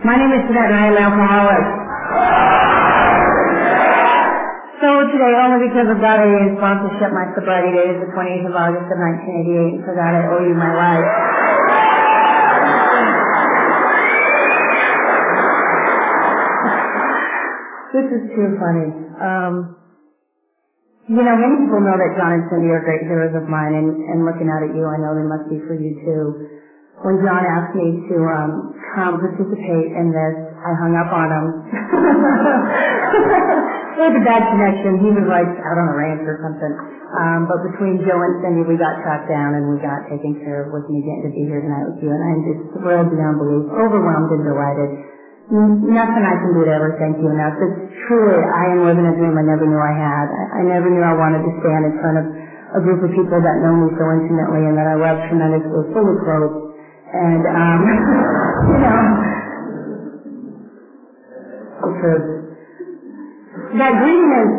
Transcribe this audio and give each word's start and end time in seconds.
My 0.00 0.16
name 0.16 0.32
is 0.32 0.48
Jeanette 0.48 0.72
and 0.72 0.80
I 0.80 0.88
am 0.88 0.96
an 0.96 1.04
alcoholic. 1.12 1.66
So 4.80 4.88
today, 5.12 5.32
only 5.36 5.68
because 5.68 5.92
of 5.92 6.00
God 6.00 6.24
AA 6.24 6.56
sponsorship, 6.56 7.12
my 7.12 7.28
sobriety 7.36 7.76
date 7.76 8.00
is 8.00 8.08
the 8.08 8.08
28th 8.16 8.48
of 8.48 8.56
August 8.56 8.88
of 8.88 8.96
1988, 8.96 9.76
and 9.76 9.84
for 9.84 9.92
that 10.00 10.16
I 10.16 10.24
owe 10.24 10.40
you 10.40 10.56
my 10.56 10.72
life. 10.72 11.04
this 17.92 18.08
is 18.08 18.24
too 18.32 18.56
funny. 18.56 18.88
Um, 19.20 19.76
you 21.12 21.20
know, 21.20 21.36
many 21.36 21.60
people 21.68 21.84
know 21.84 22.00
that 22.00 22.16
John 22.16 22.40
and 22.40 22.48
Cindy 22.48 22.72
are 22.72 22.80
great 22.88 23.04
heroes 23.04 23.36
of 23.36 23.44
mine, 23.52 23.76
and, 23.76 23.92
and 23.92 24.24
looking 24.24 24.48
out 24.48 24.64
at 24.64 24.72
you, 24.72 24.80
I 24.80 24.96
know 24.96 25.12
they 25.12 25.28
must 25.28 25.52
be 25.52 25.60
for 25.68 25.76
you 25.76 25.92
too. 26.08 26.56
When 27.00 27.16
John 27.24 27.40
asked 27.40 27.72
me 27.72 27.96
to 28.12 28.16
um, 28.28 28.76
come 28.92 29.24
participate 29.24 29.88
in 29.96 30.12
this, 30.12 30.36
I 30.60 30.76
hung 30.76 30.92
up 31.00 31.08
on 31.08 31.28
him. 31.32 31.46
it 33.96 34.00
was 34.04 34.14
a 34.20 34.24
bad 34.28 34.44
connection. 34.52 35.00
He 35.00 35.08
was 35.08 35.24
like 35.24 35.48
out 35.64 35.80
on 35.80 35.88
a 35.88 35.96
ranch 35.96 36.28
or 36.28 36.36
something. 36.44 36.72
Um, 37.10 37.48
but 37.48 37.64
between 37.72 38.04
Joe 38.04 38.20
and 38.20 38.44
Cindy, 38.44 38.68
we 38.68 38.76
got 38.76 39.00
tracked 39.00 39.32
down 39.32 39.56
and 39.56 39.72
we 39.72 39.80
got 39.80 40.04
taken 40.12 40.44
care 40.44 40.68
of 40.68 40.76
with 40.76 40.84
me 40.92 41.00
getting 41.00 41.24
to 41.24 41.32
be 41.32 41.48
here 41.48 41.64
tonight 41.64 41.88
with 41.88 42.04
you. 42.04 42.12
And 42.12 42.20
I'm 42.20 42.40
just 42.44 42.60
thrilled 42.84 43.08
beyond 43.08 43.40
belief, 43.40 43.64
overwhelmed 43.80 44.30
and 44.36 44.44
delighted. 44.44 44.90
Nothing 45.50 46.22
I 46.22 46.36
can 46.38 46.52
do 46.54 46.62
to 46.68 46.70
ever 46.70 46.94
thank 47.00 47.18
you 47.18 47.26
enough. 47.32 47.56
It's 47.58 47.80
truly, 48.06 48.38
I 48.38 48.70
am 48.76 48.86
living 48.86 49.02
a 49.08 49.14
dream 49.16 49.34
I 49.34 49.42
never 49.42 49.66
knew 49.66 49.82
I 49.82 49.90
had. 49.96 50.26
I, 50.30 50.62
I 50.62 50.68
never 50.68 50.86
knew 50.86 51.02
I 51.02 51.16
wanted 51.16 51.42
to 51.42 51.50
stand 51.64 51.90
in 51.90 51.94
front 51.98 52.16
of 52.22 52.26
a 52.78 52.80
group 52.86 53.02
of 53.02 53.10
people 53.10 53.40
that 53.42 53.58
know 53.64 53.74
me 53.74 53.90
so 53.98 54.04
intimately 54.14 54.62
and 54.68 54.78
that 54.78 54.86
I 54.86 54.94
love 54.94 55.18
tremendously, 55.26 55.90
fully 55.90 56.14
clothed. 56.22 56.69
And, 57.10 57.42
um, 57.46 57.80
you 58.70 58.78
know, 58.80 59.00
because 61.82 62.24
that 63.78 63.92
green 63.98 64.28
is 64.30 64.50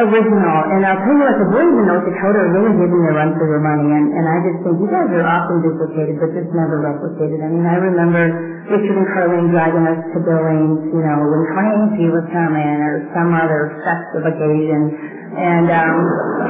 original, 0.00 0.58
and 0.72 0.86
I'll 0.86 0.96
tell 1.02 1.12
you 1.12 1.22
what, 1.26 1.36
the 1.36 1.50
boys 1.50 1.72
in 1.76 1.84
North 1.84 2.06
Dakota 2.06 2.40
are 2.46 2.52
really 2.56 2.72
giving 2.78 3.02
a 3.04 3.12
run 3.12 3.34
for 3.36 3.46
their 3.50 3.60
money, 3.60 3.88
and, 3.90 4.06
and 4.16 4.24
I 4.30 4.36
just 4.46 4.58
think 4.64 4.76
you 4.80 4.88
guys 4.88 5.10
are 5.12 5.26
often 5.26 5.60
duplicated, 5.66 6.16
but 6.22 6.30
just 6.32 6.48
never 6.56 6.80
replicated. 6.80 7.42
I 7.42 7.48
mean, 7.50 7.66
I 7.66 7.76
remember 7.76 8.22
Richard 8.70 8.96
and 8.96 9.08
Carlene 9.12 9.50
driving 9.52 9.84
us 9.90 10.00
to 10.14 10.18
Billings, 10.24 10.94
you 10.94 11.02
know, 11.02 11.18
when 11.28 11.42
Clancy 11.52 12.06
was 12.08 12.24
coming, 12.32 12.78
or 12.80 12.94
some 13.12 13.34
other 13.34 13.76
festive 13.84 14.24
occasion, 14.30 15.19
and 15.36 15.66
um, 15.70 15.96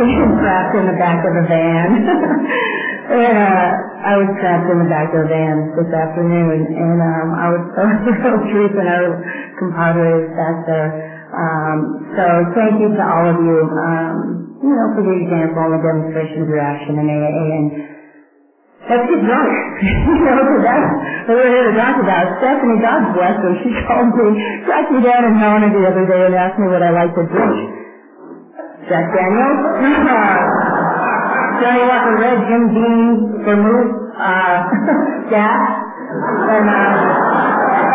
being 0.00 0.25
trapped 0.41 0.75
in 0.77 0.84
the 0.89 0.97
back 0.97 1.20
of 1.20 1.33
the 1.36 1.45
van. 1.45 1.89
and, 3.20 3.37
uh, 3.37 3.69
I 4.00 4.17
was 4.17 4.33
trapped 4.41 4.69
in 4.72 4.81
the 4.81 4.89
back 4.89 5.12
of 5.12 5.28
the 5.28 5.28
van 5.28 5.56
this 5.77 5.92
afternoon, 5.92 6.56
and 6.72 6.98
um, 7.05 7.28
I 7.37 7.47
was 7.53 7.62
so 7.77 7.84
Teresa 8.48 8.81
and 8.81 8.89
our 8.89 9.09
compadres 9.61 10.33
back 10.41 10.56
there. 10.64 10.89
Um, 11.31 11.78
so 12.17 12.25
thank 12.56 12.81
you 12.81 12.89
to 12.97 13.05
all 13.05 13.28
of 13.28 13.37
you, 13.39 13.59
um, 13.77 14.17
you 14.64 14.72
know, 14.72 14.89
for 14.97 15.05
the 15.05 15.15
example 15.20 15.62
and 15.69 15.77
the 15.77 15.83
demonstration 15.84 16.42
of 16.42 16.48
your 16.48 16.65
action 16.65 16.97
in 16.97 17.06
AAA. 17.06 17.44
And 17.55 17.67
let's 18.89 19.05
get 19.05 19.20
drunk. 19.20 19.53
you 20.17 20.25
know, 20.27 20.41
because 20.42 20.65
that's 20.65 20.89
what 21.28 21.37
we're 21.39 21.53
here 21.55 21.67
to 21.70 21.75
talk 21.77 22.00
about. 22.00 22.25
Stephanie, 22.41 22.81
God 22.83 23.15
bless 23.15 23.37
her, 23.37 23.53
she 23.62 23.70
called 23.84 24.11
me, 24.17 24.27
tracked 24.65 24.91
me 24.91 25.00
down 25.05 25.22
in 25.28 25.37
Helena 25.39 25.69
the 25.70 25.84
other 25.87 26.05
day 26.09 26.22
and 26.25 26.34
asked 26.34 26.59
me 26.59 26.67
what 26.67 26.83
I 26.83 26.91
like 26.91 27.12
to 27.15 27.22
drink. 27.28 27.80
Jack 28.91 29.06
Daniels? 29.14 29.60
Johnnie 31.62 31.86
Walker 31.86 32.16
Red, 32.19 32.38
Jim 32.48 32.62
Beam, 32.74 33.06
Vermouth, 33.47 33.92
uh, 34.19 34.56
Gas, 35.32 35.62
and, 36.50 36.66
uh, 36.66 36.92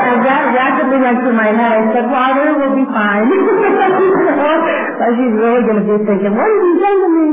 and 0.06 0.18
that 0.24 0.44
rapidly 0.56 1.02
went 1.04 1.20
through 1.20 1.36
my 1.36 1.52
head. 1.52 1.74
I 1.82 1.86
said, 1.92 2.06
Father, 2.08 2.46
we'll 2.56 2.78
be 2.78 2.88
fine. 2.94 3.28
but 5.02 5.10
she's 5.20 5.36
really 5.36 5.68
going 5.68 5.82
to 5.82 5.88
be 5.90 5.98
thinking, 6.06 6.32
what 6.32 6.48
did 6.48 6.62
he 6.64 6.74
say 6.80 6.94
to 6.96 7.10
me? 7.12 7.28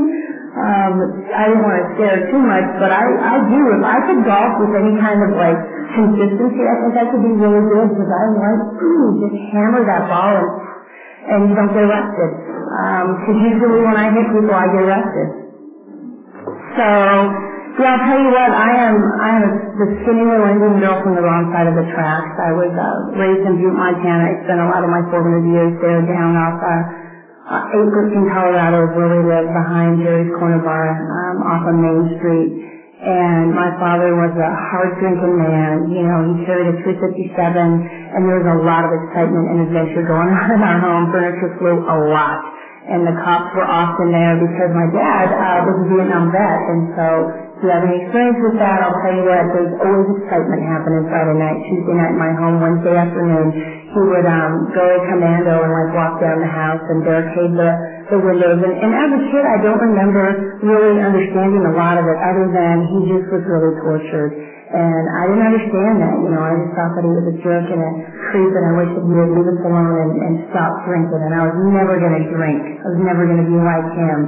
Um, 0.53 0.93
I 1.33 1.43
didn't 1.49 1.63
want 1.65 1.77
to 1.81 1.87
scare 1.97 2.13
her 2.19 2.23
too 2.29 2.41
much, 2.43 2.67
but 2.83 2.91
I, 2.91 3.01
I 3.01 3.35
do. 3.47 3.61
If 3.79 3.83
I 3.87 3.97
could 4.05 4.21
golf 4.27 4.53
with 4.59 4.73
any 4.75 4.93
kind 5.01 5.17
of 5.23 5.33
like 5.39 5.57
consistency, 5.97 6.61
I 6.61 6.75
think 6.83 6.93
I 6.99 7.05
could 7.09 7.23
be 7.25 7.33
really 7.39 7.63
good 7.71 7.87
because 7.95 8.11
I 8.11 8.23
want 8.37 8.59
to 8.75 8.89
just 9.23 9.37
hammer 9.55 9.81
that 9.87 10.09
ball 10.11 10.33
and, 10.35 10.49
and 11.31 11.39
you 11.49 11.53
don't 11.57 11.73
get 11.73 11.87
arrested. 11.89 12.52
Because 12.73 13.37
um, 13.37 13.45
usually 13.53 13.81
when 13.85 13.93
I 13.93 14.09
hit 14.09 14.25
people, 14.33 14.49
I 14.49 14.65
get 14.73 14.81
arrested. 14.81 15.29
So, 16.73 16.87
yeah, 17.77 17.93
I'll 17.93 18.05
tell 18.09 18.17
you 18.17 18.33
what, 18.33 18.49
I 18.49 18.69
am, 18.89 18.95
I 19.21 19.29
am 19.37 19.45
the 19.77 19.87
skinny 20.01 20.25
little 20.25 20.49
Indian 20.49 20.81
girl 20.81 20.97
from 21.05 21.13
the 21.13 21.21
wrong 21.21 21.53
side 21.53 21.69
of 21.69 21.77
the 21.77 21.85
tracks. 21.93 22.33
I 22.41 22.49
was 22.57 22.73
uh, 22.73 23.13
raised 23.13 23.45
in 23.45 23.61
Butte, 23.61 23.77
Montana. 23.77 24.25
I 24.25 24.33
spent 24.49 24.57
a 24.57 24.65
lot 24.73 24.81
of 24.81 24.89
my 24.89 25.05
formative 25.13 25.45
years 25.53 25.73
there 25.85 26.01
down 26.01 26.33
off 26.33 26.57
uh, 26.57 27.61
uh, 27.61 27.77
Acreton, 27.77 28.25
Colorado, 28.33 28.89
where 28.97 29.21
we 29.21 29.21
live 29.21 29.53
behind 29.53 30.01
Jerry's 30.01 30.33
Corner 30.41 30.65
Bar, 30.65 30.85
um, 30.97 31.35
off 31.45 31.69
of 31.69 31.77
Main 31.77 32.17
Street. 32.17 32.51
And 33.05 33.53
my 33.53 33.69
father 33.77 34.17
was 34.17 34.33
a 34.33 34.51
hard 34.73 34.97
drinking 34.97 35.35
man. 35.37 35.93
You 35.93 36.09
know, 36.09 36.17
he 36.33 36.41
carried 36.49 36.71
a 36.71 36.75
357 36.81 37.37
and 37.37 38.21
there 38.25 38.39
was 38.41 38.49
a 38.49 38.59
lot 38.65 38.81
of 38.81 38.89
excitement 38.95 39.45
and 39.51 39.57
adventure 39.69 40.07
going 40.07 40.31
on 40.41 40.47
in 40.55 40.61
our 40.63 40.79
home. 40.81 41.11
Furniture 41.13 41.53
flew 41.61 41.77
a 41.83 41.97
lot 42.09 42.41
and 42.89 43.07
the 43.07 43.15
cops 43.23 43.49
were 43.55 43.67
often 43.67 44.11
there 44.11 44.35
because 44.39 44.71
my 44.75 44.87
dad 44.91 45.27
uh, 45.31 45.59
was 45.67 45.75
a 45.83 45.85
Vietnam 45.91 46.31
vet, 46.33 46.61
and 46.71 46.81
so 46.97 47.07
if 47.55 47.59
you 47.63 47.69
have 47.71 47.83
any 47.85 47.97
experience 48.03 48.39
with 48.43 48.57
that, 48.59 48.83
I'll 48.83 48.99
tell 49.05 49.15
you 49.15 49.23
what, 49.23 49.43
there's 49.55 49.73
always 49.79 50.07
excitement 50.19 50.61
happening 50.67 51.03
Friday 51.07 51.37
night, 51.39 51.57
Tuesday 51.71 51.95
night 51.95 52.11
in 52.11 52.19
my 52.19 52.33
home, 52.35 52.59
Wednesday 52.59 52.95
afternoon. 52.97 53.47
He 53.95 54.01
would 54.03 54.27
um, 54.27 54.51
go 54.75 54.87
commando 55.07 55.63
and 55.63 55.71
like 55.71 55.91
walk 55.95 56.19
down 56.19 56.43
the 56.43 56.51
house 56.51 56.83
and 56.91 57.05
barricade 57.05 57.53
the, 57.55 57.69
the 58.11 58.19
windows. 58.19 58.59
And, 58.59 58.73
and 58.75 58.91
as 58.91 59.09
a 59.15 59.21
kid, 59.31 59.43
I 59.47 59.57
don't 59.63 59.79
remember 59.79 60.25
really 60.65 60.99
understanding 60.99 61.63
a 61.69 61.73
lot 61.77 61.95
of 61.95 62.03
it 62.03 62.17
other 62.19 62.45
than 62.51 62.75
he 62.91 62.97
just 63.15 63.27
was 63.31 63.43
really 63.47 63.73
tortured. 63.79 64.52
And 64.73 65.05
I 65.05 65.29
didn't 65.29 65.45
understand 65.45 66.01
that, 66.01 66.15
you 66.17 66.29
know, 66.33 66.41
I 66.41 66.51
just 66.57 66.73
thought 66.73 66.97
that 66.97 67.05
he 67.05 67.13
was 67.13 67.25
a 67.29 67.35
jerk 67.45 67.65
and 67.69 67.77
a 67.77 67.91
creep 68.33 68.51
and 68.57 68.65
I 68.65 68.73
wish 68.73 68.89
that 68.97 69.05
he 69.05 69.13
would 69.13 69.31
leave 69.37 69.45
us 69.53 69.61
alone 69.69 69.95
and, 70.01 70.11
and 70.17 70.33
stop 70.49 70.81
drinking. 70.89 71.21
And 71.21 71.33
I 71.37 71.45
was 71.45 71.55
never 71.77 71.93
going 72.01 72.17
to 72.17 72.25
drink. 72.33 72.81
I 72.81 72.87
was 72.89 73.01
never 73.05 73.29
going 73.29 73.37
to 73.37 73.49
be 73.53 73.59
like 73.61 73.87
him. 73.93 74.19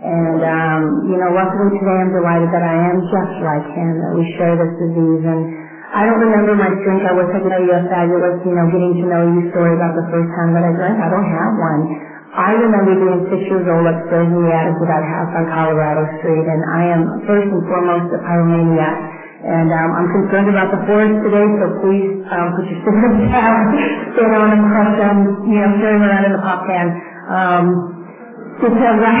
And, 0.00 0.40
um, 0.46 0.80
you 1.10 1.18
know, 1.18 1.34
luckily 1.34 1.74
today 1.74 1.98
I'm 2.06 2.14
delighted 2.14 2.54
that 2.54 2.62
I 2.62 2.76
am 2.86 3.02
just 3.02 3.34
like 3.42 3.66
him, 3.74 3.98
that 3.98 4.12
we 4.14 4.22
share 4.38 4.54
this 4.54 4.72
disease. 4.78 5.22
And 5.26 5.42
I 5.90 6.06
don't 6.06 6.22
remember 6.22 6.54
my 6.54 6.70
drink. 6.86 7.02
I 7.02 7.10
wish 7.10 7.26
I 7.34 7.42
could 7.42 7.50
tell 7.50 7.58
you 7.66 7.74
a 7.74 7.82
fabulous, 7.90 8.38
you 8.46 8.54
know, 8.54 8.70
getting 8.70 8.94
to 8.94 9.04
know 9.10 9.22
you 9.26 9.50
story 9.50 9.74
about 9.74 9.98
the 9.98 10.06
first 10.14 10.30
time 10.38 10.54
that 10.54 10.62
I 10.62 10.70
drank. 10.70 11.02
I 11.02 11.10
don't 11.10 11.30
have 11.34 11.52
one. 11.58 11.82
I 12.30 12.54
remember 12.54 12.94
being 12.94 13.26
six 13.26 13.42
years 13.50 13.66
old 13.66 13.90
upstairs 13.90 14.30
in 14.30 14.38
the 14.38 14.54
attic 14.54 14.78
of 14.78 14.86
that 14.86 15.02
house 15.02 15.34
on 15.34 15.50
Colorado 15.50 16.06
Street, 16.22 16.46
and 16.46 16.62
I 16.70 16.82
am 16.94 17.02
first 17.26 17.50
and 17.50 17.62
foremost 17.66 18.06
a 18.14 18.22
pyromaniac. 18.22 19.19
And 19.40 19.72
um, 19.72 19.90
I'm 19.96 20.08
concerned 20.20 20.52
about 20.52 20.68
the 20.68 20.84
forest 20.84 21.16
today, 21.24 21.46
so 21.56 21.64
please 21.80 22.12
um, 22.28 22.46
put 22.60 22.64
your 22.68 22.80
cigarettes 22.84 23.24
down, 23.32 23.56
stand 24.16 24.32
on 24.36 24.48
and 24.52 24.62
crush 24.68 24.94
them, 25.00 25.16
you 25.48 25.56
know, 25.64 25.70
carrying 25.80 26.04
around 26.04 26.24
in 26.28 26.32
the 26.36 26.42
pop 26.44 26.60
can. 26.68 26.86
Um, 27.32 27.64
because 28.60 28.76
I, 29.00 29.16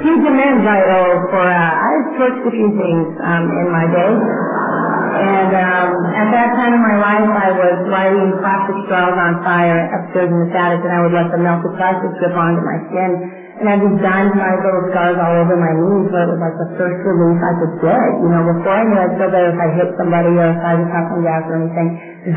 huge 0.00 0.24
amends 0.24 0.64
I 0.64 0.80
owe 0.88 1.12
for, 1.28 1.44
uh, 1.44 1.72
I've 1.76 2.08
torched 2.16 2.44
a 2.48 2.52
few 2.56 2.70
things 2.80 3.06
um, 3.20 3.44
in 3.44 3.66
my 3.68 3.84
day. 3.92 4.12
And 5.20 5.52
um, 5.52 5.88
at 6.16 6.28
that 6.32 6.48
time 6.56 6.72
in 6.72 6.80
my 6.80 6.96
life, 6.96 7.28
I 7.36 7.52
was 7.52 7.76
lighting 7.92 8.32
plastic 8.40 8.76
straws 8.88 9.12
on 9.20 9.44
fire 9.44 9.84
upstairs 10.00 10.32
in 10.32 10.38
the 10.40 10.50
attic, 10.56 10.80
and 10.80 10.92
I 10.96 11.00
would 11.04 11.12
let 11.12 11.28
the 11.28 11.40
melted 11.44 11.76
plastic 11.76 12.08
drip 12.16 12.32
onto 12.32 12.64
my 12.64 12.78
skin 12.88 13.41
and 13.60 13.66
I 13.68 13.76
had 13.76 13.82
these 13.84 13.98
dime-sized 14.00 14.62
little 14.64 14.84
scars 14.92 15.16
all 15.20 15.34
over 15.36 15.56
my 15.58 15.72
knees 15.76 16.06
where 16.12 16.24
it 16.24 16.30
was 16.32 16.40
like 16.40 16.56
the 16.56 16.70
first 16.80 16.98
relief 17.04 17.38
I 17.42 17.52
could 17.60 17.74
get. 17.84 18.08
You 18.24 18.30
know, 18.32 18.42
before 18.46 18.72
I 18.78 18.82
knew 18.86 18.96
I'd 18.96 19.14
feel 19.20 19.30
better 19.32 19.50
if 19.52 19.60
I 19.60 19.68
hit 19.76 19.88
somebody 20.00 20.32
or 20.32 20.48
if 20.56 20.60
I 20.64 20.74
was 20.80 20.88
having 20.88 21.20
gas 21.26 21.44
or 21.50 21.56
anything. 21.60 21.88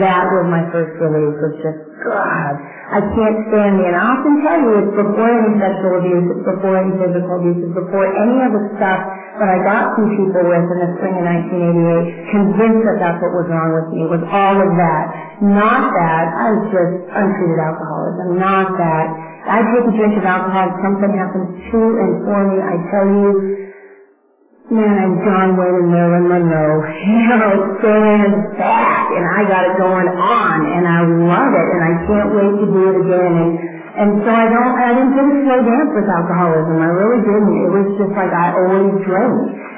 That 0.01 0.23
was 0.35 0.45
my 0.51 0.63
first 0.73 0.93
relief 0.99 1.33
was 1.39 1.53
just, 1.63 1.79
God, 2.03 2.53
I 2.91 2.99
can't 3.13 3.37
stand 3.53 3.73
me. 3.79 3.85
And 3.87 3.95
I 3.95 4.03
often 4.15 4.33
tell 4.43 4.59
you 4.59 4.71
it's 4.83 4.93
before 4.97 5.29
any 5.31 5.53
sexual 5.61 5.93
abuse, 6.01 6.25
it's 6.33 6.45
before 6.47 6.75
any 6.81 6.93
physical 6.99 7.33
abuse, 7.39 7.59
it's 7.63 7.75
before 7.77 8.05
any 8.09 8.37
of 8.43 8.51
the 8.51 8.63
stuff 8.79 9.01
that 9.39 9.49
I 9.51 9.59
got 9.63 9.83
some 9.95 10.07
people 10.15 10.43
with 10.47 10.65
in 10.71 10.79
the 10.83 10.91
spring 10.99 11.15
of 11.19 11.25
1988, 11.25 12.31
convinced 12.31 12.81
that 12.87 12.97
that's 13.01 13.19
what 13.19 13.33
was 13.35 13.47
wrong 13.51 13.71
with 13.75 13.87
me, 13.91 14.07
was 14.07 14.23
all 14.27 14.57
of 14.57 14.71
that. 14.79 15.03
Not 15.43 15.91
that, 15.91 16.25
I 16.31 16.45
was 16.55 16.63
just 16.71 16.93
untreated 17.11 17.59
alcoholism, 17.59 18.39
not 18.39 18.67
that 18.79 19.05
I 19.45 19.61
take 19.61 19.85
a 19.85 19.93
drink 19.93 20.17
of 20.17 20.25
alcohol, 20.25 20.65
something 20.81 21.11
happens 21.13 21.45
to 21.69 21.79
and 22.01 22.11
for 22.25 22.39
me, 22.49 22.57
I 22.65 22.75
tell 22.89 23.05
you, 23.05 23.29
man, 24.73 24.97
I'm 24.97 25.13
John 25.21 25.53
Wayne 25.53 25.85
and 25.85 25.89
Marilyn 25.93 26.25
Monroe. 26.25 26.81
You 27.05 27.37
know, 27.37 27.53
stand 27.77 28.33
back, 28.57 29.05
and 29.13 29.25
I 29.37 29.45
got 29.45 29.61
it 29.69 29.77
going 29.77 30.09
on, 30.09 30.57
and 30.65 30.85
I 30.89 30.99
love 31.05 31.51
it, 31.53 31.67
and 31.77 31.81
I 31.85 31.93
can't 32.09 32.29
wait 32.33 32.53
to 32.57 32.67
do 32.73 32.81
it 32.89 32.95
again. 33.05 33.33
And 33.37 33.51
and 33.97 34.11
so 34.23 34.29
I 34.31 34.47
don't, 34.47 34.75
I 34.77 34.91
didn't 34.95 35.15
really 35.15 35.35
slow 35.43 35.59
dance 35.63 35.91
with 35.95 36.07
alcoholism. 36.07 36.77
I 36.79 36.91
really 36.91 37.21
didn't. 37.25 37.55
It 37.65 37.71
was 37.73 37.87
just 37.99 38.13
like 38.15 38.31
I 38.31 38.53
always 38.55 38.91
drank. 39.07 39.35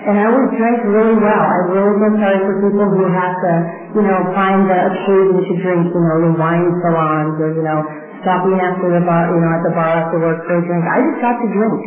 And 0.09 0.15
I 0.19 0.27
would 0.29 0.49
drink 0.57 0.79
really 0.89 1.17
well. 1.17 1.43
I 1.45 1.59
really 1.71 1.95
feel 2.01 2.13
sorry 2.21 2.39
for 2.45 2.55
people 2.61 2.87
who 2.91 3.03
have 3.13 3.33
to, 3.45 3.53
you 3.97 4.03
know, 4.05 4.19
find 4.37 4.65
the 4.67 4.79
occasion 4.91 5.37
to 5.41 5.53
drink, 5.63 5.85
you 5.89 6.01
know, 6.03 6.17
the 6.29 6.33
wine 6.37 6.69
salons 6.85 7.35
or, 7.41 7.49
you 7.55 7.63
know, 7.65 7.79
stopping 8.25 8.57
after 8.61 8.91
the 8.93 9.03
bar, 9.05 9.29
you 9.33 9.39
know, 9.41 9.51
at 9.55 9.63
the 9.65 9.73
bar 9.73 9.91
after 10.03 10.17
work 10.21 10.39
for 10.45 10.57
a 10.59 10.63
drink. 10.65 10.83
I 10.85 10.97
just 11.01 11.19
got 11.23 11.35
to 11.39 11.47
drink. 11.53 11.77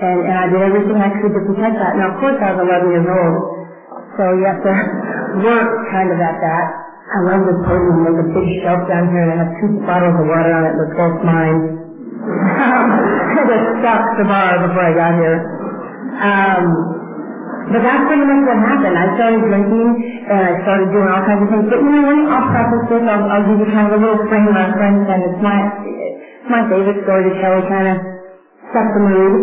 And, 0.00 0.18
and 0.26 0.36
I 0.36 0.46
did 0.50 0.62
everything 0.62 0.98
I 1.00 1.10
could 1.22 1.32
to 1.34 1.42
protect 1.48 1.76
that. 1.80 1.92
Now, 1.98 2.14
of 2.14 2.16
course, 2.20 2.36
I 2.42 2.52
was 2.54 2.60
11 2.62 2.92
years 2.92 3.08
old. 3.08 3.36
So 4.18 4.22
you 4.38 4.44
have 4.46 4.60
to 4.62 4.72
work 5.48 5.68
kind 5.92 6.10
of 6.12 6.18
at 6.20 6.36
that. 6.42 6.83
I 7.14 7.18
love 7.30 7.42
this 7.46 7.60
podium. 7.66 7.98
There's 8.02 8.20
a 8.26 8.28
big 8.34 8.48
shelf 8.66 8.82
down 8.90 9.06
here 9.14 9.22
and 9.30 9.32
I 9.32 9.38
have 9.46 9.52
two 9.62 9.70
bottles 9.86 10.16
of 10.18 10.26
water 10.26 10.52
on 10.52 10.64
it 10.66 10.74
that's 10.76 10.96
both 10.98 11.18
mine. 11.22 11.58
I 12.26 13.58
stuck 13.80 14.02
the 14.18 14.26
bar 14.26 14.52
before 14.66 14.84
I 14.84 14.94
got 14.98 15.14
here. 15.18 15.38
Um, 16.20 16.64
but 17.72 17.82
that's 17.84 18.04
pretty 18.08 18.26
much 18.26 18.42
what 18.46 18.58
happened. 18.66 18.96
I 18.98 19.06
started 19.18 19.42
drinking 19.48 19.88
and 20.30 20.40
I 20.42 20.52
started 20.66 20.88
doing 20.92 21.08
all 21.10 21.22
kinds 21.24 21.42
of 21.44 21.48
things. 21.52 21.66
But 21.70 21.80
you 21.80 21.90
know 21.92 22.04
what? 22.06 22.18
I'll 22.30 22.48
preface 22.52 22.86
this. 22.92 23.04
I'll, 23.08 23.24
I'll 23.30 23.46
give 23.48 23.58
you 23.62 23.68
kind 23.72 23.86
of 23.90 23.94
a 23.96 24.00
little 24.02 24.20
frame 24.28 24.50
reference 24.52 25.04
and 25.08 25.20
it's 25.32 25.40
my, 25.42 25.58
it's 25.60 26.50
my 26.50 26.62
favorite 26.70 27.00
story 27.06 27.22
to 27.30 27.34
tell. 27.40 27.54
It 27.62 27.66
kind 27.70 27.88
of 27.92 27.96
set 28.74 28.86
the 28.96 29.02
mood. 29.04 29.40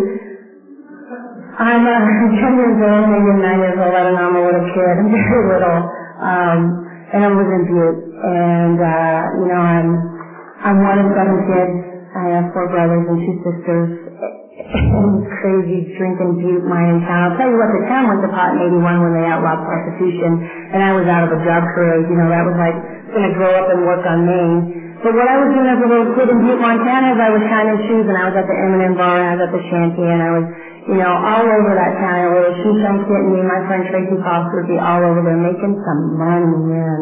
I'm 1.60 1.84
uh, 1.84 2.00
10 2.48 2.62
years 2.62 2.80
old, 2.80 3.06
maybe 3.12 3.32
9 3.44 3.60
years 3.60 3.80
old. 3.82 3.94
I 3.96 4.04
don't 4.08 4.16
know. 4.16 4.28
I'm 4.32 4.38
a 4.40 4.44
little 4.46 4.68
kid. 4.72 4.96
I'm 5.04 5.10
very 5.12 5.44
little. 5.52 5.80
Um, 6.22 6.60
and 7.14 7.22
I 7.24 7.30
was 7.32 7.48
in 7.48 7.64
Butte. 7.68 8.00
And, 8.24 8.78
uh, 8.80 9.20
you 9.44 9.48
know, 9.52 9.62
I'm, 9.62 9.90
I'm 10.64 10.78
one 10.84 10.98
of 11.00 11.08
seven 11.16 11.38
kids. 11.48 11.74
I 12.16 12.26
have 12.40 12.46
four 12.56 12.68
brothers 12.72 13.04
and 13.08 13.18
two 13.24 13.36
sisters. 13.46 13.90
Crazy 15.42 15.92
drinking 16.00 16.32
Butte, 16.42 16.66
in 16.66 17.00
town. 17.06 17.20
I'll 17.32 17.38
tell 17.38 17.50
you 17.52 17.58
what, 17.60 17.72
the 17.76 17.84
town 17.92 18.08
went 18.10 18.22
to 18.24 18.32
pot 18.32 18.56
in 18.56 18.64
81 18.80 19.04
when 19.04 19.14
they 19.16 19.26
outlawed 19.28 19.62
prostitution. 19.64 20.32
And 20.76 20.82
I 20.84 20.92
was 20.96 21.08
out 21.08 21.24
of 21.28 21.32
a 21.36 21.40
job 21.46 21.64
career. 21.76 22.04
You 22.08 22.18
know, 22.18 22.30
that 22.32 22.44
was 22.48 22.58
like, 22.60 22.78
going 23.14 23.28
to 23.28 23.36
grow 23.36 23.52
up 23.60 23.68
and 23.70 23.84
work 23.86 24.04
on 24.08 24.24
Maine. 24.26 24.60
But 25.04 25.14
what 25.18 25.28
I 25.28 25.36
was 25.42 25.50
doing 25.52 25.68
as 25.68 25.80
a 25.84 25.88
little 25.90 26.10
kid 26.16 26.28
in 26.32 26.40
Butte, 26.46 26.62
Montana 26.64 27.16
is 27.16 27.20
I 27.20 27.32
was 27.34 27.44
shining 27.52 27.80
shoes 27.90 28.06
and 28.08 28.16
I 28.16 28.26
was 28.32 28.36
at 28.40 28.48
the 28.48 28.56
M&M 28.56 28.96
bar 28.96 29.20
and 29.20 29.28
I 29.28 29.34
was 29.36 29.44
at 29.50 29.54
the 29.54 29.64
shanty 29.68 30.06
and 30.08 30.22
I 30.24 30.32
was 30.40 30.46
you 30.90 30.98
know, 30.98 31.14
all 31.14 31.46
over 31.46 31.72
that 31.78 31.94
town. 32.00 32.18
I 32.26 32.28
was 32.32 32.54
shoe 32.64 32.76
shine 32.82 33.02
getting 33.06 33.32
me, 33.36 33.42
my 33.46 33.62
friend 33.68 33.84
Tracy 33.92 34.18
Foster 34.24 34.64
would 34.64 34.70
be 34.72 34.80
all 34.80 35.02
over 35.04 35.22
there 35.26 35.38
making 35.38 35.76
some 35.86 36.02
money, 36.18 36.58
man. 36.72 37.02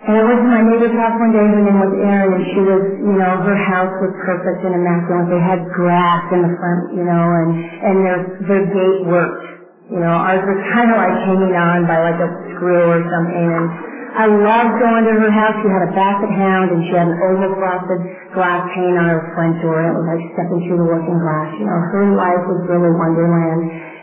And 0.00 0.16
I 0.16 0.22
went 0.24 0.40
to 0.40 0.48
my 0.48 0.62
neighbor's 0.64 0.96
house 0.96 1.12
one 1.20 1.34
day, 1.34 1.44
her 1.44 1.60
name 1.60 1.76
was 1.76 1.92
Erin, 2.00 2.32
and 2.32 2.44
she 2.56 2.60
was, 2.64 2.82
you 3.04 3.16
know, 3.20 3.36
her 3.44 3.58
house 3.68 3.92
was 4.00 4.12
perfect 4.24 4.64
and 4.64 4.72
immaculate. 4.78 5.28
They 5.28 5.42
had 5.44 5.60
grass 5.76 6.22
in 6.32 6.40
the 6.40 6.52
front, 6.56 6.96
you 6.96 7.04
know, 7.04 7.20
and, 7.20 7.50
and 7.84 7.96
their, 8.06 8.18
their 8.48 8.64
gate 8.72 9.00
worked. 9.10 9.44
You 9.92 10.00
know, 10.00 10.14
ours 10.16 10.40
was 10.46 10.60
kind 10.72 10.88
of 10.88 10.96
like 11.02 11.16
hanging 11.28 11.52
on 11.58 11.84
by 11.84 12.00
like 12.00 12.16
a 12.22 12.30
screw 12.56 12.96
or 12.96 13.02
something, 13.12 13.48
and 13.60 13.66
I 14.12 14.28
loved 14.28 14.76
going 14.76 15.04
to 15.08 15.14
her 15.24 15.32
house. 15.32 15.56
She 15.64 15.68
had 15.72 15.88
a 15.88 15.92
basset 15.96 16.32
hound 16.36 16.68
and 16.68 16.80
she 16.84 16.92
had 16.92 17.08
an 17.08 17.16
oval 17.32 17.56
frosted 17.56 18.00
glass 18.36 18.60
pane 18.76 18.96
on 19.00 19.08
her 19.08 19.24
front 19.32 19.56
door. 19.64 19.80
It 19.80 19.94
was 19.96 20.04
like 20.04 20.24
stepping 20.36 20.60
through 20.68 20.84
the 20.84 20.88
looking 20.92 21.16
glass. 21.16 21.48
You 21.56 21.64
know, 21.64 21.80
her 21.96 22.04
life 22.12 22.44
was 22.44 22.60
really 22.68 22.92
wonderland. 22.92 23.62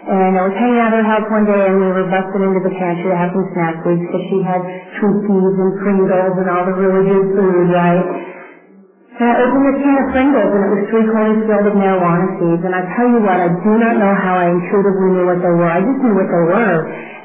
And 0.09 0.33
I 0.33 0.41
was 0.49 0.55
hanging 0.57 0.81
out 0.81 0.97
at 0.97 1.05
her 1.05 1.05
house 1.05 1.27
one 1.29 1.45
day 1.45 1.61
and 1.61 1.77
we 1.77 1.89
were 1.93 2.09
busting 2.09 2.41
into 2.41 2.61
the 2.65 2.73
pantry 2.73 3.13
to 3.13 3.17
have 3.21 3.29
some 3.37 3.45
snack 3.53 3.85
foods 3.85 4.01
because 4.01 4.23
she 4.33 4.37
had 4.41 4.61
Twinkies 4.97 5.55
and 5.61 5.71
Pringles 5.77 6.33
and 6.41 6.47
all 6.49 6.65
the 6.65 6.73
really 6.73 7.03
good 7.05 7.25
food, 7.37 7.67
right? 7.69 8.05
And 9.21 9.27
I 9.29 9.33
opened 9.45 9.65
this 9.69 9.77
can 9.83 9.93
of 9.93 10.07
Pringles 10.09 10.49
and 10.57 10.61
it 10.65 10.71
was 10.73 10.83
three 10.89 11.05
quarters 11.05 11.39
filled 11.45 11.65
with 11.69 11.77
marijuana 11.77 12.25
seeds. 12.41 12.63
And 12.65 12.73
I 12.73 12.81
tell 12.97 13.05
you 13.13 13.21
what, 13.21 13.37
I 13.37 13.49
do 13.61 13.73
not 13.77 14.01
know 14.01 14.13
how 14.17 14.41
I 14.41 14.49
intuitively 14.57 15.09
knew 15.13 15.25
what 15.29 15.37
they 15.45 15.53
were. 15.53 15.69
I 15.69 15.85
just 15.85 16.01
knew 16.01 16.15
what 16.17 16.29
they 16.33 16.45
were. 16.49 16.77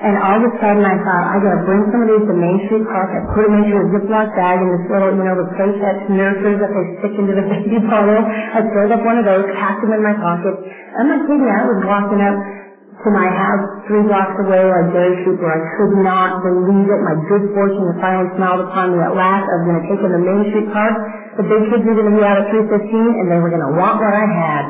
And 0.04 0.20
all 0.20 0.36
of 0.36 0.44
a 0.44 0.52
sudden 0.60 0.84
I 0.84 1.00
thought, 1.00 1.24
I 1.32 1.40
gotta 1.40 1.64
bring 1.64 1.80
some 1.88 2.04
of 2.04 2.08
these 2.12 2.28
to 2.28 2.36
Main 2.36 2.60
Street 2.68 2.84
Park. 2.92 3.08
I 3.08 3.24
put 3.32 3.48
them 3.48 3.56
into 3.56 3.72
a 3.72 3.84
Ziploc 3.88 4.36
bag 4.36 4.60
in 4.60 4.68
this 4.76 4.84
little, 4.92 5.16
you 5.16 5.24
know, 5.24 5.32
the 5.32 5.48
Playtex 5.56 5.96
nurses 6.12 6.60
that 6.60 6.68
they 6.76 6.84
stick 7.00 7.14
into 7.16 7.32
the 7.32 7.44
baby 7.48 7.80
bottle. 7.88 8.20
I 8.20 8.68
filled 8.68 8.92
up 8.92 9.00
one 9.00 9.16
of 9.16 9.24
those, 9.24 9.48
packed 9.56 9.80
them 9.80 9.96
in 9.96 10.04
my 10.04 10.12
pocket. 10.20 10.60
I'm 11.00 11.08
not 11.08 11.24
kidding 11.24 11.48
I 11.48 11.64
was 11.64 11.80
walking 11.88 12.20
up 12.20 12.36
to 12.36 13.08
my 13.16 13.32
house 13.32 13.64
three 13.88 14.04
blocks 14.04 14.36
away 14.44 14.60
like 14.60 14.92
Gary 14.92 15.24
Cooper. 15.24 15.48
I 15.48 15.60
could 15.80 15.96
not 16.04 16.36
believe 16.44 16.84
it. 16.84 17.00
My 17.00 17.16
good 17.24 17.44
fortune 17.56 17.88
had 17.88 17.96
finally 18.04 18.28
smiled 18.36 18.60
upon 18.60 18.92
me 18.92 19.00
at 19.00 19.16
last. 19.16 19.48
I 19.48 19.54
was 19.64 19.72
to 19.72 19.84
take 19.88 20.00
them 20.04 20.12
to 20.12 20.20
Main 20.20 20.42
Street 20.52 20.68
Park. 20.68 20.94
The 21.40 21.48
big 21.48 21.64
kids 21.72 21.80
were 21.80 21.96
to 21.96 22.12
be 22.12 22.20
out 22.20 22.44
at 22.44 22.52
315 22.52 22.92
and 22.92 23.26
they 23.32 23.40
were 23.40 23.48
to 23.48 23.72
want 23.72 24.04
what 24.04 24.12
I 24.12 24.28
had. 24.28 24.62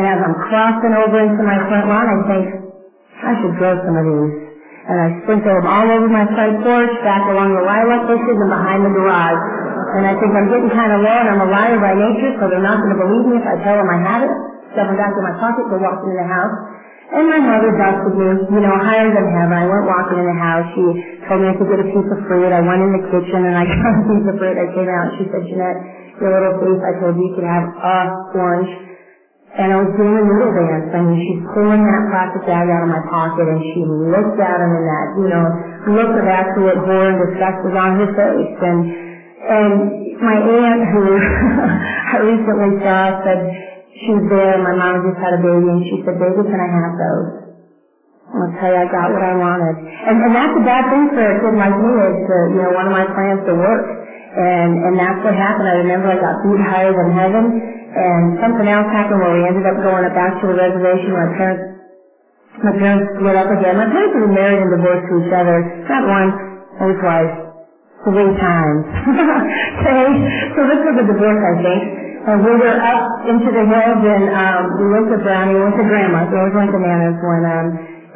And 0.00 0.04
as 0.08 0.16
I'm 0.16 0.36
crossing 0.48 0.96
over 0.96 1.16
into 1.20 1.44
my 1.44 1.60
front 1.68 1.92
lawn, 1.92 2.08
I 2.08 2.16
think, 2.24 2.44
I 3.20 3.32
should 3.44 3.52
grow 3.60 3.76
some 3.84 3.92
of 4.00 4.04
these 4.08 4.47
and 4.88 4.96
I 5.04 5.08
sprinkle 5.20 5.52
them 5.52 5.68
all 5.68 5.84
over 5.84 6.08
my 6.08 6.24
front 6.32 6.64
porch, 6.64 6.92
back 7.04 7.28
along 7.28 7.52
the 7.52 7.60
lilac 7.60 8.08
bushes, 8.08 8.36
and 8.40 8.48
behind 8.48 8.80
the 8.88 8.92
garage. 8.96 9.42
And 10.00 10.04
I 10.08 10.16
think 10.16 10.32
I'm 10.32 10.48
getting 10.48 10.72
kind 10.72 10.92
of 10.96 11.04
low, 11.04 11.12
and 11.12 11.28
I'm 11.28 11.42
a 11.44 11.50
liar 11.52 11.76
by 11.76 11.92
nature, 11.92 12.32
so 12.40 12.48
they're 12.48 12.64
not 12.64 12.80
going 12.80 12.96
to 12.96 13.00
believe 13.00 13.24
me 13.28 13.36
if 13.36 13.44
I 13.44 13.56
tell 13.68 13.76
them 13.76 13.88
I 13.88 14.00
have 14.00 14.20
it. 14.24 14.32
Stuff 14.72 14.88
them 14.88 14.96
back 14.96 15.12
in 15.12 15.24
my 15.24 15.36
pocket, 15.36 15.64
go 15.68 15.76
walking 15.76 16.12
in 16.12 16.18
the 16.20 16.28
house. 16.28 16.56
And 17.08 17.24
my 17.24 17.40
mother 17.40 17.72
dusted 17.72 18.16
me, 18.20 18.28
you 18.52 18.60
know, 18.60 18.76
higher 18.84 19.08
than 19.08 19.26
heaven. 19.32 19.56
I 19.56 19.64
went 19.64 19.88
walking 19.88 20.20
in 20.20 20.28
the 20.28 20.40
house. 20.40 20.64
She 20.76 20.84
told 21.24 21.40
me 21.40 21.48
I 21.48 21.56
could 21.56 21.68
get 21.72 21.80
a 21.80 21.88
piece 21.88 22.08
of 22.12 22.20
fruit. 22.28 22.52
I 22.52 22.60
went 22.60 22.84
in 22.84 22.92
the 23.00 23.04
kitchen 23.08 23.48
and 23.48 23.56
I 23.56 23.64
got 23.72 23.80
a 23.80 24.02
piece 24.12 24.26
of 24.28 24.36
fruit. 24.36 24.56
I 24.60 24.68
came 24.76 24.88
out 24.92 25.04
and 25.08 25.12
she 25.16 25.24
said, 25.32 25.40
Jeanette, 25.48 25.80
your 26.20 26.36
little 26.36 26.52
thief, 26.60 26.80
I 26.84 26.92
told 27.00 27.16
you 27.16 27.24
you 27.24 27.32
could 27.32 27.48
have 27.48 27.64
a 27.64 27.96
orange 28.36 28.87
and 29.58 29.74
I 29.74 29.76
was 29.82 29.90
doing 29.98 30.14
a 30.14 30.22
noodle 30.22 30.54
dance, 30.54 30.88
and 30.94 31.18
she's 31.18 31.42
pulling 31.50 31.82
that 31.82 32.02
plastic 32.14 32.46
bag 32.46 32.70
out 32.70 32.86
of 32.86 32.90
my 32.94 33.02
pocket, 33.10 33.42
and 33.42 33.58
she 33.74 33.82
looked 33.82 34.38
at 34.38 34.58
him, 34.62 34.70
and 34.70 34.86
that, 34.86 35.06
you 35.18 35.26
know, 35.26 35.46
look 35.98 36.14
of 36.14 36.26
absolute 36.30 36.78
horror 36.86 37.10
and 37.10 37.18
disgust 37.26 37.58
was 37.66 37.74
on 37.74 37.90
her 37.98 38.08
face. 38.14 38.54
And 38.62 38.78
and 39.38 39.74
my 40.22 40.38
aunt, 40.38 40.82
who 40.94 41.02
I 42.14 42.16
recently 42.22 42.70
saw, 42.86 43.10
said 43.26 43.38
she 43.98 44.10
was 44.14 44.26
there. 44.30 44.58
And 44.58 44.62
my 44.62 44.74
mom 44.78 45.02
just 45.02 45.18
had 45.18 45.34
a 45.34 45.42
baby, 45.42 45.66
and 45.66 45.82
she 45.90 45.96
said, 46.06 46.22
"Baby, 46.22 46.42
can 46.46 46.58
I 46.62 46.70
have 46.70 46.92
those?" 46.94 47.28
I'll 48.28 48.52
tell 48.60 48.70
you, 48.70 48.78
I 48.78 48.86
got 48.92 49.10
what 49.10 49.24
I 49.24 49.34
wanted. 49.34 49.74
And 50.06 50.16
and 50.22 50.32
that's 50.38 50.54
a 50.54 50.62
bad 50.62 50.84
thing 50.92 51.04
for 51.16 51.24
a 51.24 51.34
kid 51.42 51.54
like 51.58 51.74
me. 51.74 51.90
Is 52.06 52.18
to, 52.30 52.36
you 52.54 52.60
know, 52.62 52.72
one 52.78 52.86
of 52.86 52.94
my 52.94 53.06
plans 53.10 53.42
to 53.50 53.54
work, 53.58 53.84
and 54.38 54.70
and 54.86 54.94
that's 54.94 55.18
what 55.26 55.34
happened. 55.34 55.66
I 55.66 55.82
remember 55.82 56.14
I 56.14 56.18
got 56.20 56.34
beat 56.46 56.62
higher 56.62 56.94
than 56.94 57.10
heaven 57.10 57.77
and 57.88 58.36
something 58.44 58.68
else 58.68 58.88
happened 58.92 59.20
where 59.20 59.32
we 59.32 59.42
ended 59.48 59.64
up 59.64 59.80
going 59.80 60.04
back 60.12 60.36
to 60.40 60.44
the 60.44 60.56
reservation. 60.56 61.08
My 61.14 61.28
parents, 61.40 61.64
my 62.60 62.74
parents 62.76 63.04
split 63.16 63.36
up 63.38 63.48
again. 63.48 63.74
My 63.80 63.88
parents 63.88 64.14
were 64.18 64.28
married 64.28 64.60
and 64.60 64.70
divorced 64.76 65.06
to 65.08 65.14
each 65.24 65.32
other, 65.32 65.56
not 65.88 66.02
once, 66.04 66.34
or 66.84 66.90
twice, 67.00 67.32
three 68.04 68.32
times. 68.36 68.80
okay, 69.80 70.06
so 70.52 70.60
this 70.68 70.80
was 70.84 70.94
a 71.00 71.06
divorce, 71.08 71.40
I 71.40 71.54
think. 71.64 71.82
And 72.28 72.44
we 72.44 72.52
were 72.60 72.76
up 72.76 73.24
into 73.24 73.48
the 73.48 73.64
hills, 73.64 74.00
and 74.04 74.24
um, 74.36 74.62
we 74.76 74.86
went 74.92 75.06
to 75.08 75.16
Browning, 75.24 75.56
we 75.56 75.64
went 75.64 75.76
to 75.80 75.86
Grandma's. 75.88 76.28
We 76.28 76.36
always 76.36 76.56
went 76.60 76.70
to 76.76 76.80
Nana's 76.82 77.16
when 77.24 77.42
um, 77.48 77.66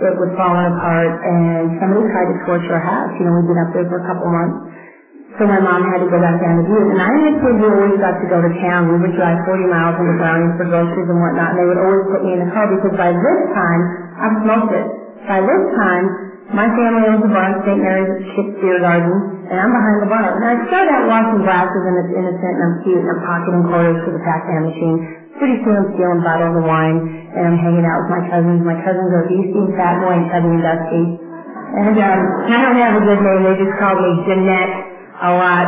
it 0.05 0.15
was 0.21 0.31
falling 0.37 0.69
apart, 0.69 1.13
and 1.23 1.81
somebody 1.81 2.05
tried 2.13 2.29
to 2.29 2.37
torch 2.45 2.67
our 2.69 2.83
house. 2.83 3.13
You 3.17 3.25
know, 3.25 3.41
we'd 3.41 3.49
been 3.49 3.63
up 3.63 3.73
there 3.73 3.89
for 3.89 4.03
a 4.03 4.07
couple 4.11 4.29
months. 4.29 4.82
So 5.41 5.49
my 5.49 5.61
mom 5.61 5.81
had 5.89 6.05
to 6.05 6.09
go 6.13 6.21
back 6.21 6.37
down 6.45 6.61
to 6.61 6.65
Butte. 6.69 6.93
And 6.93 7.01
I 7.01 7.09
had 7.25 7.35
kids 7.41 7.57
who 7.57 7.69
always 7.73 7.97
got 8.01 8.21
to 8.21 8.27
go 8.29 8.39
to 8.45 8.53
town. 8.61 8.91
We 8.93 9.01
would 9.01 9.15
drive 9.17 9.41
40 9.49 9.65
miles 9.73 9.97
into 9.97 10.15
Browning 10.21 10.53
for 10.61 10.67
groceries 10.69 11.09
and 11.09 11.21
whatnot, 11.21 11.57
and 11.57 11.59
they 11.61 11.69
would 11.69 11.81
always 11.81 12.05
put 12.13 12.21
me 12.25 12.37
in 12.37 12.41
the 12.45 12.51
car 12.53 12.69
because 12.69 12.93
by 13.01 13.11
this 13.17 13.41
time, 13.57 13.81
I've 14.21 14.37
smoked 14.45 14.73
it. 14.77 14.87
By 15.29 15.41
this 15.41 15.63
time, 15.79 16.05
my 16.53 16.69
family 16.77 17.09
owns 17.09 17.25
a 17.25 17.31
barn, 17.33 17.57
St. 17.65 17.81
Mary's 17.81 18.13
Beer 18.61 18.77
Garden, 18.85 19.15
and 19.49 19.57
I'm 19.57 19.73
behind 19.73 19.99
the 20.05 20.11
bar. 20.13 20.29
And 20.37 20.45
I 20.45 20.55
start 20.69 20.87
out 20.93 21.09
washing 21.09 21.41
glasses 21.47 21.83
and 21.87 21.95
it's 22.05 22.13
innocent 22.13 22.53
and 22.61 22.63
I'm 22.69 22.77
cute 22.85 23.01
and 23.01 23.11
I'm 23.17 23.23
pocketing 23.25 23.65
quarters 23.73 23.97
for 24.05 24.13
the 24.13 24.21
Pac-Man 24.21 24.69
machine. 24.69 24.97
Pretty 25.41 25.57
soon 25.65 25.73
I'm 25.81 25.89
stealing 25.97 26.21
bottles 26.21 26.53
of 26.53 26.65
wine 26.69 26.99
and 27.33 27.43
I'm 27.49 27.57
hanging 27.57 27.87
out 27.89 28.05
with 28.05 28.11
my 28.13 28.23
cousins. 28.29 28.61
My 28.69 28.77
cousins 28.85 29.09
are 29.17 29.25
Beastie 29.25 29.69
Fat 29.81 29.97
Boy 30.05 30.21
and 30.21 30.29
and 30.29 30.61
Dusty. 30.61 31.05
And 31.73 31.97
um, 31.97 32.21
I 32.53 32.57
don't 32.61 32.77
have 32.85 32.95
a 33.01 33.05
good 33.07 33.21
name. 33.25 33.41
They 33.49 33.57
just 33.57 33.75
called 33.81 33.97
me 33.97 34.11
Jeanette 34.29 34.92
a 35.23 35.31
lot. 35.39 35.67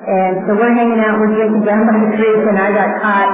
And 0.00 0.32
so 0.48 0.56
we're 0.56 0.72
hanging 0.76 1.00
out, 1.00 1.16
we're 1.20 1.32
drinking 1.36 1.64
down 1.64 1.84
by 1.88 1.96
the 2.00 2.10
creek, 2.16 2.40
and 2.48 2.56
I 2.56 2.68
got 2.72 2.90
caught 3.04 3.32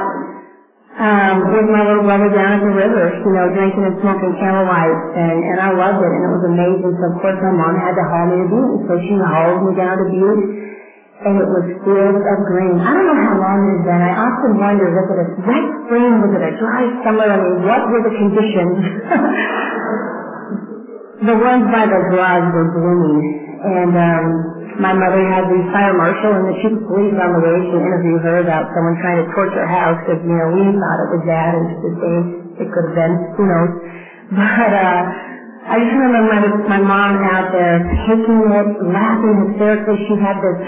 um, 0.96 1.36
with 1.52 1.68
my 1.68 1.84
little 1.84 2.04
brother 2.08 2.32
down 2.32 2.56
at 2.56 2.62
the 2.64 2.72
river, 2.72 3.04
you 3.20 3.32
know, 3.36 3.46
drinking 3.52 3.84
and 3.84 3.96
smoking 4.00 4.32
Camel 4.40 4.64
Light, 4.64 4.98
and, 5.14 5.36
and 5.54 5.58
I 5.60 5.70
loved 5.76 6.00
it, 6.00 6.10
and 6.10 6.22
it 6.24 6.32
was 6.32 6.44
amazing. 6.48 6.92
So 6.98 7.04
of 7.12 7.16
course 7.20 7.38
my 7.38 7.52
mom 7.52 7.76
had 7.78 7.94
to 7.94 8.04
haul 8.08 8.26
me 8.32 8.36
to 8.42 8.48
Butte, 8.48 8.80
so 8.88 8.92
she 9.04 9.14
hauled 9.14 9.60
me 9.68 9.72
down 9.76 9.94
to 10.00 10.06
Butte, 10.08 10.44
and 11.28 11.34
it 11.36 11.48
was 11.52 11.64
fields 11.84 12.20
of 12.24 12.38
green. 12.48 12.76
I 12.80 12.90
don't 12.96 13.06
know 13.12 13.20
how 13.28 13.36
long 13.36 13.56
it 13.60 13.70
had 13.76 13.84
been. 13.92 14.02
I 14.08 14.12
often 14.16 14.52
wonder, 14.56 14.84
was 14.88 15.06
it 15.12 15.18
a 15.20 15.26
wet 15.44 15.66
spring, 15.84 16.12
was 16.24 16.32
it 16.32 16.44
a 16.48 16.52
dry 16.58 16.82
summer? 17.04 17.28
I 17.28 17.38
mean, 17.44 17.56
what 17.68 17.82
were 17.92 18.02
the 18.04 18.14
conditions? 18.16 18.76
the 21.28 21.36
ones 21.36 21.64
by 21.72 21.84
the 21.88 22.00
garage 22.12 22.46
were 22.56 22.68
blooming, 22.72 23.20
and 23.64 23.92
um, 23.96 24.26
my 24.80 24.92
mother 24.92 25.22
had 25.32 25.44
the 25.48 25.60
fire 25.72 25.94
marshal 25.96 26.32
and 26.36 26.44
the 26.52 26.56
chief 26.60 26.72
of 26.76 26.84
police 26.88 27.16
on 27.16 27.30
the 27.32 27.40
way 27.40 27.56
to 27.72 27.76
interview 27.80 28.16
her 28.20 28.36
about 28.44 28.68
someone 28.76 28.96
trying 29.00 29.20
to 29.24 29.26
torch 29.32 29.52
her 29.56 29.68
house 29.68 29.96
because, 30.04 30.20
you 30.20 30.36
know, 30.36 30.48
we 30.52 30.64
thought 30.76 30.98
it 31.00 31.10
was 31.16 31.24
that 31.24 31.50
and 31.56 31.64
to 31.72 31.76
this 31.80 31.96
day 31.96 32.18
it 32.64 32.66
could 32.72 32.84
have 32.92 32.96
been, 32.96 33.14
who 33.36 33.44
knows. 33.48 33.72
But 34.26 34.72
uh, 34.74 35.00
I 35.70 35.78
just 35.86 35.94
remember 35.94 36.26
my, 36.26 36.40
my 36.66 36.80
mom 36.82 37.14
out 37.30 37.54
there 37.54 37.78
taking 38.10 38.42
it, 38.50 38.68
laughing 38.90 39.34
hysterically. 39.46 39.98
She 40.10 40.14
had 40.18 40.34
this 40.42 40.58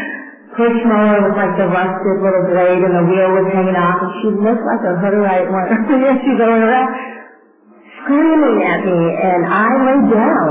push 0.58 0.76
mower 0.86 1.18
with 1.18 1.34
like 1.34 1.54
the 1.58 1.66
rusted 1.70 2.16
little 2.22 2.44
blade 2.50 2.78
and 2.82 2.94
the 2.94 3.04
wheel 3.10 3.30
was 3.34 3.46
hanging 3.50 3.74
off 3.74 3.98
and 3.98 4.10
she 4.22 4.28
looked 4.30 4.62
like 4.62 4.82
a 4.86 4.94
hoodite 5.02 5.48
one. 5.50 5.68
She's 6.22 6.38
going 6.38 6.62
around 6.62 6.90
screaming 8.02 8.58
at 8.64 8.80
me 8.86 9.00
and 9.22 9.40
I 9.46 9.68
lay 9.86 10.00
down 10.10 10.50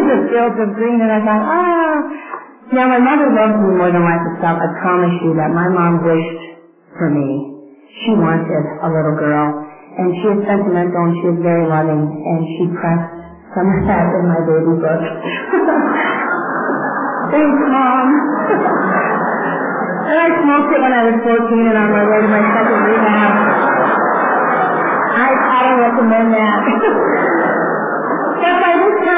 in 0.00 0.02
the 0.08 0.18
fields 0.32 0.56
of 0.58 0.68
green 0.76 0.98
and 1.00 1.12
I 1.12 1.20
thought, 1.22 1.44
ah. 1.44 1.94
Now 2.72 2.88
my 2.88 2.98
mother 2.98 3.28
loved 3.36 3.60
me 3.62 3.76
more 3.78 3.92
than 3.92 4.02
life 4.02 4.24
itself. 4.34 4.58
I 4.58 4.68
promise 4.82 5.14
you 5.22 5.36
that 5.38 5.52
my 5.54 5.68
mom 5.70 6.02
wished 6.02 6.40
for 6.98 7.10
me. 7.12 7.28
She 8.02 8.10
wanted 8.18 8.64
a 8.82 8.88
little 8.90 9.14
girl 9.20 9.46
and 10.00 10.08
she 10.18 10.26
was 10.32 10.40
sentimental 10.48 11.02
and 11.06 11.14
she 11.20 11.26
was 11.30 11.38
very 11.44 11.66
loving 11.68 12.02
and 12.02 12.40
she 12.58 12.64
pressed 12.74 13.12
some 13.54 13.68
of 13.76 13.80
that 13.86 14.06
in 14.18 14.24
my 14.26 14.40
baby 14.48 14.74
book. 14.80 15.02
Thanks, 17.32 17.60
Mom. 17.70 18.06
and 20.08 20.18
I 20.18 20.28
smoked 20.42 20.72
it 20.72 20.80
when 20.82 20.94
I 20.96 21.02
was 21.12 21.16
14 21.22 21.70
and 21.70 21.78
on 21.78 21.90
my 21.92 22.04
way 22.08 22.18
to 22.24 22.28
my 22.28 22.42
second 22.56 22.80
rehab. 22.88 23.32
I, 24.96 25.28
I 25.28 25.60
don't 25.64 25.80
recommend 25.80 26.28
that. 26.34 26.58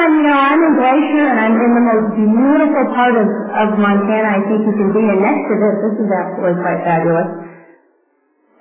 time, 0.05 0.13
you 0.17 0.23
know, 0.29 0.37
I'm 0.37 0.61
in 0.61 0.73
Glacier 0.77 1.25
and 1.33 1.39
I'm 1.41 1.57
in 1.57 1.71
the 1.73 1.85
most 1.89 2.07
beautiful 2.13 2.85
part 2.93 3.15
of, 3.17 3.27
of 3.65 3.67
Montana 3.81 4.37
I 4.37 4.41
think 4.45 4.61
you 4.69 4.75
can 4.77 4.89
be. 4.93 5.01
And 5.01 5.21
next 5.25 5.43
to 5.49 5.55
this, 5.57 5.75
this 5.89 5.95
is 6.05 6.09
absolutely 6.13 6.61
quite 6.61 6.81
fabulous. 6.85 7.29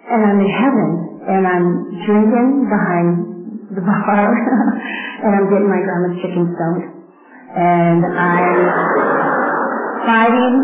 And 0.08 0.20
I'm 0.24 0.38
in 0.40 0.50
heaven 0.52 0.88
and 1.28 1.42
I'm 1.48 1.66
drinking 2.06 2.48
behind 2.68 3.08
the 3.76 3.82
bar 3.84 4.26
and 5.24 5.32
I'm 5.36 5.46
getting 5.52 5.68
my 5.70 5.80
grandma's 5.84 6.16
chicken 6.24 6.44
stoned. 6.56 6.84
And 7.56 8.02
I'm 8.16 8.58
fighting. 10.06 10.54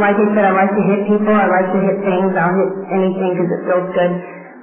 Like 0.00 0.16
I 0.16 0.26
said, 0.34 0.44
I 0.46 0.52
like 0.54 0.72
to 0.74 0.84
hit 0.90 1.00
people. 1.08 1.34
I 1.34 1.46
like 1.48 1.68
to 1.72 1.80
hit 1.82 1.96
things. 2.04 2.30
I'll 2.36 2.54
hit 2.56 2.70
anything 2.92 3.30
because 3.36 3.50
it 3.52 3.62
feels 3.68 3.88
good. 3.94 4.12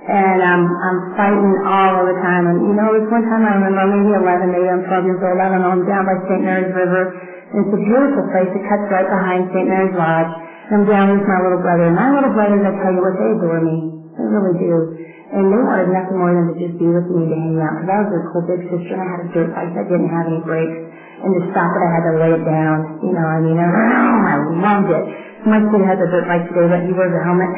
And 0.01 0.41
um, 0.41 0.62
I'm 0.65 0.98
fighting 1.13 1.53
all 1.62 1.93
of 1.93 2.05
the 2.10 2.17
time. 2.25 2.50
And 2.50 2.58
you 2.65 2.74
know, 2.74 2.89
this 2.98 3.05
one 3.13 3.22
time 3.29 3.46
I 3.46 3.53
remember 3.53 3.86
maybe 3.86 4.10
11, 4.17 4.50
maybe 4.50 4.65
I'm 4.65 4.81
12 4.89 5.05
years 5.05 5.22
old. 5.22 5.38
I 5.38 5.46
don't 5.53 5.62
know. 5.62 5.77
I'm 5.77 5.86
down 5.86 6.10
by 6.10 6.17
St. 6.25 6.41
Mary's 6.41 6.74
River. 6.74 7.05
And 7.53 7.58
it's 7.62 7.74
a 7.77 7.81
beautiful 7.86 8.24
place. 8.34 8.50
It 8.50 8.63
cuts 8.65 8.86
right 8.89 9.05
behind 9.05 9.46
St. 9.53 9.67
Mary's 9.70 9.93
Lodge. 9.93 10.31
And 10.74 10.81
I'm 10.81 10.86
down 10.89 11.13
with 11.13 11.22
my 11.29 11.39
little 11.46 11.62
brother. 11.62 11.86
And 11.86 11.98
my 11.98 12.10
little 12.10 12.34
brothers, 12.34 12.65
I 12.65 12.74
tell 12.81 12.93
you 12.98 13.01
what, 13.03 13.13
they 13.13 13.29
adore 13.29 13.62
me. 13.62 13.77
They 14.17 14.25
really 14.25 14.55
do. 14.58 14.74
And 15.38 15.43
they 15.53 15.62
wanted 15.62 15.93
nothing 15.93 16.17
more 16.17 16.34
than 16.34 16.50
to 16.50 16.55
just 16.58 16.75
be 16.81 16.89
with 16.89 17.08
me 17.13 17.29
to 17.29 17.38
hang 17.38 17.62
out. 17.62 17.77
Because 17.77 17.89
I 17.93 17.98
was 18.01 18.10
their 18.10 18.25
cool 18.34 18.43
big 18.50 18.62
sister 18.74 18.93
and 18.98 19.01
I 19.05 19.08
had 19.13 19.22
a 19.22 19.29
dirt 19.38 19.50
bike 19.53 19.72
that 19.77 19.86
didn't 19.86 20.10
have 20.10 20.25
any 20.25 20.41
brakes. 20.41 20.77
And 21.22 21.29
to 21.38 21.41
stop 21.53 21.70
it, 21.70 21.81
I 21.86 21.89
had 21.93 22.03
to 22.10 22.13
lay 22.17 22.31
it 22.34 22.43
down. 22.50 22.77
You 23.05 23.13
know, 23.13 23.27
I 23.29 23.38
mean, 23.38 23.58
I 24.34 24.36
loved 24.65 24.89
it. 24.89 25.03
My 25.46 25.62
kid 25.62 25.81
has 25.86 25.98
a 26.01 26.08
dirt 26.10 26.25
bike 26.25 26.41
today, 26.50 26.65
but 26.65 26.81
he 26.81 26.91
wears 26.91 27.13
a 27.13 27.22
helmet. 27.22 27.53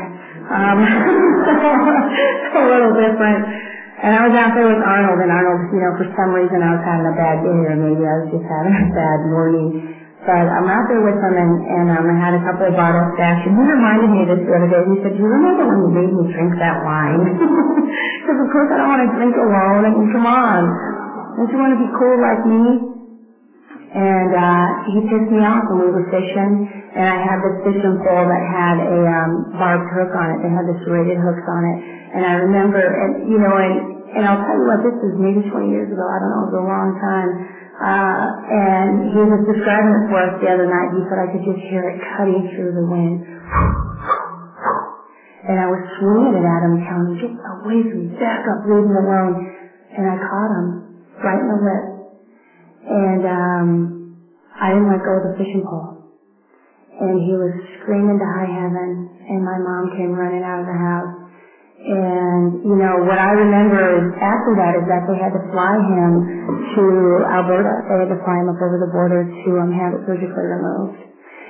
Um, 0.51 0.79
a 2.59 2.63
little 2.67 2.93
different. 2.99 3.43
And 4.03 4.11
I 4.11 4.27
was 4.27 4.35
out 4.35 4.51
there 4.57 4.67
with 4.67 4.83
Arnold, 4.83 5.19
and 5.23 5.31
Arnold, 5.31 5.71
you 5.71 5.79
know, 5.79 5.93
for 5.95 6.07
some 6.19 6.35
reason 6.35 6.59
I 6.59 6.75
was 6.75 6.83
having 6.83 7.07
a 7.07 7.15
bad 7.15 7.39
day, 7.45 7.59
or 7.71 7.75
maybe 7.79 8.03
I 8.03 8.15
was 8.25 8.27
just 8.35 8.43
having 8.49 8.75
a 8.75 8.87
bad 8.91 9.19
morning. 9.31 9.69
But 10.27 10.43
I'm 10.51 10.67
out 10.67 10.85
there 10.91 10.99
with 11.03 11.15
him, 11.19 11.35
and, 11.39 11.53
and 11.67 11.87
um, 11.95 12.05
I 12.11 12.15
had 12.19 12.33
a 12.35 12.43
couple 12.43 12.67
of 12.67 12.75
bottles 12.75 13.07
stashed, 13.15 13.47
and 13.47 13.55
he 13.55 13.63
reminded 13.63 14.09
me 14.11 14.19
of 14.27 14.29
this 14.35 14.41
the 14.43 14.53
other 14.55 14.69
day. 14.71 14.81
He 14.91 14.97
said, 15.03 15.13
do 15.15 15.19
you 15.23 15.29
remember 15.31 15.63
when 15.67 15.79
you 15.87 15.91
made 15.95 16.11
me 16.11 16.23
drink 16.35 16.51
that 16.59 16.77
wine? 16.83 17.23
Because 18.23 18.39
of 18.39 18.49
course 18.55 18.69
I 18.71 18.77
don't 18.79 18.87
want 18.89 19.03
to 19.05 19.11
drink 19.19 19.35
alone. 19.35 19.83
I 19.83 19.89
mean, 19.91 20.07
come 20.15 20.25
on. 20.25 20.63
Don't 21.37 21.51
you 21.51 21.59
want 21.59 21.75
to 21.75 21.81
be 21.83 21.89
cool 21.93 22.17
like 22.23 22.41
me? 22.47 22.92
And 23.93 24.31
uh, 24.33 24.67
he 24.91 24.97
pissed 25.07 25.29
me 25.31 25.41
off 25.45 25.63
when 25.71 25.85
we 25.85 25.89
were 25.93 26.05
fishing, 26.11 26.51
and 26.97 27.05
I 27.07 27.17
had 27.21 27.39
this 27.45 27.57
fishing 27.65 27.95
pole 28.03 28.25
that 28.25 28.43
had 28.49 28.77
a 28.81 28.99
um, 29.05 29.31
barbed 29.57 29.87
hook 29.95 30.11
on 30.17 30.33
it. 30.33 30.37
They 30.43 30.51
had 30.51 30.65
the 30.67 30.75
serrated 30.85 31.17
hooks 31.21 31.45
on 31.47 31.61
it. 31.63 31.77
And 32.17 32.23
I 32.25 32.33
remember, 32.41 32.81
and 32.81 33.29
you 33.29 33.39
know, 33.39 33.53
and, 33.55 33.73
and 34.17 34.23
I'll 34.27 34.41
tell 34.41 34.57
you 34.57 34.65
what, 34.67 34.81
this 34.83 34.97
was 35.01 35.13
maybe 35.17 35.41
20 35.45 35.69
years 35.71 35.89
ago. 35.93 36.03
I 36.05 36.17
don't 36.19 36.31
know, 36.33 36.41
it 36.45 36.49
was 36.53 36.59
a 36.59 36.67
long 36.67 36.89
time. 36.99 37.31
Uh, 37.79 38.25
and 38.51 38.89
he 39.13 39.21
was 39.25 39.41
describing 39.47 39.93
it 40.01 40.05
for 40.11 40.19
us 40.25 40.33
the 40.41 40.49
other 40.51 40.67
night. 40.67 40.89
He 40.93 41.01
said 41.09 41.17
I 41.21 41.27
could 41.31 41.45
just 41.45 41.61
hear 41.71 41.85
it 41.89 41.97
cutting 42.17 42.43
through 42.57 42.73
the 42.75 42.85
wind. 42.85 43.21
And 45.47 45.57
I 45.59 45.67
was 45.67 45.79
swinging 45.99 46.35
it 46.35 46.45
at 46.45 46.61
him, 46.65 46.75
telling 46.85 47.07
him, 47.13 47.17
get 47.21 47.33
away 47.63 47.79
from 47.89 47.99
me, 48.05 48.07
back 48.19 48.43
up, 48.49 48.59
leave 48.67 48.85
me 48.85 48.95
alone. 48.97 49.33
And 49.97 50.05
I 50.07 50.15
caught 50.19 50.51
him 50.59 50.67
right 51.23 51.39
in 51.41 51.47
the 51.49 51.59
lip. 51.61 51.83
And 52.83 53.23
um, 53.23 53.67
I 54.59 54.71
didn't 54.75 54.89
let 54.91 55.01
go 55.03 55.13
of 55.19 55.23
the 55.31 55.35
fishing 55.39 55.63
pole. 55.63 56.03
And 56.93 57.15
he 57.25 57.33
was 57.33 57.53
screaming 57.81 58.19
to 58.21 58.27
high 58.37 58.51
heaven, 58.51 58.89
and 59.27 59.41
my 59.41 59.57
mom 59.57 59.91
came 59.97 60.13
running 60.13 60.43
out 60.45 60.61
of 60.61 60.67
the 60.69 60.77
house. 60.77 61.13
And, 61.83 62.63
you 62.63 62.77
know, 62.79 63.03
what 63.03 63.19
I 63.19 63.31
remember 63.35 64.15
after 64.21 64.51
that 64.55 64.73
is 64.79 64.85
that 64.87 65.03
they 65.09 65.17
had 65.19 65.35
to 65.35 65.43
fly 65.51 65.73
him 65.75 66.11
to 66.79 66.83
Alberta. 67.27 67.73
They 67.91 67.97
had 68.07 68.11
to 68.13 68.19
fly 68.23 68.37
him 68.39 68.47
up 68.53 68.59
over 68.61 68.79
the 68.79 68.91
border 68.93 69.27
to 69.27 69.49
um, 69.59 69.71
have 69.75 69.91
it 69.99 70.07
surgically 70.07 70.47
removed. 70.47 70.95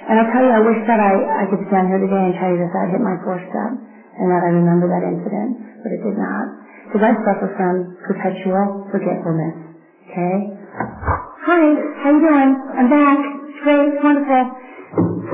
And 0.09 0.17
I'll 0.17 0.31
tell 0.33 0.41
you, 0.41 0.53
I 0.53 0.63
wish 0.63 0.81
that 0.89 0.97
I, 0.97 1.13
I 1.43 1.45
could 1.53 1.61
stand 1.69 1.87
here 1.91 2.01
today 2.01 2.23
and 2.29 2.33
tell 2.41 2.49
you 2.49 2.59
that 2.65 2.73
I 2.73 2.85
hit 2.89 3.01
my 3.03 3.15
step 3.21 3.71
and 3.77 4.27
that 4.31 4.41
I 4.41 4.51
remember 4.57 4.89
that 4.89 5.05
incident, 5.05 5.81
but 5.85 5.89
it 5.93 6.01
did 6.01 6.17
not. 6.17 6.45
Because 6.89 7.03
I 7.07 7.11
suffer 7.29 7.47
from 7.55 7.73
perpetual 8.03 8.89
forgetfulness. 8.89 9.55
Okay? 10.09 11.23
Hi, 11.45 11.63
how 12.03 12.09
you 12.12 12.21
doing? 12.23 12.51
I'm 12.75 12.89
back. 12.89 13.19
Great. 13.63 13.93
Wonderful. 14.01 14.43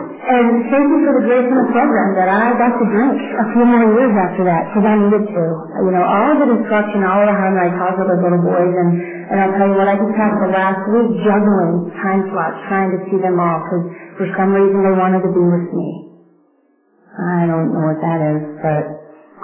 And 0.06 0.48
thank 0.70 0.88
you 0.92 1.00
for 1.06 1.14
the 1.20 1.24
grace 1.26 1.48
in 1.48 1.58
the 1.58 1.70
program 1.74 2.10
that 2.20 2.30
I 2.30 2.54
got 2.60 2.74
to 2.78 2.86
drink 2.92 3.16
a 3.18 3.46
few 3.56 3.66
more 3.66 3.86
years 3.98 4.14
after 4.18 4.44
that 4.46 4.70
because 4.70 4.86
I 4.86 4.96
needed 5.00 5.24
to. 5.26 5.44
You 5.88 5.92
know, 5.96 6.04
all 6.06 6.34
the 6.38 6.48
instruction, 6.60 7.04
all 7.08 7.22
of 7.24 7.30
the 7.30 7.38
time 7.38 7.56
I 7.58 7.70
talked 7.78 7.98
with 8.02 8.10
those 8.12 8.24
little 8.24 8.44
boys 8.44 8.74
and, 8.74 8.90
and 9.34 9.38
I'll 9.44 9.56
tell 9.58 9.70
you 9.72 9.78
what, 9.80 9.88
I 9.90 9.96
just 9.98 10.16
had 10.18 10.32
the 10.44 10.52
last 10.54 10.82
week 10.94 11.10
juggling 11.26 11.90
time 12.04 12.22
slots 12.34 12.60
trying 12.70 12.90
to 12.94 13.00
see 13.10 13.20
them 13.22 13.38
all 13.42 13.60
because 13.66 13.86
for 14.22 14.28
some 14.38 14.54
reason 14.54 14.84
they 14.86 14.96
wanted 14.96 15.24
to 15.26 15.32
be 15.34 15.46
with 15.46 15.68
me. 15.74 15.88
I 17.18 17.48
don't 17.50 17.72
know 17.74 17.86
what 17.92 18.00
that 18.04 18.20
is, 18.38 18.42
but 18.62 18.84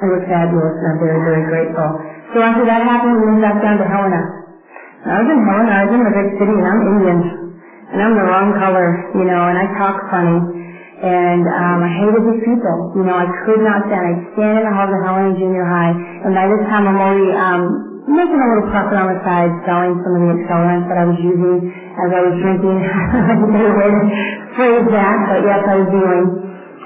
it 0.05 0.10
was 0.13 0.24
fabulous 0.29 0.75
and 0.81 0.88
I'm 0.95 1.00
very, 1.01 1.19
very 1.25 1.43
grateful. 1.50 1.89
So 2.36 2.43
after 2.45 2.65
that 2.69 2.81
happened, 2.86 3.15
we 3.17 3.34
moved 3.34 3.43
back 3.43 3.60
down 3.63 3.79
to 3.81 3.88
Helena. 3.88 4.45
I 5.05 5.15
was 5.21 5.29
in 5.31 5.39
Helena, 5.45 5.71
I 5.71 5.83
was 5.88 5.93
in 5.95 6.03
a 6.03 6.13
big 6.17 6.29
city 6.41 6.55
and 6.57 6.67
I'm 6.67 6.81
Indian. 6.97 7.19
And 7.93 8.00
I'm 8.03 8.15
the 8.17 8.25
wrong 8.27 8.50
color, 8.59 8.88
you 9.15 9.25
know, 9.25 9.41
and 9.47 9.57
I 9.57 9.65
talk 9.79 9.95
funny. 10.12 10.38
And 11.00 11.43
um, 11.45 11.79
I 11.85 11.91
hated 12.01 12.21
these 12.27 12.43
people. 12.43 12.75
You 13.00 13.05
know, 13.07 13.15
I 13.15 13.27
could 13.47 13.62
not 13.63 13.85
stand. 13.88 14.03
I'd 14.03 14.21
stand 14.35 14.55
in 14.59 14.65
the 14.67 14.74
halls 14.75 14.91
of 14.91 15.01
Helena 15.05 15.31
Junior 15.39 15.65
High, 15.65 15.93
and 16.27 16.31
by 16.35 16.45
this 16.50 16.63
time 16.74 16.85
I'm 16.89 16.97
already 17.00 17.29
um, 17.38 17.62
making 18.09 18.38
a 18.38 18.47
little 18.53 18.67
profit 18.74 18.97
on 19.00 19.07
the 19.13 19.19
side, 19.24 19.50
selling 19.69 19.95
some 20.01 20.13
of 20.17 20.21
the 20.25 20.31
accelerants 20.41 20.85
that 20.89 20.97
I 21.01 21.05
was 21.07 21.19
using 21.21 21.55
as 22.01 22.09
I 22.12 22.21
was 22.25 22.35
drinking. 22.41 22.77
Don't 22.81 23.51
know 23.53 23.69
way 23.77 23.89
to 23.93 24.01
phrase 24.57 24.85
that, 24.91 25.15
but 25.29 25.39
yes, 25.45 25.62
I 25.69 25.75
was 25.85 25.89
doing. 25.93 26.24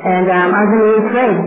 And 0.05 0.27
um, 0.29 0.49
I 0.53 0.59
was 0.67 0.71
in 0.75 0.81
the 0.83 0.95
eighth. 1.23 1.45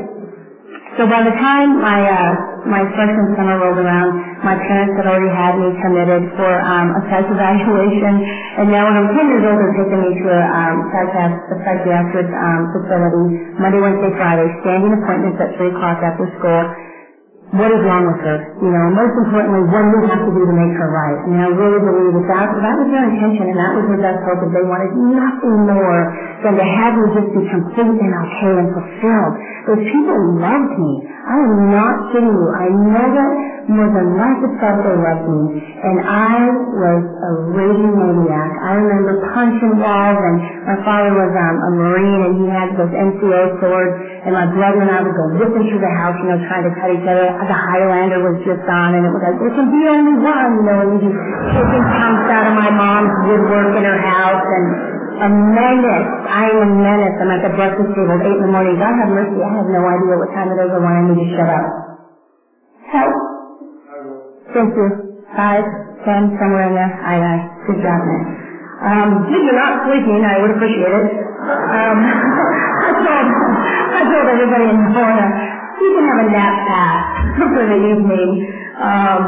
So 0.96 1.06
by 1.10 1.22
the 1.22 1.34
time 1.36 1.80
my 1.82 2.00
uh, 2.00 2.30
my 2.70 2.82
freshman 2.96 3.28
summer 3.36 3.58
rolled 3.60 3.78
around, 3.78 4.10
my 4.44 4.54
parents 4.58 4.94
had 4.99 5.06
already 5.06 5.30
had 5.32 5.54
me 5.58 5.70
committed 5.82 6.22
for 6.38 6.50
um, 6.66 6.88
a 6.99 7.00
psych 7.11 7.26
evaluation, 7.30 8.14
and 8.62 8.66
now 8.70 8.87
when 8.90 8.94
I'm 8.99 9.11
10 9.14 9.32
years 9.32 9.44
old, 9.46 9.58
they're 9.58 9.78
taking 9.80 10.00
me 10.02 10.11
to 10.22 10.28
a, 10.30 10.42
um, 10.50 10.76
psychiatric, 10.92 11.42
a 11.54 11.56
psychiatric 11.64 12.28
um, 12.37 12.61
facility 12.75 13.25
Monday, 13.62 13.80
Wednesday, 13.80 14.12
Friday, 14.18 14.46
standing 14.66 14.92
appointments 14.99 15.38
at 15.40 15.54
3 15.56 15.72
o'clock 15.75 15.99
after 16.04 16.26
school. 16.38 16.62
What 17.54 17.70
is 17.72 17.80
wrong 17.87 18.04
with 18.04 18.20
her? 18.26 18.37
You 18.61 18.68
know, 18.75 18.87
most 18.92 19.14
importantly, 19.22 19.62
what 19.70 19.80
do 19.87 19.90
we 19.94 20.02
have 20.11 20.20
to 20.26 20.32
do 20.34 20.42
to 20.44 20.54
make 20.58 20.75
her 20.76 20.88
right? 20.92 21.18
Mean, 21.30 21.40
I 21.40 21.49
really 21.54 21.80
believe 21.80 22.12
that 22.18 22.26
that, 22.28 22.46
that 22.50 22.75
was 22.76 22.88
their 22.90 23.06
intention, 23.06 23.54
and 23.54 23.56
that 23.56 23.72
was 23.78 23.84
their 23.88 24.02
best 24.02 24.20
hope, 24.26 24.42
that 24.44 24.52
they 24.52 24.66
wanted 24.66 24.90
nothing 25.16 25.56
more 25.70 26.00
than 26.42 26.58
to 26.58 26.66
have 26.66 26.92
me 26.99 27.06
just 27.14 27.30
be 27.32 27.42
complete 27.49 27.96
and 28.02 28.12
okay 28.26 28.54
and 28.58 28.68
fulfilled. 28.75 29.34
Those 29.70 29.84
people 29.88 30.18
loved 30.42 30.75
me. 30.76 30.92
I 31.08 31.37
am 31.40 31.54
not 31.70 31.94
kidding 32.12 32.34
you. 32.37 32.49
I 32.52 32.66
that 33.16 33.32
more 33.71 33.90
than 33.92 34.16
life 34.19 34.40
itself 34.47 34.76
they 34.83 34.97
loved 34.97 35.26
me. 35.28 35.42
And 35.83 35.97
I 36.02 36.37
was 36.78 37.02
a 37.04 37.31
raging 37.54 37.95
maniac. 37.99 38.50
I 38.64 38.73
remember 38.78 39.12
punching 39.35 39.78
walls 39.83 40.19
and 40.19 40.37
my 40.66 40.78
father 40.87 41.12
was 41.14 41.31
um, 41.35 41.57
a 41.59 41.71
Marine 41.78 42.21
and 42.26 42.33
he 42.40 42.47
had 42.50 42.75
those 42.78 42.90
NCO 42.90 43.40
swords 43.62 43.95
and 44.26 44.33
my 44.35 44.47
brother 44.50 44.83
and 44.83 44.90
I 44.90 45.02
would 45.04 45.14
go 45.14 45.26
ripping 45.38 45.66
through 45.71 45.83
the 45.83 45.95
house, 45.99 46.16
you 46.23 46.28
know, 46.33 46.38
trying 46.49 46.66
to 46.66 46.73
cut 46.81 46.90
each 46.95 47.07
other. 47.07 47.26
The 47.28 47.59
Highlander 47.59 48.19
was 48.23 48.37
just 48.47 48.62
on 48.71 48.95
and 48.97 49.02
it 49.07 49.12
was 49.12 49.23
like, 49.23 49.37
there 49.38 49.54
can 49.54 49.69
be 49.71 49.83
only 49.87 50.16
one, 50.23 50.50
you 50.59 50.64
know, 50.66 50.76
and 50.83 50.88
we'd 50.97 51.07
be 51.07 51.12
taking 51.54 51.83
chunks 51.99 52.26
out 52.33 52.47
of 52.50 52.54
my 52.57 52.71
mom's 52.73 53.12
woodwork 53.28 53.76
in 53.78 53.85
her 53.87 54.00
house 54.02 54.42
and 54.57 54.66
a 55.23 55.28
menace. 55.28 56.09
I 56.26 56.45
am 56.50 56.59
a 56.62 56.71
menace. 56.83 57.14
I'm 57.21 57.31
at 57.31 57.42
the 57.47 57.52
breakfast 57.54 57.90
table 57.95 58.16
at 58.19 58.26
8 58.26 58.33
in 58.33 58.42
the 58.42 58.52
morning. 58.52 58.75
God 58.81 58.95
have 58.99 59.11
mercy. 59.12 59.38
I 59.38 59.50
have 59.61 59.69
no 59.71 59.83
idea 59.87 60.14
what 60.19 60.31
time 60.35 60.50
it 60.50 60.59
is 60.59 60.71
or 60.73 60.81
when 60.83 60.95
I 60.95 61.02
need 61.07 61.21
to 61.21 61.28
shut 61.37 61.50
up. 61.50 61.66
Help. 62.92 63.31
Thank 64.54 64.71
you. 64.76 64.88
five, 65.37 65.64
ten, 66.04 66.30
somewhere 66.38 66.68
in 66.68 66.75
there. 66.76 66.92
I, 67.02 67.16
I, 67.18 67.37
good 67.66 67.80
job, 67.82 68.00
man. 68.04 68.23
Um, 68.85 69.09
if 69.32 69.40
you're 69.42 69.59
not 69.59 69.87
sleeping, 69.88 70.23
I 70.23 70.38
would 70.38 70.52
appreciate 70.54 70.94
it. 70.94 71.06
Um, 71.49 71.97
I 72.87 72.90
told, 73.00 73.26
I 73.97 74.00
told 74.06 74.26
everybody 74.28 74.66
in 74.71 74.78
Florida, 74.92 75.26
you 75.80 75.90
can 75.97 76.04
have 76.06 76.21
a 76.23 76.28
nap 76.30 76.54
pass 76.68 77.00
for 77.56 77.64
the 77.66 77.78
evening. 77.90 78.28
Um, 78.78 79.23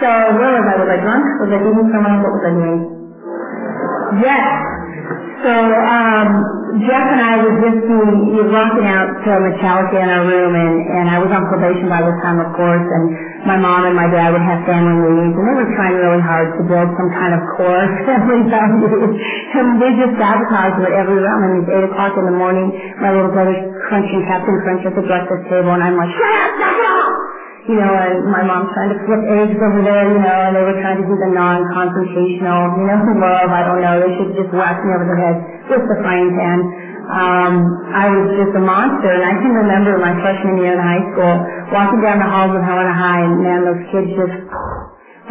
so 0.00 0.08
where 0.38 0.52
was 0.58 0.66
I? 0.68 0.74
Was 0.80 0.90
I 0.90 0.98
drunk? 1.02 1.24
Was 1.42 1.50
I 1.52 1.60
doing 1.62 1.86
someone? 1.92 2.18
What 2.22 2.32
was 2.40 2.44
I 2.46 2.52
doing? 2.54 2.78
Yes. 4.22 4.44
So 5.44 5.52
um, 5.54 6.28
Jeff 6.86 7.06
and 7.12 7.22
I 7.22 7.34
were 7.38 7.54
just 7.62 7.82
walking 8.50 8.86
out 8.88 9.08
to 9.26 9.30
Metallica 9.42 9.96
in 10.02 10.08
our 10.10 10.24
room, 10.26 10.52
and, 10.56 10.74
and 11.00 11.06
I 11.10 11.18
was 11.20 11.30
on 11.30 11.44
probation 11.48 11.88
by 11.88 12.02
this 12.02 12.16
time, 12.24 12.40
of 12.40 12.50
course, 12.56 12.82
and 12.82 13.04
my 13.42 13.58
mom 13.58 13.82
and 13.90 13.96
my 13.98 14.06
dad 14.06 14.30
would 14.30 14.42
have 14.42 14.62
family 14.64 14.94
meetings, 15.02 15.34
and 15.34 15.44
they 15.50 15.56
were 15.58 15.70
trying 15.74 15.96
really 15.98 16.22
hard 16.22 16.48
to 16.58 16.62
build 16.62 16.88
some 16.94 17.10
kind 17.10 17.32
of 17.34 17.40
core 17.58 17.86
family 18.06 18.42
values, 18.46 19.12
and 19.58 19.66
they 19.82 19.90
just 19.98 20.14
sabotaged 20.18 20.78
it 20.82 20.92
every 20.94 21.18
room. 21.18 21.40
And 21.42 21.52
it's 21.62 21.70
8 21.70 21.90
o'clock 21.90 22.12
in 22.14 22.24
the 22.30 22.36
morning, 22.38 22.70
my 23.02 23.10
little 23.10 23.34
brother's 23.34 23.62
crunching 23.90 24.22
Captain 24.30 24.56
Crunch 24.62 24.82
at 24.86 24.94
the 24.94 25.06
breakfast 25.06 25.42
table, 25.50 25.74
and 25.74 25.82
I'm 25.82 25.98
like, 25.98 26.12
shut 26.14 26.34
up, 26.38 26.54
it 26.58 26.86
off! 26.86 27.32
you 27.62 27.78
know, 27.78 27.94
and 27.94 28.26
my 28.26 28.42
mom's 28.42 28.74
trying 28.74 28.90
to 28.90 28.98
flip 29.06 29.22
eggs 29.38 29.54
over 29.54 29.86
there, 29.86 30.02
you 30.10 30.18
know, 30.18 30.38
and 30.50 30.52
they 30.58 30.64
were 30.66 30.78
trying 30.82 30.98
to 30.98 31.06
do 31.06 31.14
the 31.14 31.30
non-confrontational, 31.30 32.60
you 32.74 32.86
know, 32.90 32.98
love, 33.22 33.50
I 33.54 33.62
don't 33.62 33.78
know, 33.78 34.02
they 34.02 34.10
should 34.18 34.34
just 34.34 34.50
whack 34.50 34.82
me 34.82 34.90
over 34.90 35.06
the 35.06 35.18
head 35.18 35.36
with 35.70 35.86
the 35.86 35.96
frying 36.02 36.34
pan. 36.34 36.58
Um, 37.10 37.54
I 37.90 38.06
was 38.10 38.26
just 38.38 38.52
a 38.54 38.62
monster, 38.62 39.10
and 39.10 39.24
I 39.26 39.34
can 39.42 39.52
remember 39.52 39.98
my 39.98 40.14
freshman 40.22 40.62
year 40.62 40.78
in 40.78 40.80
high 40.80 41.02
school, 41.12 41.34
walking 41.74 42.00
down 42.02 42.22
the 42.22 42.30
halls 42.30 42.54
of 42.54 42.62
Helena 42.62 42.94
High, 42.94 43.22
and 43.26 43.34
man, 43.42 43.60
those 43.66 43.82
kids 43.90 44.08
just, 44.14 44.36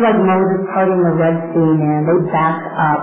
like 0.02 0.18
Moses 0.20 0.62
parting 0.76 1.00
the 1.00 1.16
Red 1.16 1.38
Sea, 1.56 1.72
man, 1.80 2.04
they 2.08 2.18
backed 2.32 2.68
up. 2.76 3.02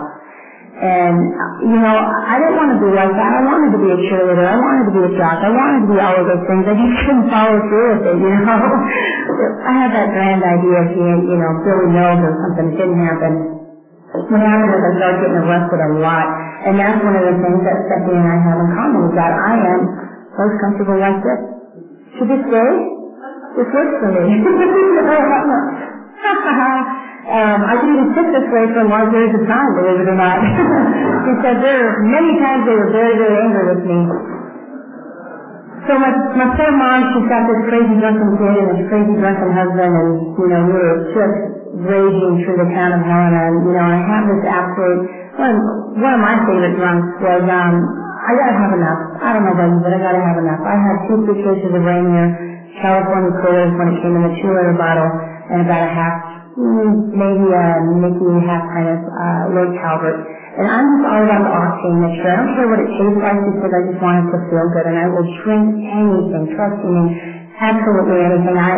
And, 0.79 1.19
you 1.67 1.79
know, 1.83 1.97
I 1.99 2.39
didn't 2.39 2.55
want 2.55 2.71
to 2.71 2.79
be 2.79 2.91
like 2.95 3.11
that. 3.11 3.31
I 3.35 3.43
wanted 3.43 3.75
to 3.75 3.81
be 3.83 3.91
a 3.91 3.99
cheerleader. 4.07 4.47
I 4.47 4.55
wanted 4.63 4.87
to 4.87 4.95
be 4.95 5.03
a 5.11 5.13
jock. 5.19 5.43
I 5.43 5.51
wanted 5.51 5.81
to 5.83 5.89
be 5.91 5.99
all 5.99 6.15
of 6.15 6.23
those 6.23 6.45
things. 6.47 6.63
I 6.71 6.75
just 6.79 6.95
couldn't 7.03 7.27
follow 7.35 7.59
through 7.67 7.89
with 7.99 8.05
it, 8.15 8.17
you 8.23 8.31
know. 8.31 8.59
I 9.67 9.73
had 9.75 9.91
that 9.91 10.15
grand 10.15 10.39
idea 10.39 10.77
of 10.87 10.89
being, 10.95 11.19
you 11.35 11.39
know, 11.43 11.51
Billy 11.67 11.89
Mills 11.91 12.23
or 12.23 12.33
something. 12.47 12.67
It 12.71 12.77
didn't 12.79 13.01
happen. 13.03 13.33
What 14.31 14.39
happened 14.39 14.71
was 14.71 14.83
I 14.87 14.93
started 15.03 15.19
getting 15.19 15.41
arrested 15.43 15.81
a 15.83 15.91
lot. 15.99 16.29
And 16.69 16.77
that's 16.77 17.01
one 17.01 17.17
of 17.17 17.25
the 17.25 17.33
things 17.41 17.65
that 17.65 17.81
Stephanie 17.89 18.21
and 18.21 18.29
I 18.29 18.37
have 18.45 18.61
in 18.61 18.69
common 18.77 19.09
is 19.09 19.17
that 19.17 19.33
I 19.33 19.57
am 19.57 19.81
most 20.37 20.61
comfortable 20.61 21.01
like 21.01 21.17
this. 21.25 21.41
To 22.21 22.29
this 22.29 22.45
day, 22.45 22.73
this 23.57 23.69
works 23.73 23.97
for 24.05 24.13
me. 24.13 24.29
Um, 27.29 27.61
I 27.61 27.77
can 27.77 27.93
even 27.93 28.09
sit 28.17 28.25
this 28.33 28.49
way 28.49 28.65
for 28.73 28.89
long 28.89 29.13
periods 29.13 29.37
of 29.37 29.45
time, 29.45 29.69
believe 29.77 30.01
it 30.01 30.09
or 30.09 30.17
not. 30.17 30.41
because 31.29 31.61
there 31.61 31.77
are 31.77 32.01
many 32.09 32.41
times 32.41 32.65
they 32.65 32.73
were 32.73 32.89
very, 32.89 33.21
very 33.21 33.37
angry 33.45 33.65
with 33.69 33.85
me. 33.85 33.99
So 35.85 36.01
my, 36.01 36.09
my 36.41 36.49
poor 36.57 36.73
mom, 36.73 37.05
she's 37.13 37.29
got 37.29 37.45
this 37.45 37.61
crazy 37.69 38.01
drunken 38.01 38.33
kid 38.41 38.55
and 38.65 38.69
this 38.73 38.81
crazy 38.89 39.13
drunken 39.21 39.53
husband 39.53 39.93
and, 39.93 40.09
you 40.41 40.49
know, 40.49 40.61
we 40.73 40.73
were 40.73 40.99
just 41.13 41.37
raging 41.85 42.49
through 42.49 42.65
the 42.65 42.69
town 42.73 42.97
of 42.97 43.05
Helena 43.05 43.41
and, 43.53 43.57
you 43.61 43.73
know, 43.77 43.85
I 43.85 44.01
have 44.09 44.25
this 44.25 44.43
absolute, 44.49 45.05
one, 45.39 45.57
one 46.03 46.15
of 46.19 46.23
my 46.23 46.37
favorite 46.45 46.77
drunks 46.77 47.09
was, 47.23 47.45
um, 47.49 47.75
I 48.27 48.31
gotta 48.37 48.57
have 48.59 48.73
enough. 48.77 49.01
I 49.23 49.29
don't 49.35 49.45
know 49.47 49.55
about 49.57 49.71
you, 49.73 49.81
but 49.81 49.93
I 49.95 50.01
gotta 50.03 50.21
have 50.23 50.39
enough. 50.43 50.61
I 50.67 50.77
had 50.77 50.97
two 51.09 51.19
suitcases 51.25 51.73
of 51.73 51.83
Rainier, 51.87 52.27
California 52.83 53.33
Coolers 53.43 53.73
when 53.79 53.89
it 53.95 53.99
came 54.03 54.15
in 54.19 54.25
a 54.27 54.33
two 54.43 54.51
liter 54.53 54.77
bottle 54.77 55.09
and 55.55 55.63
about 55.65 55.83
a 55.87 55.91
half 55.93 56.15
maybe 56.59 57.47
a 57.55 57.67
Mickey 58.03 58.29
half 58.45 58.65
kind 58.75 58.89
of 58.91 59.01
uh, 59.01 59.43
Lord 59.55 59.71
Calvert. 59.81 60.19
And 60.59 60.67
I'm 60.69 60.87
just 60.99 61.05
all 61.07 61.23
about 61.23 61.43
the 61.47 61.53
octane 61.55 61.99
mixture. 62.03 62.31
I 62.31 62.37
don't 62.43 62.53
care 62.59 62.69
what 62.69 62.81
it 62.83 62.91
tastes 62.99 63.21
like 63.23 63.41
because 63.47 63.73
I 63.73 63.81
just 63.89 64.01
want 64.03 64.17
it 64.21 64.27
to 64.35 64.39
feel 64.51 64.67
good. 64.75 64.87
And 64.91 64.99
I 64.99 65.07
will 65.09 65.29
drink 65.47 65.67
anything, 65.87 66.45
trust 66.59 66.81
me, 66.83 67.03
absolutely 67.63 68.19
anything. 68.27 68.57
I 68.59 68.75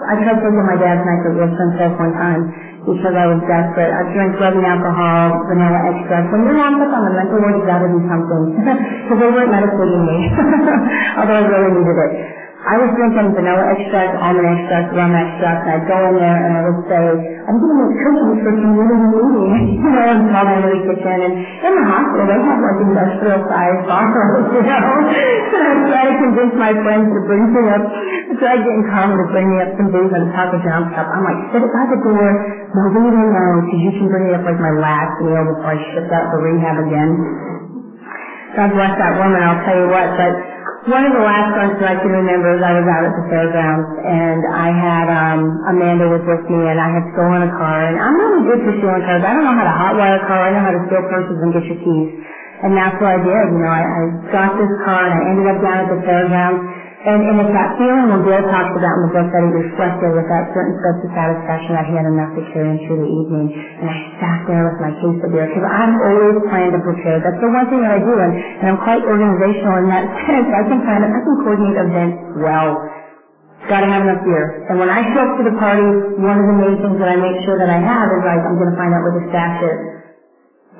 I 0.00 0.14
tried 0.22 0.38
taking 0.40 0.66
my 0.66 0.78
dad's 0.80 1.02
Wilson 1.36 1.68
Test 1.78 1.94
one 2.00 2.14
time 2.16 2.42
because 2.88 3.14
I 3.16 3.26
was 3.28 3.40
desperate. 3.48 3.90
I 3.92 4.02
drank 4.14 4.38
rubbing 4.40 4.64
alcohol, 4.66 5.32
vanilla 5.50 5.80
extract. 5.92 6.32
When 6.32 6.44
you're 6.48 6.58
on 6.60 6.76
the 6.80 7.12
mental 7.14 7.40
ward, 7.42 7.56
you 7.58 7.64
gotta 7.66 7.88
do 7.90 8.00
something. 8.08 8.44
Because 9.10 9.20
they 9.20 9.30
weren't 9.30 9.52
medicating 9.52 10.02
me. 10.06 10.18
Although 11.18 11.38
I 11.40 11.44
really 11.44 11.72
needed 11.82 11.98
it. 11.98 12.39
I 12.60 12.76
was 12.76 12.92
drinking 12.92 13.32
vanilla 13.32 13.64
extract, 13.72 14.12
almond 14.20 14.44
extract, 14.44 14.92
rum 14.92 15.16
extract, 15.16 15.64
and 15.64 15.70
I'd 15.80 15.86
go 15.88 15.96
in 16.12 16.14
there 16.20 16.38
and 16.44 16.52
I 16.52 16.62
would 16.68 16.82
say, 16.92 17.04
I'm 17.48 17.56
going 17.56 17.72
to 17.72 17.76
make 17.88 17.96
cookies 18.04 18.38
for 18.44 18.52
community 18.52 19.06
meeting, 19.16 19.52
you 19.80 19.90
know, 19.96 20.04
and 20.12 20.20
call 20.28 20.44
my 20.44 20.60
little 20.60 20.82
kitchen. 20.84 21.18
And 21.24 21.32
in 21.40 21.72
the 21.72 21.84
hospital, 21.88 22.24
they 22.28 22.36
have 22.36 22.60
like 22.60 22.80
industrial 22.84 23.40
sized 23.48 23.84
bottles, 23.88 24.44
you 24.60 24.64
know. 24.68 24.76
and 25.56 25.64
I 25.64 25.74
tried 25.88 26.08
to 26.12 26.16
convince 26.20 26.54
my 26.60 26.72
friends 26.84 27.06
to 27.08 27.20
bring 27.24 27.44
me 27.48 27.64
up, 27.72 27.84
I 28.28 28.32
tried 28.36 28.60
getting 28.60 28.84
Carmen 28.92 29.16
to 29.16 29.26
bring 29.32 29.46
me 29.48 29.56
up 29.64 29.70
some 29.80 29.88
booze 29.88 30.12
on 30.12 30.22
top 30.36 30.52
of 30.52 30.60
John's 30.60 30.92
cup. 30.92 31.08
I'm 31.08 31.24
like, 31.24 31.40
sit 31.56 31.64
it 31.64 31.72
by 31.72 31.84
the 31.88 31.98
door, 32.04 32.28
nobody 32.76 33.08
will 33.08 33.30
know, 33.32 33.50
because 33.64 33.80
you 33.88 33.92
can 33.96 34.06
bring 34.12 34.24
me 34.28 34.32
up 34.36 34.44
like 34.44 34.60
my 34.60 34.74
last 34.76 35.16
meal 35.24 35.48
before 35.48 35.72
I 35.72 35.78
ship 35.96 36.12
out 36.12 36.28
for 36.28 36.44
rehab 36.44 36.76
again. 36.76 37.10
God 38.52 38.68
bless 38.74 38.92
that 38.98 39.14
woman, 39.16 39.40
I'll 39.46 39.62
tell 39.62 39.78
you 39.78 39.88
what, 39.88 40.10
but 40.18 40.32
one 40.88 41.04
of 41.04 41.12
the 41.12 41.20
last 41.20 41.52
ones 41.60 41.76
that 41.76 41.92
I 41.92 41.96
can 42.00 42.08
remember 42.08 42.56
is 42.56 42.62
I 42.64 42.72
was 42.72 42.88
out 42.88 43.04
at 43.04 43.12
the 43.18 43.26
fairgrounds 43.28 43.88
and 44.00 44.40
I 44.56 44.68
had 44.72 45.06
um 45.12 45.40
Amanda 45.76 46.08
was 46.08 46.24
with 46.24 46.44
me 46.48 46.56
and 46.56 46.80
I 46.80 46.88
had 46.88 47.04
stolen 47.12 47.44
a 47.44 47.52
car 47.52 47.84
and 47.92 48.00
I'm 48.00 48.16
really 48.16 48.42
good 48.48 48.60
for 48.64 48.72
stealing 48.80 49.04
cars. 49.04 49.20
I 49.20 49.36
don't 49.36 49.44
know 49.44 49.52
how 49.60 49.68
to 49.68 49.76
hotwire 49.76 50.16
a 50.16 50.24
car, 50.24 50.40
I 50.40 50.50
know 50.56 50.64
how 50.64 50.72
to 50.72 50.82
steal 50.88 51.04
purses 51.04 51.36
and 51.36 51.50
get 51.52 51.64
your 51.68 51.80
keys. 51.84 52.10
And 52.64 52.72
that's 52.78 52.96
what 52.96 53.12
I 53.12 53.20
did, 53.20 53.44
you 53.52 53.60
know, 53.60 53.72
I, 53.72 53.82
I 53.84 54.00
got 54.32 54.50
this 54.56 54.72
car 54.88 55.02
and 55.04 55.12
I 55.12 55.20
ended 55.28 55.46
up 55.52 55.58
down 55.60 55.78
at 55.84 55.88
the 55.92 56.00
fairgrounds 56.08 56.60
and, 57.06 57.20
and 57.30 57.36
it's 57.44 57.54
that 57.54 57.70
feeling 57.80 58.08
when 58.12 58.22
Bill 58.26 58.42
talks 58.50 58.74
about 58.76 58.94
in 58.98 59.02
the 59.08 59.12
book 59.14 59.28
that 59.30 59.42
he 59.44 59.50
reflected 59.54 60.10
with 60.16 60.28
that 60.28 60.50
certain 60.52 60.76
sense 60.84 61.00
of 61.04 61.10
satisfaction 61.16 61.72
that 61.78 61.86
he 61.88 61.94
had 61.96 62.08
enough 62.08 62.32
to 62.36 62.42
carry 62.52 62.68
him 62.74 62.78
through 62.88 63.00
the 63.04 63.10
evening. 63.10 63.46
And 63.52 63.86
I 63.88 63.98
sat 64.20 64.38
there 64.50 64.64
with 64.68 64.78
my 64.82 64.92
case 65.00 65.18
of 65.24 65.30
beer 65.32 65.46
because 65.48 65.66
I'm 65.68 65.94
always 65.96 66.36
planning 66.50 66.72
to 66.76 66.82
prepare. 66.82 67.18
That's 67.22 67.40
the 67.40 67.50
one 67.52 67.66
thing 67.70 67.80
that 67.86 67.94
I 67.94 68.00
do, 68.02 68.14
and, 68.18 68.32
and 68.34 68.66
I'm 68.74 68.80
quite 68.84 69.02
organizational 69.04 69.76
in 69.84 69.88
that 69.92 70.04
sense. 70.26 70.48
I 70.50 70.62
can 70.68 70.78
of, 70.82 71.10
I 71.14 71.20
can 71.24 71.36
coordinate 71.44 71.76
events 71.78 72.18
well. 72.42 72.70
Got 73.68 73.82
to 73.84 73.90
have 73.90 74.02
enough 74.02 74.22
beer. 74.24 74.44
And 74.72 74.80
when 74.80 74.88
I 74.90 75.02
show 75.12 75.20
up 75.22 75.32
to 75.38 75.44
the 75.44 75.56
party, 75.60 75.84
one 76.22 76.38
of 76.40 76.46
the 76.48 76.56
main 76.56 76.76
things 76.80 76.96
that 77.02 77.10
I 77.12 77.18
make 77.20 77.36
sure 77.44 77.58
that 77.60 77.68
I 77.68 77.80
have 77.82 78.08
is 78.14 78.22
like, 78.24 78.40
I'm 78.46 78.56
going 78.56 78.72
to 78.72 78.78
find 78.78 78.92
out 78.94 79.02
where 79.04 79.16
the 79.20 79.26
stash 79.32 79.58
is. 79.62 79.99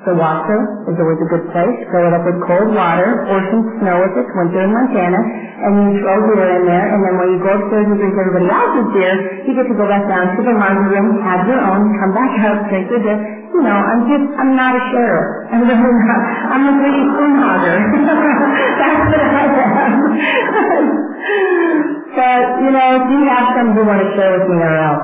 The 0.05 0.13
washer 0.13 0.59
is 0.87 0.95
always 0.99 1.19
a 1.23 1.29
good 1.33 1.45
place. 1.49 1.75
Fill 1.89 2.05
it 2.07 2.13
up 2.15 2.23
with 2.27 2.37
cold 2.45 2.69
water 2.77 3.09
or 3.33 3.39
some 3.49 3.63
snow 3.81 3.97
if 4.05 4.13
it's 4.19 4.31
winter 4.37 4.61
in 4.63 4.71
Montana, 4.71 5.19
and 5.65 5.73
you 5.89 5.91
throw 6.05 6.15
beer 6.29 6.47
in 6.61 6.63
there, 6.69 6.85
and 6.93 7.01
then 7.03 7.15
when 7.17 7.27
you 7.35 7.39
go 7.41 7.57
upstairs 7.57 7.89
and 7.89 7.97
drink 7.99 8.13
everybody 8.15 8.47
else's 8.47 8.87
beer, 8.93 9.13
you 9.49 9.51
get 9.57 9.65
to 9.67 9.75
go 9.75 9.89
back 9.89 10.05
down 10.07 10.37
to 10.37 10.41
the 10.45 10.53
laundry 10.55 10.87
room, 10.93 11.17
have 11.25 11.43
your 11.49 11.59
own, 11.59 11.81
come 11.99 12.13
back 12.13 12.31
up, 12.45 12.69
drink 12.69 12.87
your 12.93 13.01
beer. 13.03 13.17
You 13.57 13.61
know, 13.65 13.75
I'm 13.75 14.01
just, 14.07 14.27
I'm 14.37 14.53
not 14.55 14.77
a 14.77 14.83
sharer. 14.93 15.25
I'm 15.51 15.63
really 15.67 15.95
not. 16.07 16.21
I'm 16.53 16.63
a 16.69 16.73
pretty 16.77 17.01
spoon 17.11 17.33
hogger. 17.41 17.77
That's 18.79 19.01
what 19.09 19.21
I 19.23 19.43
am. 19.49 19.99
but, 22.19 22.43
you 22.63 22.71
know, 22.71 22.87
if 23.01 23.05
you 23.09 23.19
have 23.27 23.45
something 23.57 23.75
you 23.81 23.85
want 23.89 24.01
to 24.05 24.09
share 24.15 24.31
with 24.37 24.47
me 24.47 24.57
or 24.61 24.75
else. 24.79 25.03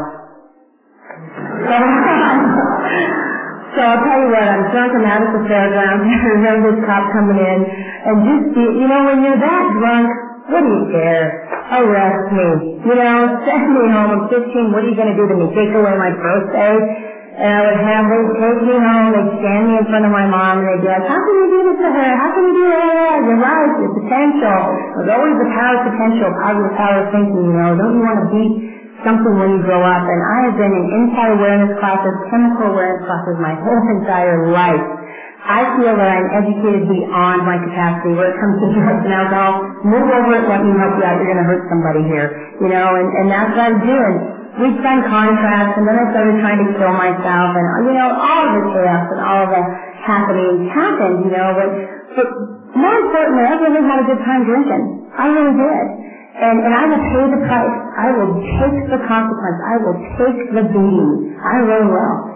So 3.78 3.86
I'll 3.86 4.02
tell 4.02 4.20
you 4.26 4.30
what, 4.34 4.42
I'm 4.50 4.66
drunk, 4.74 4.90
I'm 4.98 5.06
out 5.06 5.22
at 5.22 5.32
the 5.38 5.44
fairgrounds, 5.46 6.02
I 6.10 6.18
remember 6.42 6.74
this 6.74 6.82
cop 6.90 7.06
coming 7.14 7.38
in, 7.38 7.60
and 8.10 8.16
just, 8.26 8.46
be, 8.58 8.66
you 8.82 8.88
know, 8.90 9.06
when 9.06 9.22
you're 9.22 9.38
that 9.38 9.66
drunk, 9.78 10.10
what 10.50 10.66
do 10.66 10.70
you 10.74 10.86
care? 10.90 11.46
Arrest 11.78 12.26
me. 12.34 12.50
You 12.90 12.96
know, 12.98 13.18
send 13.46 13.70
me 13.78 13.86
home, 13.94 14.10
I'm 14.18 14.24
15, 14.34 14.74
what 14.74 14.82
are 14.82 14.90
you 14.90 14.98
going 14.98 15.14
to 15.14 15.18
do 15.22 15.30
to 15.30 15.36
me? 15.38 15.46
Take 15.54 15.78
away 15.78 15.94
my 15.94 16.10
birthday? 16.10 16.74
And 17.38 17.54
I 17.54 17.62
would 17.70 17.80
have 17.86 18.06
them 18.10 18.26
take 18.42 18.60
me 18.66 18.76
home, 18.82 19.08
they'd 19.14 19.34
stand 19.46 19.64
me 19.70 19.74
in 19.78 19.86
front 19.94 20.10
of 20.10 20.14
my 20.18 20.26
mom, 20.26 20.58
and 20.58 20.66
they'd 20.74 20.82
be 20.82 20.90
like, 20.90 21.06
how 21.06 21.22
can 21.22 21.36
you 21.38 21.48
do 21.54 21.60
this 21.70 21.78
to 21.86 21.90
her? 21.94 22.10
How 22.18 22.30
can 22.34 22.44
you 22.50 22.56
do 22.58 22.66
that? 22.74 23.18
You're 23.30 23.38
right, 23.46 23.72
your 23.78 23.94
potential. 23.94 24.62
There's 24.98 25.12
always 25.14 25.38
the 25.38 25.50
power 25.54 25.74
of 25.78 25.82
potential, 25.94 26.28
positive 26.42 26.74
power 26.82 26.98
of 27.06 27.08
thinking, 27.14 27.46
you 27.46 27.54
know. 27.54 27.78
Don't 27.78 27.94
you 27.94 28.02
want 28.02 28.18
to 28.26 28.28
beat 28.34 28.54
something 29.06 29.34
when 29.38 29.50
you 29.58 29.62
grow 29.66 29.82
up. 29.84 30.04
And 30.06 30.20
I 30.22 30.38
have 30.50 30.56
been 30.58 30.74
in 30.74 30.86
insight 31.02 31.32
awareness 31.36 31.74
classes, 31.82 32.14
chemical 32.32 32.74
awareness 32.74 33.02
classes 33.06 33.36
my 33.38 33.54
whole 33.58 33.82
entire 34.02 34.50
life. 34.54 34.86
I 35.48 35.64
feel 35.80 35.96
that 35.96 36.10
I'm 36.12 36.28
educated 36.44 36.90
beyond 36.92 37.48
my 37.48 37.56
capacity 37.62 38.12
where 38.18 38.34
it 38.34 38.38
comes 38.42 38.56
to 38.60 38.68
drugs 38.76 39.04
and 39.06 39.14
alcohol. 39.14 39.64
Move 39.86 40.08
over 40.12 40.32
it, 40.36 40.44
let 40.50 40.60
me 40.66 40.72
help 40.76 40.98
you 41.00 41.04
out. 41.08 41.16
You're 41.22 41.32
going 41.32 41.44
to 41.44 41.48
hurt 41.48 41.64
somebody 41.72 42.04
here. 42.10 42.28
You 42.60 42.70
know, 42.74 42.88
and, 42.98 43.08
and 43.22 43.26
that's 43.32 43.52
what 43.56 43.64
I'm 43.64 43.80
doing. 43.80 44.16
We 44.58 44.68
signed 44.82 45.06
contracts 45.06 45.78
and 45.78 45.86
then 45.86 45.94
I 45.94 46.06
started 46.10 46.42
trying 46.42 46.58
to 46.66 46.68
kill 46.82 46.90
myself 46.98 47.54
and, 47.54 47.66
you 47.86 47.94
know, 47.94 48.10
all 48.10 48.42
of 48.50 48.52
the 48.58 48.64
chaos 48.74 49.06
and 49.14 49.22
all 49.22 49.40
of 49.46 49.50
the 49.54 49.64
happenings 50.02 50.66
happened, 50.74 51.30
you 51.30 51.32
know, 51.32 51.54
but, 51.54 51.70
but 52.18 52.28
more 52.74 52.98
importantly, 53.06 53.46
I 53.46 53.54
really 53.62 53.84
had 53.86 53.98
a 54.02 54.06
good 54.10 54.22
time 54.26 54.42
drinking. 54.50 54.84
I 55.14 55.26
really 55.30 55.56
did. 55.62 55.86
And, 56.38 56.58
and 56.62 56.70
I 56.70 56.84
will 56.86 57.02
pay 57.02 57.26
the 57.34 57.42
price. 57.50 57.78
I 57.98 58.08
will 58.14 58.34
take 58.62 58.78
the 58.94 59.02
consequence. 59.10 59.58
I 59.66 59.76
will 59.82 59.98
take 60.22 60.40
the 60.54 60.64
beating. 60.70 61.34
I 61.42 61.58
will. 61.66 61.90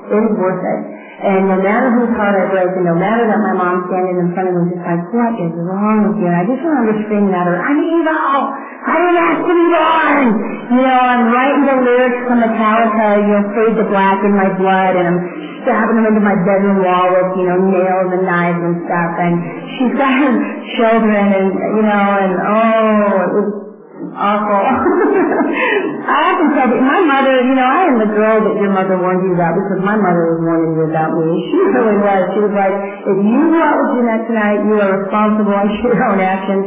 It 0.09 0.21
is 0.25 0.33
worth 0.41 0.63
it. 0.65 0.81
And 1.21 1.45
no 1.45 1.61
matter 1.61 1.93
whose 1.93 2.09
heart 2.17 2.33
I 2.33 2.49
break, 2.49 2.73
and 2.81 2.81
no 2.81 2.97
matter 2.97 3.29
that 3.29 3.37
my 3.45 3.53
mom's 3.53 3.85
standing 3.93 4.17
in 4.25 4.33
front 4.33 4.49
of 4.49 4.57
me 4.57 4.73
just 4.73 4.81
like, 4.81 5.05
what 5.13 5.37
is 5.37 5.53
wrong 5.53 6.09
with 6.09 6.17
you? 6.17 6.25
I 6.33 6.49
just 6.49 6.65
remember 6.65 6.97
screaming 7.05 7.29
at 7.29 7.45
her, 7.45 7.61
I'm 7.61 7.77
evil! 7.77 8.41
I 8.81 8.93
didn't 8.97 9.21
ask 9.21 9.41
to 9.45 9.53
be 9.53 9.67
born! 9.69 10.25
You 10.73 10.81
know, 10.81 10.97
I'm 10.97 11.23
writing 11.29 11.63
the 11.69 11.77
lyrics 11.85 12.19
from 12.25 12.41
Metallica, 12.41 13.05
you 13.21 13.33
know, 13.37 13.43
fade 13.53 13.75
to 13.77 13.85
black 13.93 14.17
in 14.25 14.33
my 14.33 14.49
blood, 14.57 14.97
and 14.97 15.05
I'm 15.13 15.19
stabbing 15.61 16.01
them 16.01 16.09
into 16.09 16.25
my 16.25 16.41
bedroom 16.41 16.81
wall 16.81 17.05
with, 17.13 17.37
you 17.37 17.45
know, 17.45 17.69
nails 17.69 18.09
and 18.17 18.25
knives 18.25 18.57
and 18.65 18.75
stuff. 18.89 19.11
And 19.21 19.33
she's 19.77 19.93
got 20.01 20.13
her 20.25 20.33
children, 20.81 21.25
and, 21.37 21.49
you 21.53 21.83
know, 21.85 22.07
and 22.17 22.33
oh, 22.33 23.13
it 23.13 23.31
was 23.37 23.70
awful. 24.17 24.61
I 26.09 26.17
often 26.33 26.47
tell 26.57 26.69
you, 26.73 26.81
my 26.81 27.01
mother, 27.05 27.35
you 27.45 27.53
know, 27.53 27.67
I 27.67 27.81
am 27.85 27.95
the 28.01 28.11
girl 28.11 28.37
that 28.41 28.55
your 28.57 28.73
mother 28.73 28.97
warned 28.97 29.21
you 29.21 29.37
about 29.37 29.53
because 29.53 29.81
my 29.85 29.93
mother 29.93 30.23
was 30.33 30.39
warning 30.41 30.73
you 30.73 30.85
about 30.89 31.13
me. 31.13 31.29
She 31.53 31.59
really 31.77 31.97
was. 32.01 32.21
She 32.33 32.41
was 32.41 32.53
like, 32.57 32.75
if 33.05 33.17
you 33.21 33.41
go 33.53 33.59
out 33.61 33.77
with 33.77 33.89
Jeanette 34.01 34.25
tonight, 34.25 34.59
you 34.65 34.75
are 34.81 34.91
responsible 35.05 35.53
for 35.53 35.91
your 35.93 36.03
own 36.09 36.19
actions. 36.19 36.63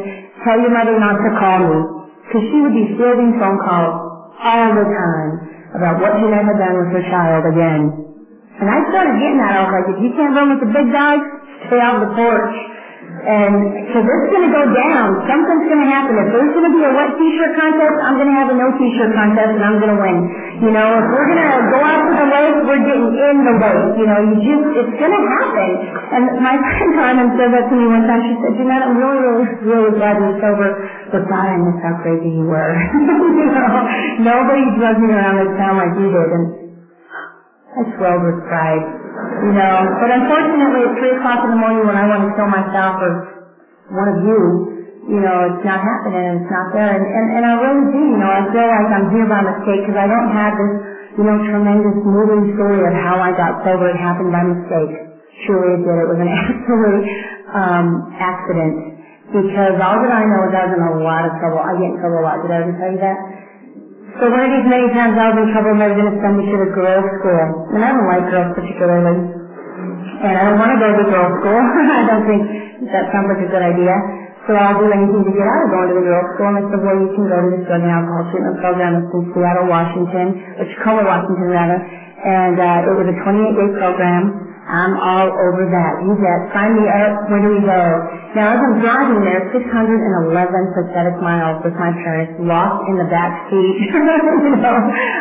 Tell 0.47 0.59
your 0.63 0.71
mother 0.71 0.95
not 1.01 1.19
to 1.19 1.31
call 1.41 1.59
me. 1.67 1.79
Because 2.29 2.45
she 2.49 2.59
would 2.63 2.77
be 2.77 2.87
fielding 2.97 3.37
phone 3.43 3.59
calls 3.67 3.95
all 4.41 4.71
the 4.71 4.87
time 4.87 5.31
about 5.75 5.99
what 5.99 6.15
Jeanette 6.23 6.47
had 6.47 6.59
done 6.59 6.75
with 6.79 6.91
her 6.95 7.05
child 7.11 7.43
again. 7.51 7.83
And 8.63 8.71
I 8.71 8.79
started 8.87 9.19
getting 9.19 9.39
that. 9.43 9.59
I 9.59 9.61
was 9.67 9.73
like, 9.75 9.89
if 9.91 9.99
you 9.99 10.11
can't 10.15 10.33
run 10.39 10.55
with 10.55 10.63
the 10.63 10.71
big 10.71 10.87
dogs, 10.95 11.27
stay 11.67 11.83
off 11.83 11.99
the 11.99 12.11
porch. 12.15 12.55
And 13.25 13.73
because 13.73 14.05
it's 14.05 14.29
going 14.29 14.45
to 14.45 14.53
go 14.53 14.65
down. 14.69 15.07
Something's 15.25 15.65
going 15.65 15.81
to 15.81 15.89
happen. 15.89 16.13
If 16.13 16.29
there's 16.29 16.53
going 16.53 16.69
to 16.69 16.75
be 16.77 16.83
a 16.85 16.93
wet 16.93 17.17
t-shirt 17.17 17.53
contest, 17.57 17.97
I'm 18.05 18.21
going 18.21 18.29
to 18.29 18.37
have 18.37 18.49
a 18.53 18.57
no 18.57 18.69
t-shirt 18.77 19.13
contest 19.17 19.57
and 19.57 19.65
I'm 19.65 19.81
going 19.81 19.93
to 19.97 20.01
win. 20.01 20.17
You 20.61 20.71
know, 20.77 20.89
if 21.01 21.05
we're 21.09 21.29
going 21.33 21.41
to 21.41 21.53
go 21.73 21.81
out 21.81 22.05
to 22.05 22.13
the 22.21 22.29
lake, 22.29 22.57
we're 22.69 22.85
getting 22.85 23.11
in 23.17 23.37
the 23.49 23.55
lake. 23.57 23.93
You 23.97 24.07
know, 24.13 24.19
you 24.29 24.35
just, 24.45 24.65
it's 24.77 24.95
going 25.01 25.15
to 25.17 25.23
happen. 25.25 25.71
And 26.13 26.25
my 26.45 26.55
friend 26.65 26.91
Carmen 27.01 27.29
said 27.41 27.51
that 27.57 27.65
to 27.73 27.75
me 27.75 27.87
one 27.89 28.05
time. 28.05 28.21
She 28.29 28.35
said, 28.45 28.53
Jeanette, 28.61 28.85
I'm 28.85 28.97
really, 29.01 29.21
really, 29.25 29.47
really 29.65 29.93
glad 29.97 30.21
you're 30.21 30.37
sober, 30.45 30.69
but 31.09 31.23
God, 31.25 31.47
I 31.49 31.57
miss 31.65 31.81
how 31.81 31.95
crazy 32.05 32.29
you 32.29 32.45
were. 32.45 32.73
you 33.41 33.49
know, 33.49 33.73
nobody 34.21 34.65
drugged 34.77 35.01
me 35.01 35.17
around 35.17 35.41
this 35.41 35.53
town 35.57 35.81
like 35.81 35.97
you 35.97 36.13
did. 36.13 36.29
And 36.29 36.64
I 37.77 37.83
swelled 37.99 38.23
with 38.25 38.41
pride, 38.51 38.85
you 39.47 39.53
know. 39.55 39.75
But 40.03 40.11
unfortunately, 40.11 40.83
at 40.89 40.93
three 40.99 41.15
o'clock 41.21 41.45
in 41.47 41.51
the 41.55 41.61
morning 41.61 41.85
when 41.87 41.99
I 41.99 42.07
want 42.09 42.27
to 42.27 42.31
kill 42.35 42.49
myself 42.51 42.95
or 42.99 43.13
one 43.95 44.09
of 44.11 44.19
you, 44.25 44.41
you 45.13 45.21
know, 45.21 45.37
it's 45.53 45.65
not 45.67 45.79
happening 45.83 46.25
and 46.25 46.37
it's 46.43 46.53
not 46.53 46.73
there. 46.75 46.93
And, 46.97 47.05
and, 47.05 47.27
and 47.41 47.45
I 47.47 47.55
really 47.61 47.85
do, 47.93 48.01
you 48.15 48.19
know, 48.19 48.31
I 48.31 48.43
feel 48.51 48.67
like 48.67 48.91
I'm 48.91 49.07
here 49.13 49.29
by 49.29 49.41
mistake 49.45 49.83
because 49.87 49.99
I 50.01 50.09
don't 50.09 50.31
have 50.33 50.53
this, 50.57 50.73
you 51.21 51.25
know, 51.29 51.37
tremendous 51.53 51.99
moving 52.03 52.55
story 52.57 52.83
of 52.83 52.95
how 52.97 53.21
I 53.21 53.31
got 53.37 53.63
sober. 53.63 53.91
It 53.93 54.01
happened 54.01 54.33
by 54.33 54.43
mistake. 54.47 54.93
Truly 55.47 55.79
it 55.79 55.83
did. 55.85 55.97
It 55.99 56.09
was 56.11 56.21
an 56.25 56.31
absolute 56.41 57.05
um, 57.55 57.87
accident 58.19 58.75
because 59.31 59.77
all 59.79 59.99
that 60.01 60.13
I 60.15 60.25
know 60.27 60.49
is 60.49 60.53
I 60.57 60.65
was 60.67 60.75
in 60.75 60.83
a 60.83 60.95
lot 61.05 61.23
of 61.29 61.33
trouble. 61.43 61.61
I 61.63 61.75
get 61.79 61.91
in 61.93 61.99
trouble 62.01 62.21
a 62.23 62.27
lot. 62.27 62.39
Did 62.43 62.51
I 62.51 62.59
ever 62.65 62.75
tell 62.81 62.91
you 62.91 63.01
that? 63.05 63.19
So 64.15 64.31
one 64.31 64.47
of 64.47 64.51
these 64.55 64.69
many 64.71 64.87
times 64.95 65.19
I 65.19 65.27
was 65.27 65.43
in 65.43 65.49
trouble 65.51 65.75
and 65.75 65.81
they 65.83 65.91
were 65.91 65.99
going 65.99 66.13
to 66.15 66.19
send 66.23 66.35
me 66.39 66.47
to 66.47 66.57
the 66.63 66.71
girls' 66.71 67.03
school. 67.19 67.45
And 67.75 67.83
I 67.83 67.91
don't 67.91 68.07
like 68.07 68.25
girls 68.31 68.51
particularly. 68.55 69.17
And 70.23 70.35
I 70.39 70.43
don't 70.47 70.55
want 70.55 70.71
to 70.71 70.79
go 70.79 70.87
to 70.87 71.05
girls' 71.11 71.35
school. 71.43 71.59
I 71.99 72.03
don't 72.07 72.25
think 72.31 72.43
that 72.95 73.11
sounds 73.11 73.27
like 73.27 73.43
a 73.43 73.51
good 73.51 73.65
idea. 73.75 73.95
So 74.47 74.55
I'll 74.55 74.79
do 74.79 74.87
anything 74.87 75.19
to 75.19 75.33
get 75.35 75.43
out 75.51 75.67
of 75.67 75.69
going 75.75 75.89
to 75.91 75.97
the 75.99 76.07
girls' 76.07 76.31
school. 76.39 76.47
And 76.47 76.57
they 76.63 76.67
said, 76.71 76.81
well, 76.87 76.95
you 76.95 77.11
can 77.11 77.25
go 77.27 77.39
to 77.43 77.49
this 77.59 77.63
drug 77.67 77.83
and 77.83 77.91
alcohol 77.91 78.23
treatment 78.31 78.57
program. 78.63 78.93
In 79.03 79.23
Seattle, 79.35 79.67
Washington, 79.67 80.27
or 80.63 80.65
Tacoma, 80.79 81.03
Washington, 81.03 81.49
rather. 81.51 81.79
And 82.23 82.55
uh, 82.55 82.87
it 82.87 82.95
was 82.95 83.07
a 83.11 83.17
28-day 83.19 83.69
program. 83.83 84.54
I'm 84.65 84.97
all 84.97 85.29
over 85.29 85.69
that. 85.69 85.93
You 86.09 86.17
bet. 86.17 86.41
Sign 86.57 86.73
me 86.73 86.85
up. 86.89 87.13
Where 87.29 87.43
do 87.45 87.51
we 87.53 87.63
go? 87.65 87.83
Now, 88.33 88.57
as 88.57 88.61
I'm 88.65 88.81
driving 88.81 89.21
there, 89.23 89.45
611 89.53 90.33
pathetic 90.73 91.17
miles 91.21 91.61
with 91.63 91.77
my 91.77 91.93
parents, 91.93 92.35
lost 92.41 92.81
in 92.89 92.97
the 92.99 93.09
back 93.13 93.49
seat. 93.53 93.77
you 94.49 94.57
know, 94.59 94.77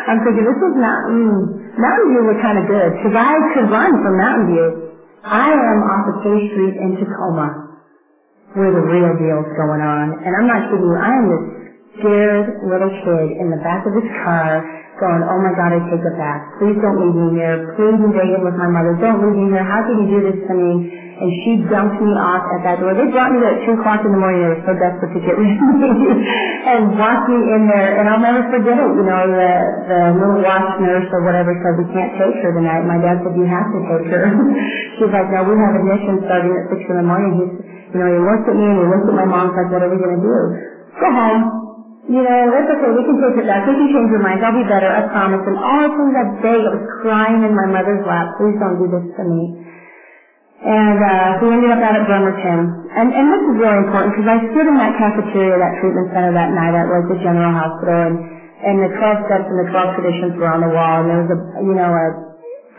I'm 0.08 0.20
thinking, 0.24 0.48
this 0.48 0.62
is 0.64 0.76
not, 0.80 0.98
mm, 1.12 1.38
Mountain 1.76 2.08
View 2.10 2.24
was 2.26 2.40
kind 2.42 2.58
of 2.58 2.66
good, 2.66 2.90
because 2.98 3.16
I 3.20 3.34
could 3.54 3.68
run 3.70 3.92
from 4.02 4.14
Mountain 4.18 4.46
View. 4.50 4.68
I 5.28 5.52
am 5.52 5.80
off 5.92 6.06
of 6.10 6.16
K 6.24 6.28
Street 6.56 6.76
in 6.80 6.90
Tacoma, 7.00 7.78
where 8.58 8.72
the 8.74 8.82
real 8.84 9.14
deal's 9.22 9.50
going 9.60 9.84
on. 9.84 10.08
And 10.26 10.32
I'm 10.34 10.48
not 10.50 10.68
kidding 10.72 10.88
you, 10.90 10.98
I 10.98 11.12
am 11.14 11.26
this 11.30 11.44
scared 12.00 12.48
little 12.66 12.92
kid 13.04 13.28
in 13.42 13.48
the 13.54 13.62
back 13.62 13.86
of 13.86 13.94
this 13.94 14.10
car 14.26 14.64
going, 15.02 15.24
oh 15.26 15.40
my 15.42 15.54
God, 15.58 15.74
I 15.74 15.80
take 15.90 16.04
it 16.06 16.16
back. 16.18 16.40
Please 16.62 16.78
don't 16.80 16.98
leave 17.02 17.18
me 17.18 17.28
here. 17.42 17.74
Please 17.76 17.98
be 17.98 18.10
begging 18.14 18.44
with 18.46 18.56
my 18.58 18.70
mother. 18.70 18.94
Don't 19.02 19.20
leave 19.26 19.38
me 19.38 19.46
here. 19.50 19.66
How 19.66 19.82
could 19.86 19.98
you 20.00 20.08
do 20.10 20.20
this 20.22 20.38
to 20.48 20.54
me? 20.54 20.72
And 21.14 21.30
she 21.46 21.52
dumped 21.70 21.98
me 22.02 22.10
off 22.18 22.44
at 22.58 22.62
that 22.66 22.78
door. 22.82 22.94
They 22.98 23.08
brought 23.10 23.32
me 23.34 23.40
there 23.42 23.58
at 23.58 23.66
2 23.66 23.80
o'clock 23.80 24.02
in 24.06 24.12
the 24.14 24.22
morning. 24.22 24.42
They 24.44 24.52
were 24.54 24.64
so 24.66 24.74
desperate 24.78 25.14
to 25.18 25.22
get 25.24 25.36
rid 25.42 25.50
of 25.50 25.76
me. 25.78 25.92
and 26.74 26.82
walked 26.98 27.30
me 27.30 27.38
in 27.42 27.70
there. 27.70 28.02
And 28.02 28.06
I'll 28.10 28.22
never 28.22 28.42
forget 28.50 28.78
it. 28.78 28.92
You 28.98 29.06
know, 29.06 29.22
the, 29.30 29.52
the 29.90 30.02
little 30.18 30.40
watch 30.46 30.70
nurse 30.82 31.08
or 31.14 31.22
whatever 31.26 31.54
said, 31.62 31.74
we 31.80 31.86
can't 31.94 32.14
take 32.18 32.38
her 32.44 32.52
tonight. 32.54 32.86
My 32.86 32.98
dad 33.02 33.22
said, 33.26 33.34
you 33.38 33.46
have 33.50 33.70
to 33.70 33.80
take 33.88 34.08
her. 34.14 34.24
She's 34.98 35.12
like, 35.14 35.30
no, 35.34 35.46
we 35.46 35.54
have 35.58 35.74
admission 35.78 36.22
starting 36.30 36.54
at 36.54 36.70
6 36.70 36.92
in 36.92 36.98
the 37.02 37.08
morning. 37.08 37.32
He's, 37.40 37.54
you 37.94 37.98
know, 38.02 38.10
he 38.10 38.20
looked 38.20 38.46
at 38.50 38.58
me 38.58 38.66
and 38.68 38.78
he 38.82 38.86
looked 38.90 39.08
at 39.10 39.16
my 39.18 39.28
mom 39.30 39.50
and 39.50 39.54
said, 39.58 39.68
what 39.74 39.82
are 39.86 39.92
we 39.94 39.98
going 40.02 40.18
to 40.18 40.24
do? 40.26 40.38
Go 41.02 41.10
home 41.10 41.63
you 42.10 42.22
know, 42.24 42.40
that's 42.52 42.68
okay, 42.68 42.92
we 42.92 43.04
can 43.08 43.18
take 43.22 43.38
it 43.44 43.48
back, 43.48 43.64
we 43.68 43.76
can 43.80 43.90
change 43.94 44.10
your 44.12 44.24
minds, 44.24 44.44
I'll 44.44 44.56
be 44.56 44.68
better, 44.68 44.92
I 44.92 45.08
promise. 45.12 45.44
And 45.48 45.58
all 45.60 45.88
through 45.94 46.12
that 46.20 46.30
day, 46.44 46.60
I 46.60 46.72
was 46.76 46.86
crying 47.04 47.40
in 47.48 47.54
my 47.56 47.68
mother's 47.72 48.04
lap, 48.04 48.36
please 48.40 48.58
don't 48.60 48.80
do 48.82 48.88
this 48.92 49.08
to 49.20 49.24
me. 49.24 49.42
And 50.64 51.00
uh, 51.00 51.40
we 51.44 51.54
ended 51.54 51.70
up 51.70 51.84
out 51.84 51.96
at 51.96 52.08
Bremerton. 52.10 52.60
And, 52.96 53.14
and 53.14 53.26
this 53.30 53.44
is 53.52 53.56
really 53.62 53.80
important 53.84 54.16
because 54.16 54.30
I 54.32 54.40
stood 54.56 54.68
in 54.68 54.76
that 54.80 54.96
cafeteria, 54.98 55.60
that 55.60 55.74
treatment 55.84 56.08
center 56.16 56.34
that 56.34 56.52
night 56.56 56.74
at 56.74 56.88
like 56.90 57.08
the 57.12 57.20
General 57.22 57.52
Hospital, 57.54 58.00
and, 58.10 58.16
and 58.64 58.76
the 58.82 58.92
12 58.96 59.28
steps 59.30 59.48
and 59.52 59.60
the 59.62 59.70
12 59.70 59.98
traditions 60.00 60.34
were 60.40 60.50
on 60.50 60.64
the 60.64 60.72
wall, 60.72 61.04
and 61.04 61.08
there 61.12 61.22
was 61.24 61.32
a, 61.36 61.40
you 61.68 61.76
know, 61.76 61.92
a 61.92 62.06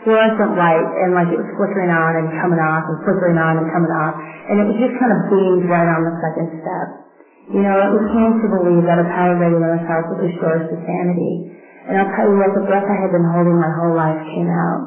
fluorescent 0.03 0.57
light, 0.57 0.87
and 1.05 1.13
like 1.13 1.29
it 1.29 1.37
was 1.37 1.49
flickering 1.61 1.93
on 1.93 2.17
and 2.19 2.27
coming 2.41 2.59
off, 2.59 2.89
and 2.89 2.97
flickering 3.05 3.37
on 3.37 3.61
and 3.61 3.69
coming 3.69 3.93
off, 3.93 4.17
and 4.49 4.57
it 4.61 4.65
was 4.65 4.77
just 4.81 4.93
kind 4.97 5.13
of 5.13 5.19
beamed 5.29 5.65
right 5.69 5.87
on 5.87 6.01
the 6.09 6.13
second 6.25 6.49
step. 6.65 7.04
You 7.45 7.61
know, 7.61 7.77
it 7.77 7.91
was 7.93 8.05
hard 8.09 8.41
to 8.41 8.47
believe 8.49 8.89
that 8.89 8.97
a 8.97 9.05
power 9.05 9.37
greater 9.37 9.61
than 9.61 9.77
ourselves 9.77 10.09
would 10.09 10.25
restore 10.25 10.57
us 10.57 10.65
to 10.65 10.77
sanity. 10.81 11.53
And 11.85 11.93
I'll 12.01 12.09
tell 12.17 12.25
you 12.25 12.41
what, 12.41 12.57
the 12.57 12.65
breath 12.65 12.89
I 12.89 12.97
had 13.05 13.13
been 13.13 13.29
holding 13.29 13.53
my 13.61 13.69
whole 13.69 13.93
life 13.93 14.17
came 14.33 14.49
out. 14.49 14.81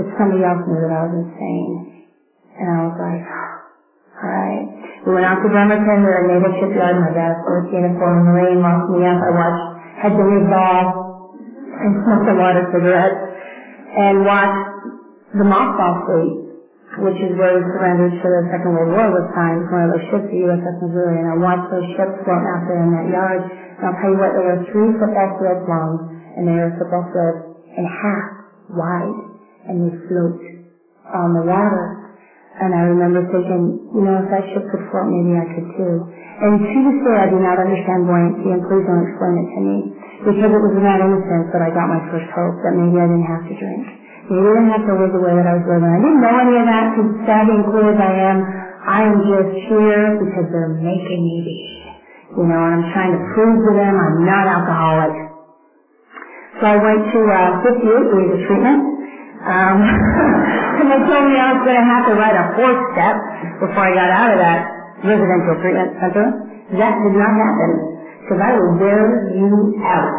That 0.00 0.06
somebody 0.16 0.40
else 0.40 0.64
knew 0.64 0.80
that 0.80 0.92
I 0.96 1.00
was 1.04 1.14
insane. 1.20 1.72
And 2.56 2.66
I 2.72 2.78
was 2.88 2.96
like, 2.96 3.20
oh, 3.20 3.52
alright. 4.16 4.64
We 5.04 5.08
went 5.12 5.28
out 5.28 5.44
to 5.44 5.48
Bremerton, 5.52 6.00
we 6.00 6.08
were 6.08 6.24
at 6.24 6.28
Naval 6.28 6.52
Shipyard, 6.56 6.96
my 7.04 7.12
dad 7.12 7.36
was 7.36 7.44
working 7.44 7.84
in 7.84 7.92
a 7.92 7.92
former 8.00 8.24
Marine, 8.32 8.64
locked 8.64 8.88
me 8.96 9.04
up, 9.04 9.20
I 9.20 9.30
watched, 9.36 9.68
had 10.00 10.12
to 10.16 10.24
leave 10.24 10.46
ball, 10.48 10.84
and 11.84 11.90
smoked 12.04 12.28
a 12.32 12.36
lot 12.36 12.56
of 12.56 12.64
cigarettes, 12.72 13.20
and 13.96 14.24
watched 14.24 14.68
the 15.36 15.44
mothball 15.44 15.94
fleet 16.04 16.49
which 16.98 17.18
is 17.22 17.30
where 17.38 17.54
we 17.54 17.62
surrendered 17.70 18.10
to 18.10 18.26
the 18.26 18.42
Second 18.50 18.74
World 18.74 18.90
War 18.90 19.06
was 19.14 19.26
signed, 19.30 19.62
one 19.70 19.86
of 19.86 19.90
those 19.94 20.06
ships, 20.10 20.26
the 20.26 20.42
USS 20.42 20.76
Missouri, 20.82 21.22
and 21.22 21.28
I 21.30 21.36
watched 21.38 21.70
those 21.70 21.86
ships 21.94 22.14
floating 22.26 22.50
out 22.50 22.66
there 22.66 22.82
in 22.82 22.90
that 22.90 23.06
yard, 23.06 23.40
and 23.46 23.82
I'll 23.86 23.98
tell 24.02 24.10
you 24.10 24.18
what, 24.18 24.34
they 24.34 24.42
were 24.42 24.58
three 24.74 24.90
football 24.98 25.30
fields 25.38 25.62
long, 25.70 25.92
and 26.34 26.42
they 26.50 26.56
were 26.58 26.74
football 26.74 27.06
fields 27.14 27.40
and 27.78 27.86
half 27.86 28.24
wide, 28.74 29.18
and 29.70 29.74
they 29.86 29.92
float 30.10 30.42
on 31.14 31.28
the 31.38 31.46
water. 31.46 31.86
And 32.58 32.74
I 32.74 32.82
remember 32.90 33.22
thinking, 33.30 33.86
you 33.94 34.02
know, 34.02 34.20
if 34.20 34.26
that 34.34 34.42
ship 34.50 34.66
could 34.74 34.82
float, 34.90 35.06
maybe 35.06 35.38
I 35.38 35.46
could 35.46 35.68
too. 35.78 35.94
And 36.42 36.58
to 36.58 36.78
this 36.90 36.98
day, 37.06 37.16
I 37.20 37.28
do 37.30 37.38
not 37.38 37.56
understand 37.62 38.04
buoyancy, 38.04 38.50
and 38.50 38.60
please 38.66 38.84
don't 38.84 39.04
explain 39.06 39.34
it 39.38 39.48
to 39.54 39.60
me. 39.62 39.76
Because 40.26 40.50
it 40.52 40.60
was 40.60 40.74
in 40.74 40.84
that 40.84 41.00
innocence 41.00 41.48
that 41.54 41.62
I 41.62 41.70
got 41.72 41.88
my 41.88 42.02
first 42.12 42.28
hope 42.34 42.60
that 42.66 42.74
maybe 42.76 42.98
I 42.98 43.06
didn't 43.08 43.28
have 43.30 43.44
to 43.46 43.54
drink. 43.56 43.84
He 44.30 44.38
didn't 44.38 44.70
have 44.70 44.86
to 44.86 44.94
live 44.94 45.10
the 45.10 45.22
way 45.26 45.34
that 45.34 45.42
I 45.42 45.58
was 45.58 45.66
living. 45.66 45.90
I 45.90 45.98
didn't 45.98 46.22
know 46.22 46.36
any 46.38 46.56
of 46.62 46.66
that 46.70 46.86
because 46.94 47.10
savvy 47.26 47.50
and 47.50 47.66
cool 47.74 47.86
as 47.90 47.98
I 47.98 48.14
am, 48.30 48.38
I 48.86 49.00
am 49.02 49.16
just 49.26 49.52
here 49.66 50.04
because 50.22 50.46
they're 50.54 50.74
making 50.78 51.20
me 51.26 51.36
be. 51.42 51.58
You 52.38 52.46
know, 52.46 52.60
and 52.62 52.78
I'm 52.78 52.86
trying 52.94 53.10
to 53.10 53.22
prove 53.34 53.58
to 53.66 53.72
them 53.74 53.94
I'm 53.98 54.18
not 54.22 54.46
alcoholic. 54.46 55.14
So 56.60 56.64
I 56.66 56.76
went 56.78 57.02
to 57.14 57.20
uh, 57.30 57.50
58 57.64 58.14
days 58.14 58.30
of 58.36 58.40
treatment. 58.46 58.80
Um, 59.46 59.78
and 60.82 60.86
they 60.90 61.00
told 61.06 61.24
me 61.26 61.34
I 61.38 61.50
was 61.56 61.62
going 61.64 61.78
to 61.80 61.88
have 61.88 62.04
to 62.10 62.14
write 62.18 62.36
a 62.36 62.46
fourth 62.58 62.80
step 62.94 63.16
before 63.64 63.84
I 63.88 63.92
got 63.96 64.10
out 64.12 64.30
of 64.34 64.38
that 64.42 64.60
residential 65.06 65.54
treatment 65.62 65.90
center. 66.02 66.26
That 66.78 66.94
did 67.02 67.14
not 67.16 67.32
happen 67.34 67.70
because 68.26 68.40
I 68.42 68.50
will 68.54 68.74
wear 68.78 69.02
you 69.34 69.78
out. 69.86 70.12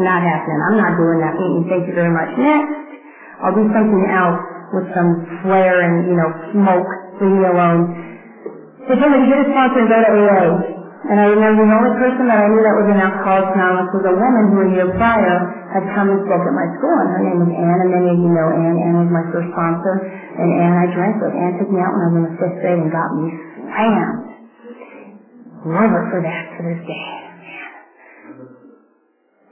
Not 0.00 0.20
happening. 0.22 0.60
I'm 0.70 0.78
not 0.78 0.94
doing 1.00 1.20
that. 1.24 1.34
Thank 1.68 1.88
you 1.88 1.94
very 1.96 2.12
much. 2.12 2.30
Next. 2.38 2.83
I'll 3.44 3.52
do 3.52 3.68
something 3.76 4.04
else 4.08 4.40
with 4.72 4.88
some 4.96 5.10
flair 5.44 5.84
and, 5.84 6.08
you 6.08 6.16
know, 6.16 6.28
smoke. 6.56 6.88
Leave 7.20 7.36
me 7.36 7.44
alone. 7.44 7.82
Me 8.88 8.96
to 8.96 9.28
get 9.28 9.38
a 9.40 9.46
sponsor 9.52 9.80
and 9.84 9.88
go 9.88 9.98
to 10.00 10.10
AA. 10.12 10.44
And 11.04 11.20
I 11.20 11.28
remember 11.28 11.68
the 11.68 11.76
only 11.76 11.92
person 12.00 12.32
that 12.32 12.40
I 12.40 12.48
knew 12.48 12.64
that 12.64 12.76
was 12.80 12.88
in 12.88 12.96
Alcoholics 12.96 13.52
Anonymous 13.52 13.92
was 13.92 14.04
a 14.08 14.16
woman 14.16 14.44
who 14.48 14.56
a 14.64 14.68
year 14.72 14.88
prior 14.96 15.36
had 15.68 15.84
come 15.92 16.08
and 16.08 16.16
spoke 16.24 16.40
at 16.40 16.54
my 16.56 16.68
school, 16.80 16.96
and 16.96 17.08
her 17.12 17.20
name 17.20 17.38
was 17.44 17.52
Anne, 17.52 17.80
and 17.84 17.90
many 17.92 18.08
of 18.08 18.18
you 18.24 18.32
know 18.32 18.48
Anne. 18.48 18.78
Anne 18.80 18.96
was 19.04 19.10
my 19.12 19.24
first 19.28 19.52
sponsor, 19.52 19.94
and 20.00 20.48
Anne 20.48 20.76
I 20.80 20.86
drank 20.96 21.20
with. 21.20 21.36
Anne 21.36 21.60
took 21.60 21.68
me 21.68 21.76
out 21.76 21.92
when 21.92 22.00
I 22.00 22.08
was 22.08 22.16
in 22.16 22.24
the 22.24 22.34
fifth 22.40 22.56
grade 22.64 22.80
and 22.80 22.88
got 22.88 23.08
me 23.12 23.24
slammed. 23.68 24.24
Love 25.68 25.92
her 25.92 26.04
for 26.08 26.20
that 26.24 26.44
to 26.56 26.60
this 26.72 26.80
day. 26.88 27.04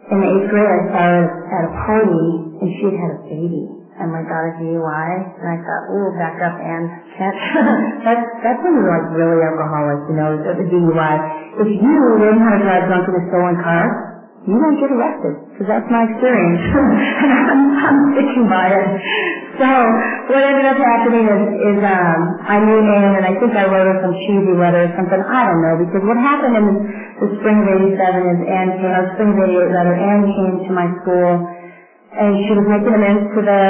In 0.09 0.17
the 0.25 0.29
eighth 0.33 0.49
grade, 0.49 0.73
I 0.73 0.81
saw 0.89 1.05
her 1.05 1.25
at 1.53 1.63
a 1.69 1.73
party, 1.85 2.25
and 2.65 2.69
she 2.81 2.85
had 2.89 2.97
had 2.97 3.13
a 3.13 3.21
baby 3.29 3.82
and 4.01 4.09
my 4.09 4.25
got 4.25 4.49
a 4.49 4.53
DUI, 4.57 5.11
and 5.37 5.47
I 5.53 5.57
thought, 5.61 5.85
ooh, 5.93 6.09
back 6.17 6.37
up, 6.41 6.57
and 6.57 6.85
can't. 7.19 7.37
that's 8.09 8.25
that's 8.41 8.61
when 8.65 8.73
you're 8.81 8.89
like 8.89 9.07
really 9.13 9.41
alcoholic, 9.45 10.01
you 10.09 10.17
know, 10.17 10.31
the 10.41 10.65
DUI. 10.65 11.15
If 11.61 11.69
you 11.69 11.97
learn 12.17 12.41
how 12.41 12.57
to 12.57 12.61
drive 12.65 12.89
drunk 12.89 13.05
in 13.05 13.15
a 13.21 13.25
stolen 13.29 13.57
car, 13.61 13.85
you 14.49 14.59
won't 14.59 14.75
get 14.81 14.91
arrested, 14.91 15.35
because 15.55 15.69
that's 15.71 15.87
my 15.93 16.03
experience, 16.03 16.63
and 16.75 17.31
I'm, 17.53 17.63
I'm 17.79 17.99
sticking 18.17 18.47
by 18.51 18.75
it. 18.75 18.91
So 19.61 19.69
what 20.35 20.43
ended 20.43 20.67
up 20.67 20.81
happening 20.83 21.29
is, 21.31 21.43
is 21.77 21.79
um, 21.87 22.19
I 22.43 22.59
knew 22.59 22.81
Anne, 22.83 23.23
and 23.23 23.25
I 23.29 23.39
think 23.39 23.55
I 23.55 23.71
wrote 23.71 23.87
her 23.87 23.99
some 24.03 24.11
cheesy 24.27 24.57
letter 24.59 24.89
or 24.89 24.93
something. 24.99 25.21
I 25.31 25.47
don't 25.47 25.63
know, 25.63 25.75
because 25.79 26.03
what 26.09 26.19
happened 26.19 26.59
in 26.59 26.65
the, 26.67 26.75
spring 27.39 27.61
of 27.63 27.69
'87 27.87 27.95
is 28.35 28.39
Anne 28.51 28.71
came, 28.83 28.91
or 28.91 29.05
spring 29.15 29.31
of 29.31 29.39
'88 29.47 29.79
rather, 29.79 29.95
Anne 29.95 30.25
came 30.27 30.55
to 30.67 30.71
my 30.75 30.87
school 31.05 31.31
and 32.13 32.33
she 32.45 32.53
was 32.53 32.67
making 32.69 32.93
amends 32.93 33.25
to 33.33 33.41
the 33.41 33.63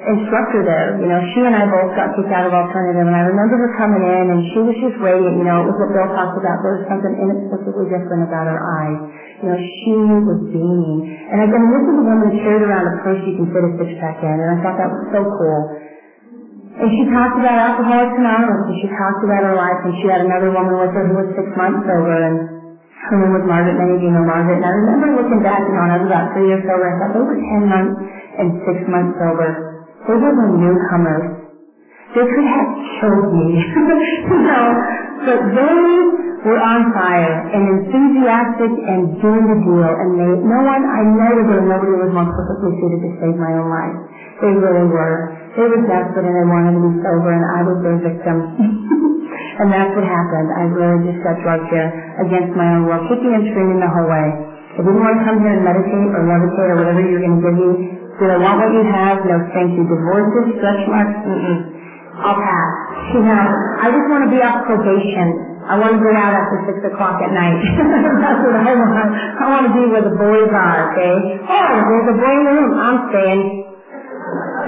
instructor 0.00 0.64
there. 0.64 0.96
You 0.96 1.08
know, 1.08 1.20
she 1.36 1.44
and 1.44 1.52
I 1.52 1.68
both 1.68 1.92
got 1.92 2.16
kicked 2.16 2.32
out 2.32 2.48
of 2.48 2.52
alternative, 2.56 3.04
and 3.04 3.12
I 3.12 3.28
remember 3.28 3.60
her 3.60 3.72
coming 3.76 4.00
in, 4.00 4.24
and 4.32 4.40
she 4.52 4.58
was 4.64 4.76
just 4.80 4.96
radiant. 5.04 5.36
You 5.36 5.44
know, 5.44 5.60
it 5.64 5.66
was 5.68 5.76
what 5.84 5.92
Bill 5.92 6.08
talked 6.16 6.40
about. 6.40 6.64
There 6.64 6.80
was 6.80 6.86
something 6.88 7.12
inexplicably 7.12 7.92
different 7.92 8.24
about 8.24 8.48
her 8.48 8.56
eyes. 8.56 9.00
You 9.44 9.46
know, 9.52 9.58
she 9.60 9.92
was 10.24 10.40
beaming. 10.48 11.00
And 11.28 11.38
again, 11.44 11.64
this 11.68 11.84
is 11.84 11.96
a 12.00 12.04
woman 12.04 12.28
carried 12.40 12.64
around 12.64 12.84
a 12.88 12.94
purse 13.04 13.20
you 13.28 13.36
can 13.36 13.46
fit 13.52 13.62
a 13.68 13.70
six-pack 13.76 14.24
in, 14.24 14.36
and 14.40 14.48
I 14.48 14.56
thought 14.64 14.76
that 14.80 14.88
was 14.88 15.04
so 15.12 15.20
cool. 15.36 15.60
And 16.80 16.88
she 16.96 17.04
talked 17.12 17.36
about 17.36 17.56
Alcoholics 17.60 18.16
Anonymous, 18.16 18.72
and 18.72 18.76
she 18.80 18.88
talked 18.96 19.20
about 19.20 19.44
her 19.44 19.56
life, 19.56 19.80
and 19.84 19.92
she 20.00 20.08
had 20.08 20.24
another 20.24 20.48
woman 20.48 20.80
with 20.80 20.92
her 20.96 21.04
who 21.04 21.16
was 21.20 21.28
six 21.36 21.52
months 21.52 21.84
sober, 21.84 22.16
and 22.24 22.59
her 23.10 23.18
name 23.20 23.34
was 23.34 23.44
Margaret. 23.46 23.74
Of 23.76 24.00
you 24.00 24.10
know 24.14 24.24
Margaret. 24.24 24.62
And 24.62 24.66
I 24.66 24.72
remember 24.86 25.08
looking 25.18 25.42
back, 25.42 25.66
you 25.66 25.74
know, 25.74 25.82
when 25.84 25.92
I 25.92 25.98
was 26.00 26.08
about 26.08 26.32
three 26.32 26.46
years 26.48 26.62
sober, 26.64 26.86
I 26.86 26.94
thought 27.02 27.12
they 27.18 27.24
were 27.26 27.38
10 27.38 27.66
months 27.68 27.96
and 28.38 28.48
six 28.64 28.78
months 28.88 29.12
sober. 29.18 29.50
They 30.08 30.16
were 30.16 30.34
the 30.38 30.48
newcomers. 30.54 31.26
They 32.14 32.24
could 32.24 32.48
have 32.48 32.68
killed 33.02 33.28
me. 33.34 33.48
you 34.32 34.38
know, 34.46 34.66
but 35.28 35.40
they 35.52 35.82
were 36.46 36.60
on 36.62 36.80
fire 36.94 37.34
and 37.52 37.64
enthusiastic 37.76 38.72
and 38.88 39.18
doing 39.20 39.44
the 39.50 39.58
deal. 39.60 39.90
And 39.92 40.10
they, 40.16 40.30
no 40.46 40.60
one, 40.64 40.82
I 40.86 41.02
know 41.04 41.34
that 41.52 41.60
nobody 41.66 41.94
was 42.00 42.10
more 42.14 42.28
perfectly 42.30 42.72
suited 42.80 43.00
to 43.04 43.10
save 43.20 43.36
my 43.36 43.52
own 43.58 43.68
life. 43.68 43.96
They 44.40 44.52
really 44.54 44.88
were. 44.88 45.16
They 45.58 45.66
were 45.68 45.82
desperate 45.84 46.24
and 46.24 46.36
they 46.38 46.48
wanted 46.48 46.78
to 46.78 46.82
be 46.82 46.92
sober 47.02 47.30
and 47.34 47.44
I 47.44 47.60
was 47.66 47.78
their 47.84 47.98
victim. 48.00 48.38
And 49.60 49.68
that's 49.68 49.92
what 49.92 50.04
happened. 50.08 50.48
I 50.56 50.64
really 50.72 51.00
just 51.12 51.20
got 51.22 51.36
drugged 51.44 51.68
here 51.68 51.88
against 52.24 52.56
my 52.56 52.68
own 52.80 52.88
will, 52.88 53.02
kicking 53.12 53.32
and 53.36 53.44
screaming 53.52 53.80
the 53.84 53.90
whole 53.92 54.08
way. 54.08 54.28
I 54.76 54.80
didn't 54.80 55.02
want 55.04 55.14
to 55.20 55.22
come 55.28 55.38
here 55.44 55.52
and 55.52 55.62
meditate 55.64 56.08
or 56.16 56.22
levitate 56.24 56.70
or 56.72 56.76
whatever 56.80 57.02
you're 57.04 57.20
going 57.20 57.36
to 57.36 57.42
give 57.44 57.56
me. 57.56 57.70
Did 58.22 58.30
I 58.32 58.38
want 58.40 58.56
what 58.64 58.72
you 58.72 58.84
have? 58.88 59.20
No, 59.28 59.36
thank 59.52 59.76
you. 59.76 59.84
Divorces, 59.84 60.46
stretch 60.58 60.82
marks? 60.88 61.16
Mm-mm. 61.28 61.58
I'll 62.24 62.36
pass. 62.38 62.72
You 63.14 63.22
know, 63.24 63.44
I 63.82 63.88
just 63.92 64.06
want 64.08 64.24
to 64.28 64.30
be 64.32 64.40
off 64.42 64.58
probation. 64.66 65.28
I 65.68 65.76
want 65.78 65.94
to 65.96 66.00
get 66.02 66.16
out 66.16 66.32
after 66.34 66.56
six 66.68 66.78
o'clock 66.90 67.20
at 67.22 67.30
night. 67.32 67.60
That's 68.24 68.40
what 68.42 68.56
I 68.56 68.72
want. 68.74 69.08
I 69.40 69.44
want 69.52 69.64
to 69.68 69.72
be 69.76 69.84
where 69.90 70.02
the 70.04 70.16
boys 70.16 70.50
are, 70.52 70.92
okay? 70.92 71.14
Oh, 71.48 71.72
there's 71.88 72.08
a 72.10 72.16
boy 72.18 72.32
in 72.34 72.44
the 72.48 72.54
room. 72.56 72.72
I'm 72.80 72.98
staying. 73.12 73.42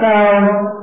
So, 0.01 0.82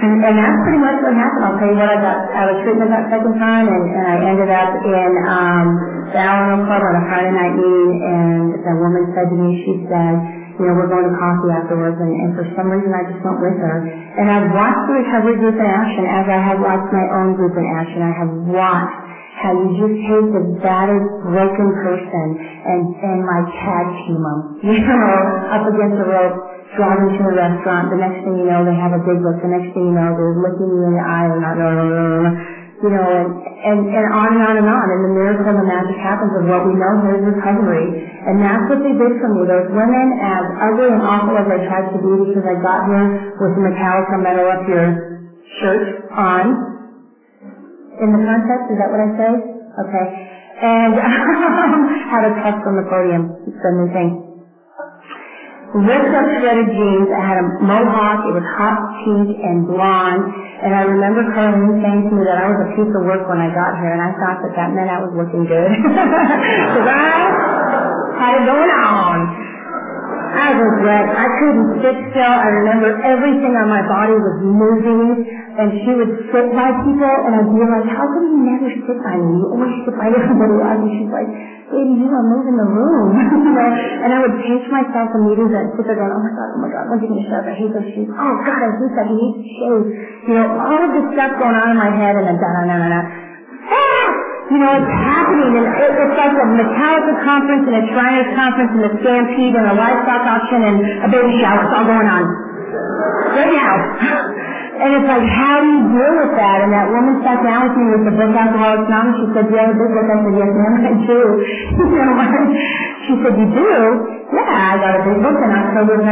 and, 0.00 0.12
and 0.24 0.34
that's 0.40 0.58
pretty 0.64 0.80
much 0.80 0.98
what 1.04 1.14
happened. 1.14 1.44
I'll 1.44 1.58
tell 1.60 1.70
you 1.70 1.78
what, 1.78 1.90
I 1.92 1.98
got 2.00 2.18
out 2.32 2.48
of 2.52 2.56
treatment 2.64 2.90
that 2.92 3.06
second 3.12 3.36
time, 3.36 3.68
and, 3.68 3.84
and 3.94 4.04
I 4.08 4.16
ended 4.32 4.50
up 4.50 4.70
in 4.80 5.10
um, 5.28 5.66
the 6.12 6.20
Alano 6.20 6.56
Club 6.64 6.82
on 6.82 6.94
a 6.98 7.04
Friday 7.08 7.32
night 7.36 7.54
meeting, 7.56 7.92
and 8.00 8.44
the 8.64 8.74
woman 8.80 9.04
said 9.14 9.28
to 9.28 9.36
me, 9.36 9.48
she 9.68 9.72
said, 9.92 10.14
you 10.60 10.64
know, 10.68 10.74
we're 10.76 10.90
going 10.92 11.04
to 11.08 11.14
coffee 11.16 11.52
afterwards, 11.52 11.96
and, 12.00 12.12
and 12.12 12.30
for 12.36 12.44
some 12.56 12.68
reason 12.72 12.90
I 12.92 13.04
just 13.12 13.20
went 13.24 13.40
with 13.44 13.56
her. 13.60 13.76
And 14.20 14.26
I've 14.28 14.48
watched 14.56 14.84
the 14.88 14.94
recovery 15.04 15.36
group 15.40 15.56
in 15.56 15.68
action 15.68 16.04
as 16.08 16.24
I 16.28 16.38
have 16.40 16.58
watched 16.60 16.90
my 16.92 17.06
own 17.20 17.36
group 17.36 17.54
in 17.56 17.66
action. 17.68 18.00
I 18.02 18.12
have 18.16 18.32
watched 18.50 19.00
how 19.40 19.52
you 19.56 19.68
just 19.78 19.96
take 20.04 20.26
the 20.36 20.44
battered, 20.60 21.06
broken 21.24 21.68
person 21.80 22.26
and, 22.68 22.82
and 23.00 23.18
like 23.24 23.46
tag 23.64 23.86
team 24.04 24.20
them, 24.20 24.40
you 24.68 24.80
know, 24.84 25.16
up 25.54 25.64
against 25.64 25.96
the 25.96 26.08
rope 26.08 26.49
driving 26.76 27.10
to 27.18 27.22
a 27.30 27.34
restaurant, 27.34 27.90
the 27.90 28.00
next 28.00 28.20
thing 28.26 28.36
you 28.42 28.48
know, 28.48 28.62
they 28.66 28.76
have 28.76 28.92
a 28.94 29.02
big 29.06 29.18
book, 29.22 29.38
the 29.42 29.50
next 29.50 29.70
thing 29.74 29.90
you 29.90 29.96
know, 29.96 30.10
they're 30.14 30.36
looking 30.38 30.68
you 30.68 30.82
in 30.86 30.94
the 30.98 31.04
eye 31.04 31.28
and 31.30 31.40
not, 31.42 31.54
no, 31.58 31.68
no, 31.72 31.84
no, 31.86 32.06
no, 32.26 32.30
you 32.82 32.90
know, 32.92 33.04
and, 33.06 33.78
and, 33.88 34.06
on 34.14 34.30
and 34.36 34.42
on 34.44 34.54
and 34.58 34.68
on. 34.68 34.86
And 34.90 35.00
the 35.06 35.12
miracle 35.14 35.46
and 35.48 35.58
the 35.60 35.68
magic 35.68 35.96
happens 36.00 36.32
of 36.38 36.44
what 36.50 36.66
we 36.66 36.74
know 36.76 36.92
here 37.04 37.16
is 37.20 37.24
recovery. 37.26 37.86
And 38.28 38.42
that's 38.42 38.64
what 38.70 38.80
they 38.82 38.94
did 38.94 39.12
for 39.22 39.28
me. 39.34 39.46
Those 39.46 39.68
women, 39.74 40.06
as 40.22 40.44
ugly 40.70 40.90
and 40.94 41.02
awful 41.02 41.36
as 41.38 41.46
I 41.48 41.58
tried 41.66 41.88
to 41.94 41.98
be 42.00 42.12
because 42.30 42.46
I 42.46 42.56
got 42.62 42.86
here 42.88 43.06
with 43.42 43.52
the 43.58 43.62
Metallica 43.66 44.16
metal 44.22 44.46
up 44.48 44.62
your 44.68 44.86
shirt 45.62 45.84
on. 46.16 46.44
In 48.00 48.10
the 48.14 48.22
context, 48.24 48.72
is 48.72 48.78
that 48.80 48.90
what 48.90 49.00
I 49.02 49.10
say? 49.18 49.30
Okay. 49.86 50.06
And 50.62 50.94
had 52.12 52.24
a 52.28 52.32
touch 52.42 52.58
from 52.64 52.76
the 52.78 52.86
podium, 52.90 53.26
the 53.46 53.70
new 53.76 53.88
thing 53.92 54.29
ripped 55.74 56.12
up 56.14 56.26
shredded 56.42 56.68
jeans. 56.74 57.08
I 57.14 57.22
had 57.22 57.38
a 57.38 57.46
mohawk. 57.62 58.18
It 58.26 58.34
was 58.34 58.46
hot 58.58 58.78
pink 59.06 59.28
and 59.38 59.66
blonde. 59.70 60.24
And 60.66 60.74
I 60.74 60.82
remember 60.84 61.24
Carlene 61.32 61.78
saying 61.80 62.10
to 62.10 62.12
me 62.18 62.22
that 62.26 62.36
I 62.36 62.46
was 62.50 62.58
a 62.66 62.68
piece 62.76 62.92
of 62.92 63.02
work 63.06 63.24
when 63.30 63.40
I 63.40 63.48
got 63.54 63.78
here, 63.80 63.92
and 63.94 64.02
I 64.02 64.12
thought 64.18 64.38
that 64.44 64.52
that 64.58 64.68
meant 64.76 64.90
I 64.90 65.00
was 65.00 65.12
looking 65.16 65.46
good. 65.46 65.70
Because 66.70 66.86
I 66.86 68.20
had 68.20 68.32
it 68.36 68.44
going 68.44 68.72
on. 68.84 69.16
I 70.30 70.54
was 70.54 70.72
wet. 70.86 71.06
I 71.10 71.26
couldn't 71.42 71.68
sit 71.82 71.96
still. 72.14 72.34
I 72.36 72.48
remember 72.62 72.94
everything 73.02 73.52
on 73.58 73.66
my 73.66 73.82
body 73.82 74.14
was 74.14 74.38
moving. 74.46 75.26
And 75.60 75.68
she 75.84 75.92
would 75.92 76.12
sit 76.32 76.46
by 76.56 76.72
people, 76.88 77.14
and 77.28 77.36
I'd 77.36 77.52
be 77.52 77.60
like, 77.60 77.84
how 77.92 78.08
come 78.08 78.24
you 78.32 78.40
never 78.48 78.68
sit 78.80 78.96
by 79.04 79.12
me? 79.12 79.28
You 79.28 79.46
always 79.52 79.76
sit 79.84 79.92
by 79.92 80.08
everybody 80.08 80.56
else. 80.56 80.80
And 80.80 80.92
she's 80.96 81.12
like, 81.12 81.28
baby, 81.68 82.00
you 82.00 82.08
are 82.08 82.26
moving 82.32 82.56
the 82.56 82.64
room. 82.64 83.08
you 83.44 83.52
know? 83.52 83.70
And 84.00 84.08
I 84.08 84.18
would 84.24 84.40
pinch 84.40 84.64
myself 84.72 85.12
in 85.12 85.20
meetings 85.28 85.52
and 85.52 85.68
sit 85.76 85.84
there 85.84 86.00
going, 86.00 86.16
oh 86.16 86.22
my 86.24 86.32
God, 86.32 86.48
oh 86.56 86.60
my 86.64 86.70
God, 86.72 86.88
when's 86.88 87.04
he 87.04 87.12
going 87.12 87.20
to 87.20 87.28
shut 87.28 87.44
up? 87.44 87.52
I 87.52 87.54
hate 87.60 87.72
those 87.76 87.88
shoes. 87.92 88.08
Oh 88.08 88.34
God, 88.40 88.56
I 88.56 88.70
hate 88.72 88.94
that. 88.96 89.06
He 89.12 89.14
needs 89.20 89.38
shave. 89.60 89.84
You 90.32 90.34
know, 90.40 90.46
all 90.64 90.80
of 90.80 90.90
this 90.96 91.06
stuff 91.12 91.36
going 91.36 91.56
on 91.60 91.76
in 91.76 91.78
my 91.78 91.92
head, 91.92 92.16
and 92.16 92.24
then 92.24 92.40
da 92.40 92.48
da 92.56 92.62
da 92.64 92.76
da. 92.80 93.00
Ah! 93.68 94.08
You 94.50 94.58
know, 94.58 94.72
it's 94.80 94.94
happening, 95.06 95.60
and 95.60 95.66
it, 95.76 95.92
it's 95.94 96.16
like 96.18 96.34
a 96.34 96.46
Metallica 96.56 97.14
conference 97.22 97.64
and 97.70 97.76
a 97.78 97.84
Shriners 97.94 98.30
conference 98.34 98.72
and 98.74 98.82
a 98.82 98.92
Stampede 98.98 99.54
and 99.54 99.66
a 99.70 99.74
livestock 99.76 100.24
auction 100.26 100.60
and 100.64 100.76
a 101.04 101.08
baby 101.12 101.38
shower. 101.38 101.68
It's 101.68 101.74
all 101.76 101.86
going 101.86 102.08
on. 102.08 102.24
Right 103.30 103.52
now. 103.54 104.09
And 104.80 104.96
it's 104.96 105.08
like, 105.12 105.26
how 105.28 105.60
do 105.60 105.68
you 105.68 105.82
deal 105.92 106.14
with 106.24 106.32
that? 106.40 106.56
And 106.64 106.72
that 106.72 106.88
woman 106.88 107.20
sat 107.20 107.44
down 107.44 107.68
with 107.68 107.76
me 107.76 107.84
with 107.92 108.04
the 108.08 108.14
book 108.16 108.32
Alcoholics 108.32 108.88
Anonymous. 108.88 109.20
She 109.20 109.26
said, 109.36 109.44
do 109.44 109.52
you 109.52 109.60
have 109.60 109.72
a 109.72 109.76
big 109.76 109.90
book? 109.92 110.08
I 110.08 110.16
said, 110.24 110.34
yes 110.40 110.52
ma'am, 110.56 110.74
I 110.80 110.92
do. 111.04 111.20
you 111.84 112.00
know, 112.00 112.16
she 113.04 113.12
said, 113.20 113.34
you 113.36 113.48
do? 113.52 113.70
Yeah, 114.32 114.72
I 114.72 114.80
got 114.80 114.96
a 114.96 115.02
big 115.04 115.18
book 115.20 115.36
in 115.36 115.50
October 115.52 115.92
of 116.00 116.02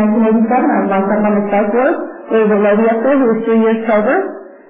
1987. 0.53 0.53
I 0.53 0.79
was 0.85 0.89
locked 0.93 1.13
up 1.17 1.25
on 1.25 1.33
the 1.41 1.45
psych. 1.49 1.73
There 2.29 2.41
was 2.45 2.53
a 2.53 2.61
lady 2.61 2.85
up 2.93 3.01
there 3.01 3.17
who 3.17 3.27
was 3.33 3.41
three 3.49 3.61
years 3.65 3.81
sober. 3.89 4.17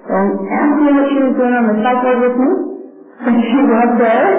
And 0.07 0.27
asked 0.47 0.79
me 0.79 0.91
what 0.95 1.07
she 1.11 1.19
was 1.19 1.33
doing 1.35 1.55
on 1.59 1.65
the 1.67 1.75
psych 1.83 1.99
with 2.23 2.37
me. 2.39 2.49
And 3.19 3.35
she 3.35 3.59
was 3.67 3.89
there. 3.99 4.31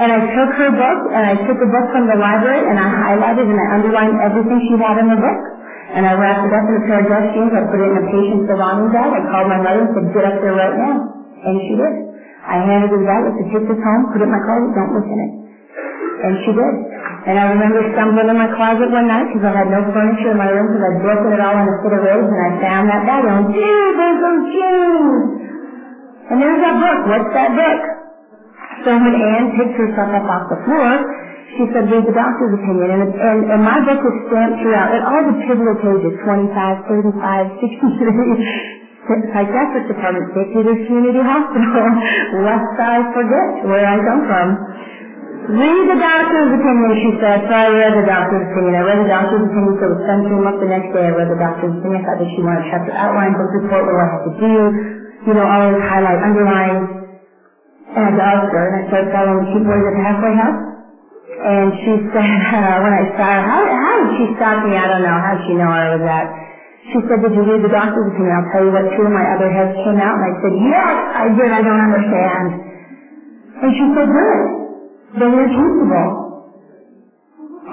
And 0.00 0.08
I 0.16 0.20
took 0.32 0.50
her 0.64 0.70
book, 0.72 1.00
and 1.12 1.22
I 1.28 1.34
took 1.44 1.60
the 1.60 1.68
book 1.68 1.86
from 1.92 2.08
the 2.08 2.16
library, 2.16 2.64
and 2.66 2.80
I 2.80 2.88
highlighted 2.88 3.46
and 3.52 3.60
I 3.60 3.66
underlined 3.76 4.16
everything 4.16 4.58
she 4.64 4.80
had 4.80 4.96
in 4.96 5.12
the 5.12 5.20
book. 5.20 5.53
And 5.94 6.02
I 6.02 6.12
wrapped 6.18 6.42
it 6.42 6.50
up 6.50 6.66
in 6.66 6.74
a 6.74 6.82
pair 6.90 6.98
of 7.00 7.06
dress 7.06 7.26
jeans. 7.30 7.54
I 7.54 7.62
put 7.70 7.78
it 7.78 7.86
in 7.86 7.96
a 8.02 8.06
patient's 8.10 8.46
belonging 8.50 8.90
bag. 8.90 9.14
I 9.14 9.22
called 9.30 9.46
my 9.46 9.60
mother 9.62 9.86
and 9.86 9.90
said, 9.94 10.06
get 10.10 10.26
up 10.26 10.36
there 10.42 10.58
right 10.58 10.74
now. 10.74 10.96
And 11.46 11.54
she 11.70 11.74
did. 11.78 11.94
I 12.44 12.60
handed 12.66 12.90
her 12.90 12.98
the 12.98 13.06
bag. 13.06 13.22
I 13.22 13.30
said, 13.38 13.48
take 13.54 13.66
this 13.70 13.78
home, 13.78 14.02
put 14.10 14.20
it 14.20 14.26
in 14.26 14.34
my 14.34 14.42
closet, 14.42 14.70
don't 14.74 14.90
look 14.90 15.06
in 15.06 15.18
it. 15.22 15.32
And 16.24 16.32
she 16.42 16.50
did. 16.50 16.74
And 17.24 17.34
I 17.40 17.44
remember 17.48 17.80
stumbling 17.94 18.28
in 18.28 18.36
my 18.36 18.50
closet 18.52 18.90
one 18.90 19.08
night 19.08 19.24
because 19.32 19.48
I 19.48 19.54
had 19.54 19.70
no 19.70 19.80
furniture 19.94 20.34
in 20.34 20.38
my 20.38 20.50
room 20.50 20.68
because 20.68 20.84
I'd 20.84 21.00
broken 21.00 21.30
it 21.32 21.40
all 21.40 21.56
in 21.56 21.64
a 21.64 21.76
fit 21.80 21.94
of 21.96 22.02
rage 22.04 22.28
and 22.28 22.42
I 22.42 22.50
found 22.60 22.84
that 22.90 23.02
bag 23.08 23.22
and 23.24 23.48
dude, 23.48 23.94
there's 23.96 24.20
those 24.20 24.44
jeans. 24.52 25.24
And 26.28 26.36
there's 26.42 26.60
that 26.60 26.76
book. 26.82 27.00
What's 27.08 27.30
that 27.32 27.50
book? 27.56 27.80
So 28.84 28.90
when 28.92 29.14
Anne 29.14 29.46
picked 29.56 29.76
herself 29.78 30.10
up 30.12 30.26
off 30.28 30.44
the 30.52 30.60
floor, 30.68 30.90
she 31.58 31.64
said, 31.74 31.86
read 31.90 32.04
the 32.06 32.16
doctor's 32.16 32.54
opinion. 32.58 32.88
And, 32.98 33.04
and, 33.14 33.40
and 33.56 33.60
my 33.64 33.78
book 33.86 34.00
was 34.02 34.16
stamped 34.30 34.58
throughout. 34.62 34.90
And 34.94 35.02
all 35.06 35.22
the 35.26 35.36
pivotal 35.46 35.76
pages, 35.82 36.14
25, 36.22 36.52
35, 36.90 37.46
63, 37.62 39.30
psychiatric 39.34 39.84
department, 39.90 40.26
St. 40.34 40.48
Peter's 40.54 40.82
Community 40.90 41.22
Hospital, 41.22 41.84
West 42.46 42.68
Side, 42.78 43.06
forget 43.14 43.48
where 43.70 43.86
I 43.86 43.96
come 44.02 44.22
from. 44.28 44.48
Read 45.44 45.84
the 45.90 45.98
doctor's 46.00 46.50
opinion, 46.56 46.90
she 47.02 47.10
said. 47.20 47.44
So 47.46 47.52
I 47.52 47.68
read 47.68 47.94
the 47.98 48.06
doctor's 48.08 48.48
opinion. 48.48 48.74
I 48.78 48.84
read 48.86 49.00
the 49.02 49.10
doctor's 49.12 49.44
opinion, 49.44 49.74
so 49.82 49.86
the 49.92 50.00
sun 50.08 50.18
came 50.30 50.44
up 50.46 50.56
the 50.62 50.70
next 50.70 50.90
day. 50.94 51.04
I 51.04 51.12
read 51.12 51.28
the 51.30 51.40
doctor's 51.40 51.74
opinion. 51.82 52.00
I 52.00 52.04
thought 52.08 52.20
that 52.22 52.30
she 52.32 52.40
wanted 52.46 52.64
chapter 52.72 52.92
outline, 52.96 53.32
book 53.36 53.52
report, 53.60 53.82
what 53.84 53.98
I 54.00 54.08
had 54.08 54.22
to 54.24 54.34
do, 54.40 54.54
you 55.28 55.34
know, 55.36 55.44
always 55.46 55.78
highlight, 55.84 56.20
underline. 56.24 56.78
And 57.94 58.16
I 58.18 58.26
asked 58.40 58.50
her, 58.50 58.64
and 58.66 58.76
I 58.76 58.82
started 58.90 59.10
following 59.14 59.44
the 59.54 59.60
boys 59.62 59.84
at 59.86 59.94
the 59.94 60.02
halfway 60.04 60.34
house. 60.34 60.73
And 61.44 61.68
she 61.84 61.92
said, 62.16 62.32
when 62.84 62.94
I 62.96 63.04
saw 63.20 63.28
her, 63.36 63.42
how, 63.44 63.60
how 63.68 63.94
did 64.02 64.10
she 64.18 64.26
stop 64.40 64.64
me? 64.64 64.74
I 64.74 64.88
don't 64.88 65.04
know. 65.04 65.18
How 65.20 65.32
did 65.36 65.44
she 65.46 65.54
know 65.54 65.70
I 65.70 65.84
was 65.94 66.02
that? 66.08 66.26
She 66.90 66.98
said, 67.08 67.20
did 67.22 67.34
you 67.36 67.44
read 67.44 67.62
the 67.62 67.72
doctor's 67.72 68.08
opinion? 68.12 68.32
I'll 68.32 68.50
tell 68.56 68.64
you 68.66 68.72
what 68.72 68.86
two 68.96 69.04
of 69.06 69.12
my 69.14 69.26
other 69.36 69.50
heads 69.52 69.72
came 69.84 70.00
out. 70.00 70.16
And 70.16 70.24
I 70.24 70.32
said, 70.42 70.54
yes, 70.64 70.96
I 71.14 71.26
did. 71.36 71.50
I 71.52 71.62
don't 71.62 71.82
understand. 71.84 72.46
And 73.62 73.70
she 73.76 73.84
said, 73.94 74.08
good 74.08 74.40
you're 75.34 75.48
teachable. 75.50 76.08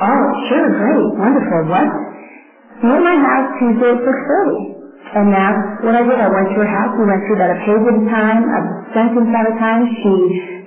Oh, 0.01 0.23
sure, 0.49 0.69
great, 0.79 1.05
wonderful. 1.19 1.61
What? 1.69 1.87
At 2.83 3.01
my 3.01 3.15
house 3.17 3.49
Tuesday 3.59 3.89
at 3.89 3.99
6.30. 4.03 5.15
And 5.15 5.27
that's 5.33 5.61
what 5.87 5.95
I 5.95 6.03
did. 6.03 6.19
I 6.19 6.29
went 6.29 6.49
to 6.53 6.59
her 6.61 6.69
house. 6.69 6.91
We 6.99 7.05
went 7.07 7.23
through 7.25 7.39
that 7.39 7.51
a 7.55 7.59
page 7.65 7.83
at 7.87 7.95
a 7.97 8.05
time, 8.11 8.41
a 8.43 8.59
sentence 8.93 9.31
at 9.31 9.45
a 9.47 9.55
time. 9.57 9.81
She 9.87 10.13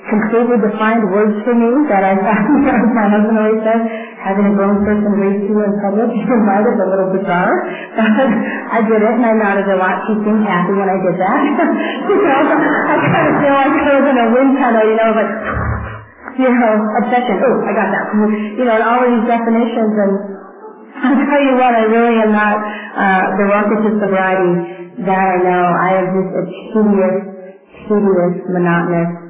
completely 0.08 0.58
defined 0.60 1.04
words 1.08 1.34
for 1.44 1.54
me 1.56 1.70
that 1.88 2.04
I 2.04 2.12
found, 2.20 2.46
my 2.98 3.06
husband 3.08 3.36
always 3.40 3.60
says, 3.64 3.82
having 4.20 4.46
a 4.48 4.54
grown 4.56 4.84
person 4.84 5.10
read 5.16 5.36
to 5.40 5.48
you 5.48 5.58
in 5.64 5.72
public 5.80 6.08
might 6.48 6.64
is 6.68 6.78
a 6.80 6.88
little 6.88 7.10
bizarre. 7.12 7.56
But 7.96 8.28
I 8.76 8.80
did 8.84 9.00
it 9.00 9.14
and 9.16 9.24
I 9.24 9.34
nodded 9.36 9.68
a 9.72 9.78
lot. 9.80 9.96
She 10.08 10.14
seemed 10.24 10.44
happy 10.44 10.74
when 10.76 10.88
I 10.88 10.98
did 11.00 11.16
that. 11.20 11.40
you 12.08 12.16
know, 12.20 12.36
I 12.36 12.96
kind 13.00 13.26
of 13.28 13.34
feel 13.40 13.54
like 13.56 13.74
I 13.74 13.92
was 13.96 14.06
in 14.08 14.16
a 14.20 14.26
wind 14.32 14.52
tunnel, 14.60 14.84
you 14.84 14.96
know, 14.96 15.10
like 15.16 15.32
you 16.34 16.50
know, 16.50 16.74
obsession. 17.04 17.36
Oh, 17.46 17.56
I 17.62 17.72
got 17.72 17.88
that. 17.94 18.04
You 18.58 18.64
know, 18.66 18.74
and 18.74 18.84
all 18.84 19.00
of 19.00 19.08
these 19.08 19.26
definitions. 19.30 19.92
And 20.02 20.12
I'll 21.00 21.20
tell 21.30 21.42
you 21.42 21.54
what, 21.56 21.72
I 21.72 21.84
really 21.86 22.16
am 22.20 22.32
not 22.34 22.58
uh, 22.58 23.22
the 23.38 23.46
rocket 23.46 23.80
to 23.86 23.90
sobriety 24.02 24.54
that 25.06 25.26
I 25.30 25.36
know. 25.46 25.62
I 25.78 25.88
have 26.02 26.08
just 26.10 26.30
a 26.34 26.42
tedious, 26.74 27.16
tedious, 27.86 28.34
monotonous 28.50 29.23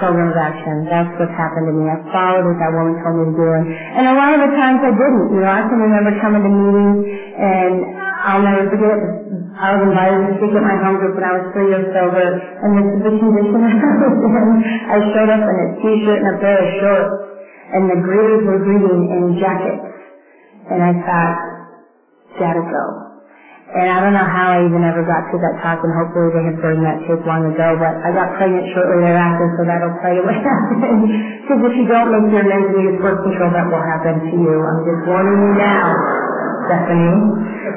program 0.00 0.32
of 0.32 0.38
action. 0.40 0.88
That's 0.88 1.12
what's 1.20 1.36
happened 1.36 1.68
to 1.68 1.74
me. 1.76 1.84
I 1.86 2.00
followed 2.10 2.48
what 2.48 2.58
that 2.58 2.72
woman 2.72 2.96
told 3.04 3.14
me 3.20 3.24
to 3.30 3.34
do. 3.36 3.46
And, 3.52 3.64
and 3.68 4.04
a 4.10 4.14
lot 4.16 4.32
of 4.34 4.40
the 4.42 4.52
times 4.56 4.80
I 4.80 4.90
didn't. 4.90 5.26
You 5.36 5.40
know, 5.44 5.52
I 5.52 5.62
can 5.68 5.78
remember 5.78 6.10
coming 6.18 6.42
to 6.42 6.50
meetings 6.50 7.00
and 7.36 7.74
I'll 8.20 8.44
never 8.44 8.68
forget 8.68 8.96
I 9.56 9.76
was 9.76 9.82
invited 9.92 10.20
to 10.28 10.32
speak 10.40 10.52
at 10.56 10.64
my 10.64 10.76
home 10.76 11.00
group 11.00 11.16
when 11.16 11.24
I 11.24 11.36
was 11.40 11.44
three 11.52 11.68
years 11.72 11.88
sober, 11.92 12.20
and 12.20 12.70
this 12.76 12.88
is 12.96 13.00
the 13.04 13.12
condition 13.16 13.60
I 13.68 13.72
was 13.96 14.16
in. 14.24 14.48
I 14.88 14.96
showed 15.12 15.30
up 15.32 15.40
in 15.40 15.56
a 15.56 15.68
t-shirt 15.80 16.18
and 16.20 16.28
a 16.32 16.36
pair 16.40 16.56
of 16.60 16.68
shorts, 16.80 17.16
and 17.76 17.82
the 17.88 17.98
greeters 18.00 18.44
were 18.44 18.60
greeting 18.60 19.00
in 19.08 19.40
jackets. 19.40 19.84
And 20.68 20.80
I 20.84 20.92
thought, 21.04 21.36
gotta 22.40 22.64
go. 22.64 23.09
And 23.70 23.86
I 23.86 24.02
don't 24.02 24.10
know 24.18 24.26
how 24.26 24.50
I 24.50 24.66
even 24.66 24.82
ever 24.82 25.06
got 25.06 25.30
to 25.30 25.36
that 25.46 25.54
talk, 25.62 25.78
and 25.78 25.94
hopefully 25.94 26.34
they 26.34 26.42
had 26.42 26.58
burned 26.58 26.82
that 26.82 26.98
tape 27.06 27.22
long 27.22 27.46
ago, 27.46 27.78
but 27.78 27.94
I 28.02 28.10
got 28.10 28.34
pregnant 28.34 28.66
shortly 28.74 28.98
thereafter, 28.98 29.46
so 29.54 29.62
that'll 29.62 29.94
what 29.94 30.34
happened. 30.42 31.06
Because 31.46 31.60
if 31.70 31.74
you 31.78 31.86
don't 31.86 32.10
make 32.10 32.34
your 32.34 32.42
men's 32.50 32.74
use 32.74 32.98
birth 32.98 33.22
control, 33.22 33.54
that 33.54 33.70
will 33.70 33.78
happen 33.86 34.26
to 34.26 34.34
you. 34.34 34.54
I'm 34.58 34.82
just 34.82 35.06
warning 35.06 35.38
you 35.38 35.52
now, 35.54 35.86
Stephanie. 36.66 37.14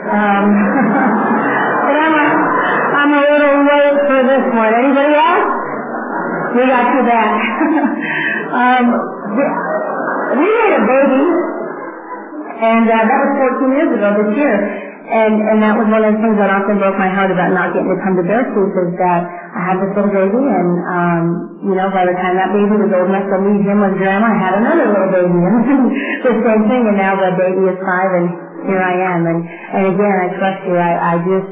Um, 0.10 0.46
but 1.86 1.94
I'm 1.94 2.16
a, 2.18 2.26
I'm 2.98 3.12
a 3.14 3.22
little 3.30 3.58
late 3.62 3.98
for 4.10 4.20
this 4.26 4.46
one. 4.50 4.74
Anybody 4.74 5.14
else? 5.14 5.46
We 6.58 6.62
got 6.74 6.86
you 6.90 7.04
back. 7.14 7.34
um, 8.50 8.86
we 10.42 10.46
made 10.58 10.74
a 10.74 10.82
baby, 10.90 11.24
and 12.66 12.86
uh, 12.90 12.98
that 12.98 13.18
was 13.30 13.62
14 13.62 13.78
years 13.78 13.92
ago 13.94 14.08
this 14.26 14.32
year. 14.42 14.58
And 15.04 15.36
and 15.36 15.58
that 15.60 15.76
was 15.76 15.84
one 15.92 16.00
of 16.00 16.16
the 16.16 16.20
things 16.24 16.40
that 16.40 16.48
often 16.48 16.80
broke 16.80 16.96
my 16.96 17.12
heart 17.12 17.28
about 17.28 17.52
not 17.52 17.76
getting 17.76 17.92
to 17.92 18.00
come 18.08 18.16
to 18.16 18.24
Beartooth 18.24 18.72
is 18.72 18.92
that 19.04 19.22
I 19.52 19.60
had 19.68 19.76
this 19.84 19.92
little 20.00 20.08
baby 20.16 20.40
and 20.40 20.72
um 20.88 21.24
you 21.60 21.76
know 21.76 21.92
by 21.92 22.08
the 22.08 22.16
time 22.24 22.40
that 22.40 22.56
baby 22.56 22.72
was 22.72 22.88
old 22.88 23.12
enough 23.12 23.28
to 23.28 23.38
leave 23.44 23.68
him 23.68 23.84
with 23.84 24.00
grandma 24.00 24.32
I 24.32 24.40
had 24.40 24.54
another 24.64 24.88
little 24.88 25.12
baby 25.12 25.40
and 25.44 25.60
the 26.24 26.34
same 26.48 26.64
thing 26.72 26.84
and 26.88 26.96
now 26.96 27.20
the 27.20 27.36
baby 27.36 27.68
is 27.68 27.76
five 27.84 28.10
and 28.16 28.28
here 28.64 28.80
I 28.80 28.96
am 28.96 29.22
and 29.28 29.40
and 29.76 29.84
again 29.92 30.16
I 30.24 30.28
trust 30.40 30.60
you 30.72 30.76
I 30.80 30.92
I 30.96 31.14
just 31.20 31.50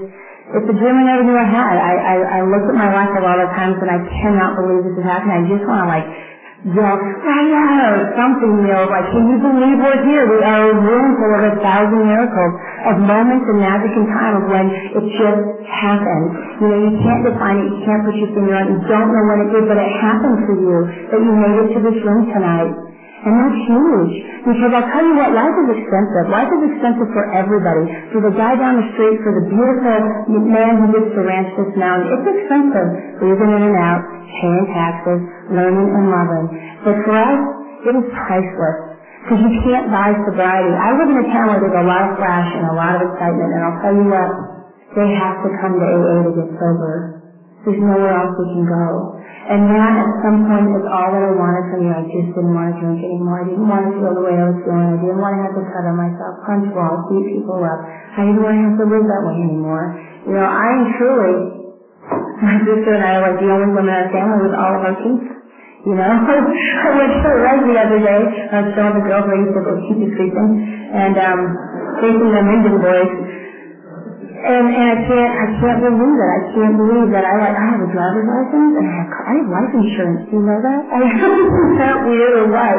it's 0.51 0.67
a 0.67 0.75
dream 0.75 0.95
I 0.99 1.03
never 1.07 1.23
knew 1.23 1.37
I 1.39 1.47
had. 1.47 1.75
I, 1.79 1.93
I, 1.95 2.15
I 2.27 2.39
look 2.43 2.67
at 2.67 2.75
my 2.75 2.91
life 2.91 3.07
a 3.15 3.23
lot 3.23 3.39
of 3.39 3.47
times 3.55 3.79
and 3.79 3.87
I 3.87 3.95
cannot 4.19 4.59
believe 4.59 4.83
this 4.83 4.99
is 4.99 5.07
happening. 5.07 5.31
I 5.31 5.43
just 5.47 5.63
want 5.63 5.79
to 5.79 5.87
like 5.87 6.03
yell, 6.69 6.97
I 7.01 7.41
know. 7.49 7.89
something, 8.17 8.53
you 8.61 8.69
know, 8.69 8.85
like, 8.89 9.07
can 9.13 9.23
you 9.31 9.37
believe 9.41 9.77
we're 9.81 10.01
here? 10.05 10.23
We 10.29 10.39
are 10.45 10.63
a 10.69 10.75
room 10.77 11.07
full 11.17 11.33
of 11.37 11.43
a 11.49 11.53
thousand 11.63 12.01
miracles, 12.05 12.53
of 12.91 12.95
moments 13.01 13.45
and 13.49 13.59
magic 13.61 13.91
and 13.97 14.07
time 14.13 14.35
of 14.41 14.45
when 14.51 14.67
it 14.69 15.05
just 15.17 15.43
happened. 15.69 16.29
You 16.61 16.67
know, 16.69 16.79
you 16.85 16.93
can't 17.01 17.23
define 17.25 17.57
it, 17.61 17.67
you 17.73 17.79
can't 17.87 18.03
put 18.05 18.15
your 18.17 18.31
finger 18.37 18.55
on 18.55 18.63
it, 18.67 18.71
you 18.77 18.81
don't 18.89 19.09
know 19.09 19.23
when 19.31 19.39
it 19.45 19.49
did, 19.55 19.65
but 19.71 19.77
it 19.81 19.91
happened 20.03 20.37
for 20.45 20.55
you, 20.59 20.77
that 21.09 21.19
you 21.21 21.33
made 21.33 21.57
it 21.65 21.69
to 21.75 21.79
this 21.81 21.97
room 22.05 22.21
tonight. 22.33 22.90
And 23.21 23.33
that's 23.37 23.59
huge. 23.69 24.13
Because 24.49 24.71
I'll 24.73 24.89
tell 24.89 25.05
you 25.05 25.13
what, 25.13 25.29
life 25.29 25.53
is 25.53 25.69
expensive. 25.77 26.25
Life 26.33 26.49
is 26.49 26.61
expensive 26.73 27.09
for 27.13 27.25
everybody. 27.37 27.85
For 28.09 28.21
the 28.25 28.33
guy 28.33 28.57
down 28.57 28.81
the 28.81 28.87
street, 28.97 29.21
for 29.21 29.33
the 29.37 29.45
beautiful 29.45 29.97
man 30.49 30.81
who 30.81 30.85
lives 30.89 31.13
to 31.13 31.21
ranch 31.21 31.53
this 31.53 31.69
mountain, 31.77 32.09
it's 32.17 32.27
expensive. 32.33 32.89
Breathing 33.21 33.51
in 33.53 33.63
and 33.69 33.77
out, 33.77 34.01
paying 34.25 34.65
taxes, 34.73 35.21
learning 35.53 35.89
and 35.93 36.05
loving. 36.09 36.45
But 36.81 36.95
for 37.05 37.13
us, 37.13 37.41
it 37.85 37.93
is 37.93 38.05
priceless. 38.09 38.77
Because 39.21 39.37
you 39.45 39.53
can't 39.69 39.93
buy 39.93 40.17
sobriety. 40.25 40.73
I 40.73 40.97
live 40.97 41.13
in 41.13 41.21
a 41.21 41.27
town 41.29 41.53
where 41.53 41.61
there's 41.61 41.77
a 41.77 41.85
lot 41.85 42.09
of 42.09 42.17
flash 42.17 42.49
and 42.57 42.65
a 42.65 42.73
lot 42.73 42.97
of 42.97 43.05
excitement, 43.05 43.53
and 43.53 43.61
I'll 43.61 43.79
tell 43.85 43.93
you 43.93 44.07
what, 44.09 44.31
they 44.97 45.13
have 45.13 45.45
to 45.45 45.49
come 45.61 45.77
to 45.77 45.85
AA 45.85 46.25
to 46.25 46.31
get 46.41 46.49
sober. 46.57 47.21
There's 47.61 47.77
nowhere 47.77 48.17
else 48.17 48.33
we 48.33 48.45
can 48.57 48.65
go. 48.65 49.20
And 49.41 49.65
that 49.73 49.93
at 49.97 50.11
some 50.21 50.45
point 50.45 50.69
is 50.69 50.85
all 50.85 51.09
that 51.09 51.23
I 51.25 51.33
wanted 51.33 51.65
from 51.73 51.79
you. 51.81 51.89
I 51.89 52.05
just 52.05 52.29
didn't 52.37 52.53
want 52.53 52.71
to 52.71 52.75
drink 52.77 53.01
anymore. 53.01 53.41
I 53.41 53.45
didn't 53.49 53.65
want 53.65 53.89
to 53.89 53.91
feel 53.97 54.13
the 54.13 54.21
way 54.21 54.37
I 54.37 54.45
was 54.45 54.59
feeling. 54.61 54.89
I 54.93 54.97
didn't 55.01 55.17
want 55.17 55.33
to 55.33 55.41
have 55.49 55.55
to 55.57 55.63
cut 55.65 55.85
myself, 55.97 56.33
punch 56.45 56.65
walls, 56.77 57.01
beat 57.09 57.25
people 57.41 57.57
up. 57.65 57.81
I 57.81 58.21
didn't 58.29 58.45
want 58.45 58.53
to 58.53 58.63
have 58.69 58.77
to 58.77 58.85
live 58.85 59.01
that 59.01 59.21
way 59.25 59.37
anymore. 59.41 59.85
You 60.29 60.33
know, 60.37 60.45
I 60.45 60.69
truly, 60.93 61.35
my 62.45 62.55
sister 62.69 62.91
and 62.93 63.01
I 63.01 63.17
are 63.17 63.23
like 63.33 63.37
the 63.41 63.49
only 63.49 63.69
women 63.73 63.89
in 63.89 63.97
our 63.97 64.09
family 64.13 64.39
with 64.45 64.53
all 64.53 64.73
of 64.77 64.81
our 64.85 64.95
teeth. 65.01 65.25
You 65.89 65.97
know, 65.97 66.11
I 66.85 66.89
went 66.93 67.09
to 67.09 67.29
a 67.33 67.53
the 67.65 67.77
other 67.81 67.97
day. 67.97 68.21
I 68.53 68.55
was 68.61 68.69
showing 68.77 68.93
the 68.93 69.05
girls 69.09 69.25
I 69.25 69.41
used 69.41 69.57
to 69.57 69.61
go 69.65 69.73
keep 69.89 70.05
sleeping 70.05 70.49
and 70.93 71.17
um, 71.17 71.39
facing 71.97 72.29
them 72.29 72.45
Indian 72.45 72.77
boys 72.77 73.11
and, 74.45 74.65
and 74.73 74.87
I 74.93 74.97
can't, 75.07 75.33
I 75.33 75.47
can't 75.61 75.81
believe 75.85 76.17
it. 76.17 76.29
I 76.33 76.41
can't 76.57 76.75
believe 76.77 77.07
that 77.13 77.25
I 77.25 77.33
like, 77.41 77.55
I 77.57 77.65
have 77.77 77.81
a 77.85 77.89
driver's 77.93 78.27
license 78.27 78.73
and 78.77 78.85
I 78.87 78.93
have, 79.01 79.09
I 79.11 79.33
have 79.41 79.49
life 79.49 79.73
insurance. 79.73 80.21
Do 80.29 80.33
you 80.37 80.43
know 80.45 80.59
that? 80.61 80.81
I 80.93 80.99
is 81.05 81.77
that 81.81 81.97
weird 82.05 82.33
or 82.41 82.47
what? 82.53 82.77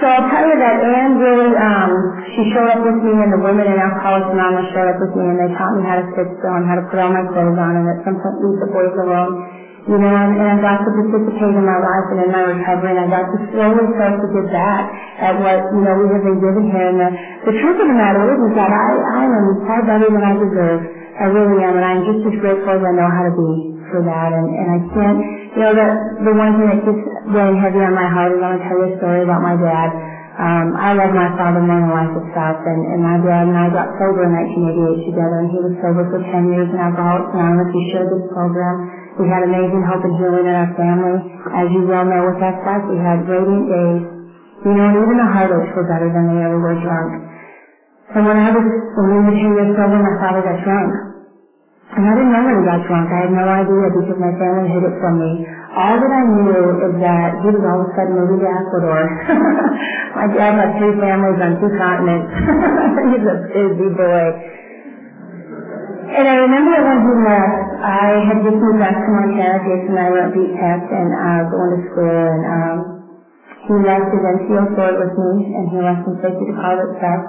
So 0.00 0.04
I'll 0.10 0.28
tell 0.28 0.44
you 0.44 0.56
that 0.60 0.76
Anne 0.82 1.14
really, 1.20 1.52
um, 1.56 1.90
she 2.36 2.42
showed 2.52 2.68
up 2.72 2.82
with 2.84 2.98
me 3.04 3.12
and 3.22 3.30
the 3.32 3.42
women 3.42 3.66
in 3.68 3.78
Alcoholics 3.80 4.28
Anonymous 4.34 4.68
showed 4.74 4.88
up 4.90 4.98
with 5.00 5.12
me 5.16 5.24
and 5.32 5.38
they 5.40 5.50
taught 5.56 5.74
me 5.78 5.82
how 5.86 5.96
to 6.00 6.06
sit 6.18 6.28
still 6.40 6.54
and 6.58 6.66
how 6.68 6.76
to 6.76 6.84
put 6.92 6.98
all 7.00 7.12
my 7.14 7.24
clothes 7.32 7.56
on 7.56 7.72
and 7.80 7.86
at 7.88 7.98
some 8.04 8.18
point 8.20 8.36
leave 8.44 8.58
the 8.60 8.70
boys 8.72 8.92
alone. 9.00 9.63
You 9.84 10.00
know, 10.00 10.08
and, 10.16 10.32
and 10.32 10.48
I 10.48 10.56
got 10.64 10.80
to 10.80 10.90
participate 10.96 11.52
in 11.60 11.60
my 11.60 11.76
life 11.76 12.06
and 12.08 12.24
in 12.24 12.30
my 12.32 12.56
recovery, 12.56 12.96
and 12.96 13.04
I 13.04 13.08
got 13.12 13.28
to 13.28 13.38
slowly 13.52 13.84
start 14.00 14.16
to 14.16 14.28
get 14.32 14.48
back 14.48 14.84
at 15.20 15.36
what, 15.36 15.60
you 15.76 15.84
know, 15.84 15.92
we 16.00 16.08
have 16.08 16.24
been 16.24 16.40
given 16.40 16.72
here. 16.72 16.88
And 16.88 16.96
the, 17.04 17.10
the 17.52 17.54
truth 17.60 17.78
of 17.84 17.92
the 17.92 17.96
matter 17.96 18.24
is, 18.32 18.40
is 18.48 18.54
that 18.56 18.72
I, 18.72 18.88
I 18.96 19.22
am 19.28 19.44
far 19.68 19.84
better 19.84 20.08
than 20.08 20.24
I 20.24 20.32
deserve. 20.40 20.80
I 21.20 21.28
really 21.28 21.60
am, 21.60 21.76
and 21.76 21.84
I'm 21.84 22.00
just 22.00 22.24
as 22.32 22.36
grateful 22.40 22.74
as 22.74 22.80
I 22.80 22.92
know 22.96 23.12
how 23.12 23.28
to 23.28 23.34
be 23.36 23.52
for 23.92 24.00
that. 24.08 24.30
And, 24.32 24.48
and 24.56 24.68
I 24.72 24.78
can't, 24.88 25.20
you 25.52 25.60
know, 25.60 25.72
the, 25.76 25.88
the 26.26 26.32
one 26.32 26.56
thing 26.56 26.68
that 26.72 26.80
keeps 26.80 27.04
weighing 27.28 27.60
heavy 27.60 27.84
on 27.84 27.92
my 27.92 28.08
heart 28.08 28.32
is 28.32 28.40
I 28.40 28.56
want 28.56 28.58
to 28.58 28.64
tell 28.64 28.80
you 28.80 28.88
a 28.88 28.92
story 28.96 29.20
about 29.20 29.44
my 29.44 29.54
dad. 29.60 29.90
Um, 30.34 30.74
I 30.80 30.96
love 30.96 31.12
my 31.12 31.30
father 31.38 31.62
more 31.62 31.78
than 31.78 31.92
life 31.92 32.10
itself, 32.24 32.58
and, 32.66 32.80
and 32.88 33.00
my 33.04 33.20
dad 33.20 33.46
and 33.46 33.54
I 33.54 33.68
got 33.70 33.94
sober 34.00 34.26
in 34.26 34.32
1988 35.04 35.12
together, 35.12 35.36
and 35.44 35.48
he 35.52 35.58
was 35.60 35.74
sober 35.78 36.02
for 36.08 36.24
10 36.24 36.50
years 36.56 36.72
in 36.72 36.78
Alcoholics 36.80 37.36
Anonymous. 37.36 37.70
He 37.70 37.82
shared 37.92 38.10
this 38.10 38.26
program. 38.32 39.03
We 39.14 39.30
had 39.30 39.46
amazing 39.46 39.82
hope 39.86 40.02
and 40.02 40.14
healing 40.18 40.46
in 40.50 40.54
our 40.58 40.70
family. 40.74 41.16
As 41.54 41.70
you 41.70 41.86
well 41.86 42.02
know 42.02 42.26
with 42.26 42.38
that 42.42 42.58
life, 42.66 42.82
we 42.90 42.98
had 42.98 43.22
radiant 43.30 43.66
days. 43.70 44.02
You 44.66 44.72
know, 44.74 44.86
and 44.90 44.96
even 44.98 45.16
the 45.22 45.30
heartaches 45.30 45.70
were 45.78 45.86
better 45.86 46.10
than 46.10 46.34
they 46.34 46.40
ever 46.42 46.58
were 46.58 46.74
drunk. 46.82 47.10
And 48.10 48.26
when 48.26 48.38
I 48.42 48.50
was, 48.50 48.64
when 48.98 49.06
we 49.14 49.18
were 49.22 49.36
10 49.38 49.54
years 49.54 49.70
sober, 49.78 49.98
my 50.02 50.14
father 50.18 50.42
got 50.42 50.58
drunk. 50.66 50.90
And 51.94 52.02
I 52.10 52.12
didn't 52.18 52.32
know 52.34 52.42
when 52.42 52.58
he 52.58 52.64
got 52.66 52.82
drunk. 52.90 53.06
I 53.14 53.18
had 53.22 53.30
no 53.30 53.46
idea 53.46 53.86
because 53.94 54.18
my 54.18 54.34
family 54.34 54.66
hid 54.66 54.82
it 54.82 54.94
from 54.98 55.14
me. 55.22 55.30
All 55.78 55.94
that 55.94 56.10
I 56.10 56.22
knew 56.26 56.58
is 56.90 56.94
that 56.98 57.30
he 57.38 57.48
was 57.54 57.62
all 57.62 57.78
of 57.78 57.86
a 57.86 57.90
sudden 57.94 58.18
moving 58.18 58.42
to 58.42 58.50
Ecuador. 58.50 58.98
my 60.18 60.26
dad 60.26 60.58
had 60.58 60.74
three 60.74 60.94
families 60.98 61.38
on 61.38 61.54
two 61.62 61.70
continents. 61.78 62.30
He's 63.14 63.26
a 63.30 63.36
busy 63.54 63.88
boy. 63.94 64.24
And 66.14 66.26
I 66.30 66.36
remember 66.46 66.74
when 66.86 66.98
he 67.02 67.12
left, 67.26 67.68
I 67.82 68.06
had 68.30 68.38
just 68.46 68.58
moved 68.62 68.78
back 68.80 68.94
to 68.94 69.10
Montana. 69.10 69.58
Jason 69.66 69.98
and 69.98 70.00
I 70.00 70.08
were 70.10 70.22
at 70.26 70.32
beat 70.34 70.52
test 70.54 70.86
and 70.94 71.10
uh, 71.10 71.42
going 71.50 71.72
to 71.74 71.80
school, 71.90 72.22
and 72.30 72.44
um, 72.46 72.78
He 73.66 73.74
left 73.74 74.08
his 74.14 74.22
NCO 74.22 74.76
sword 74.78 74.96
with 75.00 75.14
me, 75.18 75.32
and 75.56 75.64
he 75.74 75.78
left 75.82 76.06
some 76.06 76.16
safety 76.22 76.46
deposit 76.46 76.88
stuff, 77.02 77.22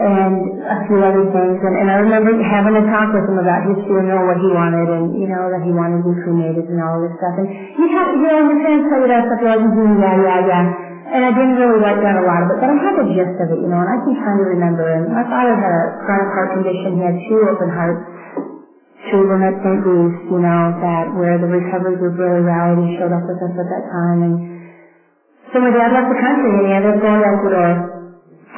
and 0.00 0.34
a 0.64 0.78
few 0.88 0.98
other 1.04 1.24
things. 1.28 1.58
And, 1.60 1.74
and 1.84 1.88
I 1.92 1.98
remember 2.00 2.32
having 2.48 2.74
a 2.78 2.84
talk 2.88 3.12
with 3.12 3.26
him 3.28 3.38
about 3.38 3.62
his 3.68 3.76
funeral, 3.86 4.24
what 4.26 4.40
he 4.40 4.50
wanted, 4.50 4.88
and, 4.88 5.06
you 5.14 5.28
know, 5.28 5.52
that 5.52 5.62
he 5.62 5.70
wanted 5.74 6.00
to 6.02 6.06
be 6.08 6.16
cremated 6.24 6.66
and 6.72 6.80
all 6.80 6.98
this 7.04 7.12
stuff. 7.20 7.36
And 7.38 7.48
you 7.78 7.86
have, 7.92 8.08
you 8.16 8.28
know, 8.30 8.40
your 8.48 8.58
parents 8.64 8.86
tell 8.88 9.00
you 9.04 9.10
that 9.12 9.24
mm, 9.76 9.94
yeah, 10.00 10.16
yeah, 10.24 10.40
yeah. 10.48 10.64
And 11.08 11.24
I 11.24 11.32
didn't 11.32 11.56
really 11.56 11.80
write 11.80 12.00
down 12.04 12.20
a 12.20 12.26
lot 12.28 12.44
of 12.44 12.52
it, 12.52 12.58
but 12.60 12.68
I 12.68 12.76
had 12.76 12.94
the 13.00 13.08
gist 13.16 13.36
of 13.40 13.48
it, 13.48 13.58
you 13.64 13.70
know, 13.72 13.80
and 13.80 13.88
I 13.88 13.96
can 14.04 14.12
kind 14.20 14.38
of 14.44 14.46
remember. 14.52 14.84
And 14.84 15.08
my 15.08 15.24
father 15.24 15.56
had 15.56 15.72
a 15.72 15.82
chronic 16.04 16.30
heart 16.36 16.50
condition. 16.52 17.00
He 17.00 17.02
had 17.02 17.16
two 17.32 17.40
open 17.48 17.68
hearts. 17.72 18.02
Them 19.08 19.40
at 19.40 19.56
St. 19.64 19.80
Luke's, 19.88 20.20
you 20.28 20.36
know, 20.36 20.68
that 20.84 21.08
where 21.16 21.40
the 21.40 21.48
recovery 21.48 21.96
group 21.96 22.20
really 22.20 22.44
rallied 22.44 22.76
and 22.76 22.92
showed 23.00 23.08
up 23.08 23.24
with 23.24 23.40
us 23.40 23.56
at 23.56 23.68
that 23.72 23.84
time. 23.88 24.20
And 24.20 24.36
so 25.48 25.64
my 25.64 25.72
dad 25.72 25.96
left 25.96 26.12
the 26.12 26.20
country 26.20 26.52
and 26.52 26.64
he 26.68 26.72
ended 26.76 26.92
up 26.92 27.00
going 27.00 27.16
to 27.16 27.28
Ecuador. 27.40 27.72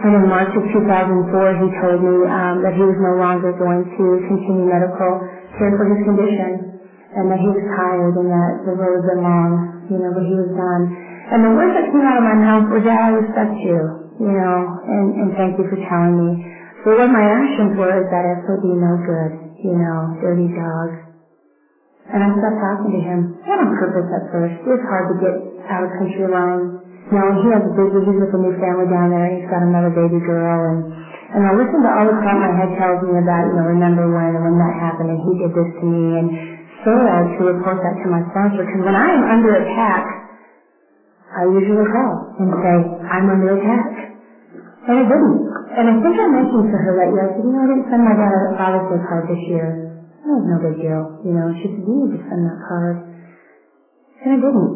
And 0.02 0.10
in 0.18 0.26
March 0.26 0.50
of 0.50 0.64
2004, 0.74 1.54
he 1.54 1.66
told 1.78 2.02
me 2.02 2.14
um, 2.26 2.66
that 2.66 2.74
he 2.74 2.82
was 2.82 2.98
no 2.98 3.14
longer 3.22 3.54
going 3.54 3.86
to 3.94 4.04
continue 4.26 4.66
medical 4.66 5.22
care 5.54 5.70
for 5.78 5.86
his 5.86 6.02
condition 6.02 6.50
and 7.14 7.30
that 7.30 7.38
he 7.38 7.46
was 7.46 7.64
tired 7.78 8.14
and 8.18 8.26
that 8.26 8.52
the 8.66 8.74
road 8.74 9.02
had 9.02 9.06
been 9.06 9.22
long, 9.22 9.50
you 9.86 9.98
know, 10.02 10.10
but 10.10 10.26
he 10.26 10.34
was 10.34 10.50
done. 10.58 11.09
And 11.30 11.46
the 11.46 11.52
words 11.54 11.72
that 11.78 11.86
came 11.94 12.02
out 12.02 12.18
of 12.18 12.26
my 12.26 12.38
mouth 12.42 12.66
were, 12.74 12.82
Dad, 12.82 12.98
I 12.98 13.10
respect 13.14 13.54
you, 13.62 13.78
you 14.18 14.34
know, 14.34 14.58
and, 14.66 15.06
and 15.14 15.28
thank 15.38 15.54
you 15.54 15.64
for 15.70 15.78
telling 15.86 16.18
me. 16.18 16.30
So 16.82 16.98
what 16.98 17.06
my 17.06 17.22
actions 17.22 17.78
were 17.78 18.02
is 18.02 18.06
that 18.10 18.24
SOD 18.42 18.66
no 18.66 18.92
good, 19.06 19.32
you 19.62 19.74
know, 19.78 19.98
dirty 20.18 20.50
dog. 20.50 20.90
And 22.10 22.18
I 22.18 22.28
stopped 22.34 22.58
talking 22.58 22.90
to 22.98 23.00
him. 23.06 23.18
Not 23.46 23.62
on 23.62 23.70
purpose 23.78 24.10
at 24.10 24.24
first. 24.34 24.58
It 24.58 24.70
was 24.74 24.82
hard 24.90 25.06
to 25.06 25.16
get 25.22 25.34
out 25.70 25.86
of 25.86 25.90
country 26.02 26.26
alone. 26.26 26.74
You 27.06 27.14
know, 27.14 27.28
he 27.38 27.46
has 27.54 27.62
a 27.62 27.72
big, 27.78 27.90
he's 27.94 28.18
with 28.18 28.34
a 28.34 28.40
new 28.42 28.54
family 28.58 28.90
down 28.90 29.14
there. 29.14 29.30
He's 29.30 29.46
got 29.46 29.62
another 29.62 29.94
baby 29.94 30.18
girl 30.26 30.58
and, 30.74 30.82
and 31.30 31.42
I 31.46 31.54
listen 31.54 31.78
to 31.86 31.90
all 31.94 32.10
the 32.10 32.16
crap 32.18 32.42
my 32.42 32.50
head 32.58 32.74
tells 32.74 32.98
me 33.06 33.14
about, 33.14 33.46
you 33.46 33.54
know, 33.54 33.70
remember 33.70 34.10
when 34.10 34.34
and 34.34 34.42
when 34.50 34.56
that 34.58 34.74
happened 34.82 35.14
and 35.14 35.20
he 35.22 35.32
did 35.38 35.54
this 35.54 35.70
to 35.78 35.84
me 35.86 36.04
and 36.18 36.28
so 36.82 36.90
sad 36.90 37.22
to 37.38 37.40
report 37.54 37.78
that 37.78 37.94
to 38.02 38.06
my 38.10 38.18
sponsor 38.34 38.66
because 38.66 38.82
when 38.82 38.98
I 38.98 39.08
am 39.14 39.22
under 39.30 39.54
attack, 39.62 40.19
I 41.30 41.42
usually 41.46 41.86
call 41.86 42.12
and 42.42 42.50
say, 42.62 42.76
I'm 43.06 43.26
under 43.30 43.54
attack. 43.54 43.90
And 44.86 44.96
I 44.98 45.04
didn't. 45.06 45.38
And 45.78 45.84
I 45.86 45.94
think 46.02 46.14
I 46.18 46.26
mentioned 46.34 46.66
to 46.70 46.76
her 46.78 46.92
that 46.98 47.10
year, 47.14 47.26
you 47.38 47.50
know, 47.52 47.62
I 47.62 47.68
didn't 47.70 47.86
send 47.90 48.02
my 48.02 48.14
dad 48.16 48.32
a 48.34 48.52
Father's 48.58 48.86
card 49.06 49.24
this 49.30 49.42
year. 49.46 49.68
That 50.26 50.32
was 50.34 50.46
no 50.48 50.58
big 50.58 50.76
deal. 50.82 51.02
You 51.24 51.32
know, 51.36 51.46
she 51.62 51.70
said, 51.70 51.82
you 51.86 51.94
need 52.04 52.12
to 52.18 52.20
send 52.26 52.42
that 52.48 52.58
card. 52.66 52.96
And 54.24 54.30
I 54.34 54.38
didn't. 54.40 54.72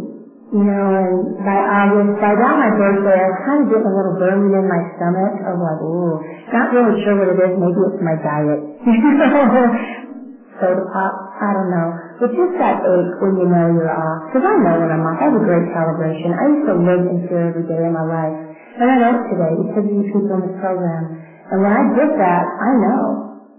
You 0.55 0.63
know, 0.63 0.87
and 0.95 1.43
by 1.43 1.59
August, 1.59 2.15
by 2.23 2.31
about 2.31 2.55
my 2.61 2.71
birthday, 2.79 3.19
I 3.19 3.27
was 3.33 3.41
kind 3.49 3.59
of 3.65 3.67
getting 3.73 3.89
a 3.91 3.95
little 3.97 4.15
burning 4.21 4.55
in 4.55 4.67
my 4.71 4.83
stomach 4.95 5.35
of 5.51 5.57
like, 5.59 5.81
ooh, 5.83 6.15
not 6.55 6.71
really 6.71 6.95
sure 7.03 7.19
what 7.19 7.33
it 7.35 7.39
is. 7.41 7.53
Maybe 7.59 7.81
it's 7.83 7.99
my 8.05 8.17
diet. 8.23 8.61
Soda 10.61 10.85
pop. 10.93 11.11
Uh, 11.11 11.43
I 11.43 11.51
don't 11.59 11.71
know. 11.75 11.89
But 12.21 12.31
just 12.31 12.55
that 12.63 12.79
ache 12.79 13.15
when 13.19 13.35
you 13.43 13.47
know 13.51 13.67
you're 13.75 13.91
off. 13.91 14.31
Because 14.31 14.47
I 14.47 14.55
know 14.63 14.79
when 14.79 14.91
I'm 14.95 15.03
off. 15.03 15.19
I 15.19 15.27
have 15.31 15.37
a 15.37 15.45
great 15.45 15.67
calibration. 15.75 16.31
I 16.31 16.45
used 16.55 16.67
to 16.71 16.77
live 16.79 17.03
in 17.11 17.17
fear 17.27 17.51
every 17.51 17.67
day 17.67 17.83
of 17.83 17.93
my 17.95 18.07
life. 18.07 18.37
And 18.79 18.87
I 18.87 18.97
don't 19.03 19.23
today 19.31 19.55
because 19.67 19.87
of 19.87 19.93
these 19.95 20.11
people 20.15 20.35
in 20.39 20.43
this 20.47 20.57
program. 20.63 21.03
And 21.51 21.59
when 21.63 21.75
I 21.75 21.83
did 21.95 22.11
that, 22.19 22.43
I 22.43 22.71
know. 22.79 23.03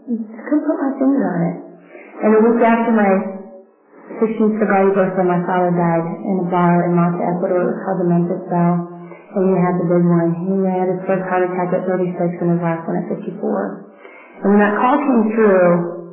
I 0.08 0.42
couldn't 0.48 0.66
put 0.68 0.78
my 0.80 0.92
finger 1.00 1.24
on 1.24 1.40
it. 1.52 1.56
And 2.24 2.32
a 2.36 2.42
week 2.48 2.62
after 2.64 2.92
my 2.96 3.12
16th 4.24 4.56
sobriety 4.60 4.92
birthday, 4.96 5.26
my 5.28 5.42
father 5.44 5.72
died 5.76 6.08
in 6.08 6.36
a 6.44 6.48
bar 6.48 6.88
in 6.88 6.96
Manta, 6.96 7.20
Ecuador. 7.36 7.60
It 7.60 7.70
was 7.76 7.80
called 7.84 8.00
the 8.00 8.08
Memphis 8.08 8.44
Bell. 8.48 8.74
And 9.36 9.42
he 9.52 9.56
had 9.60 9.76
the 9.84 9.88
big 9.92 10.06
one. 10.08 10.30
He 10.48 10.56
had 10.64 10.88
his 10.88 11.02
first 11.10 11.26
heart 11.28 11.44
attack 11.44 11.76
at 11.76 11.84
36 11.84 12.08
and 12.40 12.56
his 12.56 12.62
last 12.64 12.88
one 12.88 12.96
at 13.04 13.06
54. 13.12 13.36
And 14.44 14.48
when 14.56 14.60
that 14.64 14.76
call 14.80 14.96
came 14.96 15.24
through, 15.36 16.05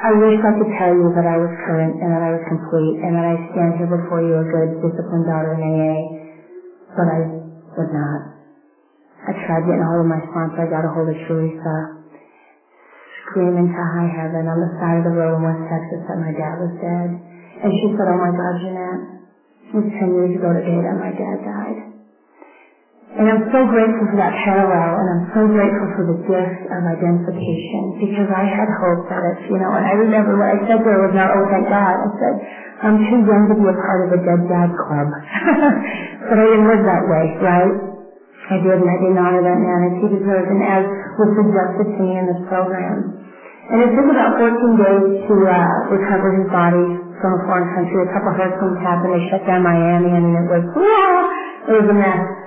I 0.00 0.10
wish 0.16 0.34
I 0.42 0.52
could 0.58 0.72
tell 0.80 0.92
you 0.96 1.08
that 1.14 1.28
I 1.28 1.36
was 1.38 1.52
current 1.68 1.94
and 2.00 2.10
that 2.10 2.24
I 2.24 2.32
was 2.34 2.44
complete 2.48 2.96
and 3.04 3.14
that 3.14 3.26
I 3.28 3.36
stand 3.52 3.78
here 3.78 3.90
before 3.92 4.24
you 4.24 4.34
a 4.40 4.46
good, 4.48 4.70
disciplined 4.82 5.28
daughter 5.28 5.54
in 5.54 5.62
AA, 5.62 5.98
but 6.96 7.08
I 7.08 7.20
was 7.78 7.90
not. 7.92 8.20
I 9.28 9.32
tried 9.46 9.64
getting 9.68 9.82
a 9.84 9.88
hold 9.92 10.04
of 10.04 10.10
my 10.10 10.22
sponsor. 10.32 10.64
I 10.64 10.68
got 10.72 10.88
a 10.88 10.92
hold 10.92 11.08
of 11.08 11.18
Teresa, 11.28 11.76
screaming 13.28 13.68
to 13.68 13.82
high 13.96 14.10
heaven 14.10 14.48
on 14.48 14.60
the 14.60 14.72
side 14.80 14.98
of 15.00 15.04
the 15.08 15.16
road 15.16 15.38
in 15.38 15.44
West 15.44 15.64
Texas 15.68 16.00
that 16.08 16.18
my 16.20 16.32
dad 16.32 16.56
was 16.60 16.74
dead. 16.80 17.08
And 17.64 17.70
she 17.80 17.88
said, 17.96 18.08
oh 18.08 18.20
my 18.20 18.32
God, 18.36 18.54
Jeanette, 18.60 19.02
it 19.72 19.74
was 19.80 19.88
10 20.00 20.16
years 20.16 20.32
ago 20.36 20.50
today 20.54 20.80
that 20.84 20.96
my 21.00 21.12
dad 21.12 21.38
died. 21.44 21.79
And 23.10 23.26
I'm 23.26 23.42
so 23.50 23.66
grateful 23.66 24.06
for 24.06 24.18
that 24.22 24.30
parallel, 24.46 24.90
and 25.02 25.08
I'm 25.18 25.24
so 25.34 25.42
grateful 25.50 25.86
for 25.98 26.04
the 26.14 26.18
gift 26.30 26.62
of 26.70 26.80
identification, 26.86 27.82
because 27.98 28.30
I 28.30 28.46
had 28.46 28.68
hope 28.78 29.02
that 29.10 29.22
if, 29.34 29.50
you 29.50 29.58
know, 29.58 29.66
and 29.74 29.82
I 29.82 29.98
remember 29.98 30.38
what 30.38 30.46
I 30.54 30.58
said 30.70 30.78
there 30.86 31.02
was 31.02 31.10
not, 31.10 31.26
oh, 31.26 31.44
thank 31.50 31.66
God. 31.66 31.90
I 31.90 32.08
said, 32.22 32.34
I'm 32.86 32.98
too 33.10 33.20
young 33.26 33.50
to 33.50 33.56
be 33.58 33.66
a 33.66 33.74
part 33.82 34.06
of 34.06 34.14
a 34.14 34.20
dead 34.22 34.46
dad 34.46 34.70
club. 34.86 35.08
but 36.30 36.38
I 36.38 36.44
didn't 36.54 36.70
live 36.70 36.86
that 36.86 37.02
way, 37.10 37.24
right? 37.42 37.74
I 38.46 38.56
did, 38.62 38.78
and 38.78 38.86
I 38.86 38.98
didn't 39.02 39.18
honor 39.18 39.42
that 39.42 39.58
man 39.58 39.80
as 39.90 39.94
he 39.98 40.06
deserved, 40.14 40.48
and 40.54 40.62
as 40.62 40.82
was 41.18 41.30
suggested 41.34 41.86
to 41.90 41.98
me 42.06 42.14
in 42.14 42.30
this 42.30 42.42
program. 42.46 43.10
And 43.74 43.78
it 43.86 43.90
took 43.90 44.06
about 44.06 44.38
14 44.38 44.54
days 44.54 45.06
to 45.26 45.34
uh, 45.50 45.58
recover 45.90 46.30
his 46.38 46.46
body 46.54 46.86
from 47.18 47.30
a 47.38 47.40
foreign 47.46 47.66
country. 47.74 48.06
A 48.06 48.10
couple 48.14 48.30
hurricanes 48.38 48.78
happened. 48.86 49.18
They 49.18 49.22
shut 49.34 49.42
down 49.50 49.66
Miami, 49.66 50.14
and 50.14 50.26
it 50.42 50.46
was, 50.46 50.62
it 51.70 51.74
was 51.74 51.86
a 51.90 51.98
mess. 51.98 52.39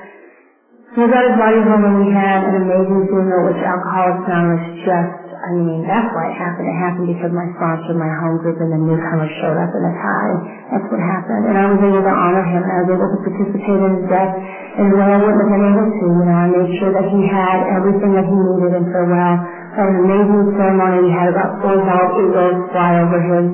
We 0.93 1.05
got 1.09 1.25
his 1.25 1.37
body 1.37 1.61
home 1.65 1.85
and 1.85 1.97
we 2.01 2.09
had 2.13 2.41
an 2.49 2.65
amazing 2.65 3.09
funeral, 3.09 3.49
which 3.49 3.61
Alcoholics 3.61 4.25
Anonymous 4.29 4.65
just, 4.85 5.15
I 5.37 5.49
mean, 5.57 5.85
that's 5.89 6.09
why 6.13 6.29
it 6.29 6.37
happened. 6.37 6.65
It 6.69 6.77
happened 6.81 7.07
because 7.13 7.33
my 7.33 7.49
sponsor, 7.57 7.93
my 7.97 8.09
home 8.21 8.37
group, 8.41 8.57
and 8.61 8.73
the 8.73 8.81
newcomers 8.81 9.29
showed 9.41 9.57
up 9.57 9.73
in 9.73 9.83
a 9.85 9.93
tie. 9.93 10.35
That's 10.73 10.87
what 10.93 11.01
happened. 11.01 11.49
And 11.49 11.57
I 11.61 11.65
was 11.69 11.81
able 11.81 12.01
to 12.01 12.13
honor 12.13 12.45
him. 12.45 12.61
I 12.65 12.75
was 12.85 12.89
able 12.93 13.09
to 13.09 13.19
participate 13.25 13.79
in 13.85 13.91
his 14.01 14.05
death 14.09 14.33
in 14.81 14.85
a 14.89 14.95
way 14.97 15.09
I 15.13 15.19
wouldn't 15.21 15.41
have 15.41 15.51
been 15.53 15.65
able 15.65 15.87
to. 15.89 16.05
You 16.09 16.25
know, 16.29 16.37
I 16.37 16.47
made 16.49 16.69
sure 16.81 16.91
that 16.93 17.07
he 17.09 17.21
had 17.25 17.57
everything 17.73 18.11
that 18.17 18.25
he 18.29 18.35
needed 18.37 18.71
and 18.77 18.85
farewell. 18.89 19.35
Was 19.77 19.89
an 19.89 19.97
amazing 20.09 20.43
ceremony. 20.57 20.97
We 21.05 21.11
had 21.13 21.29
about 21.31 21.57
four 21.61 21.77
bald 21.79 22.09
eagles 22.21 22.57
fly 22.73 22.91
over 23.01 23.17
his, 23.17 23.45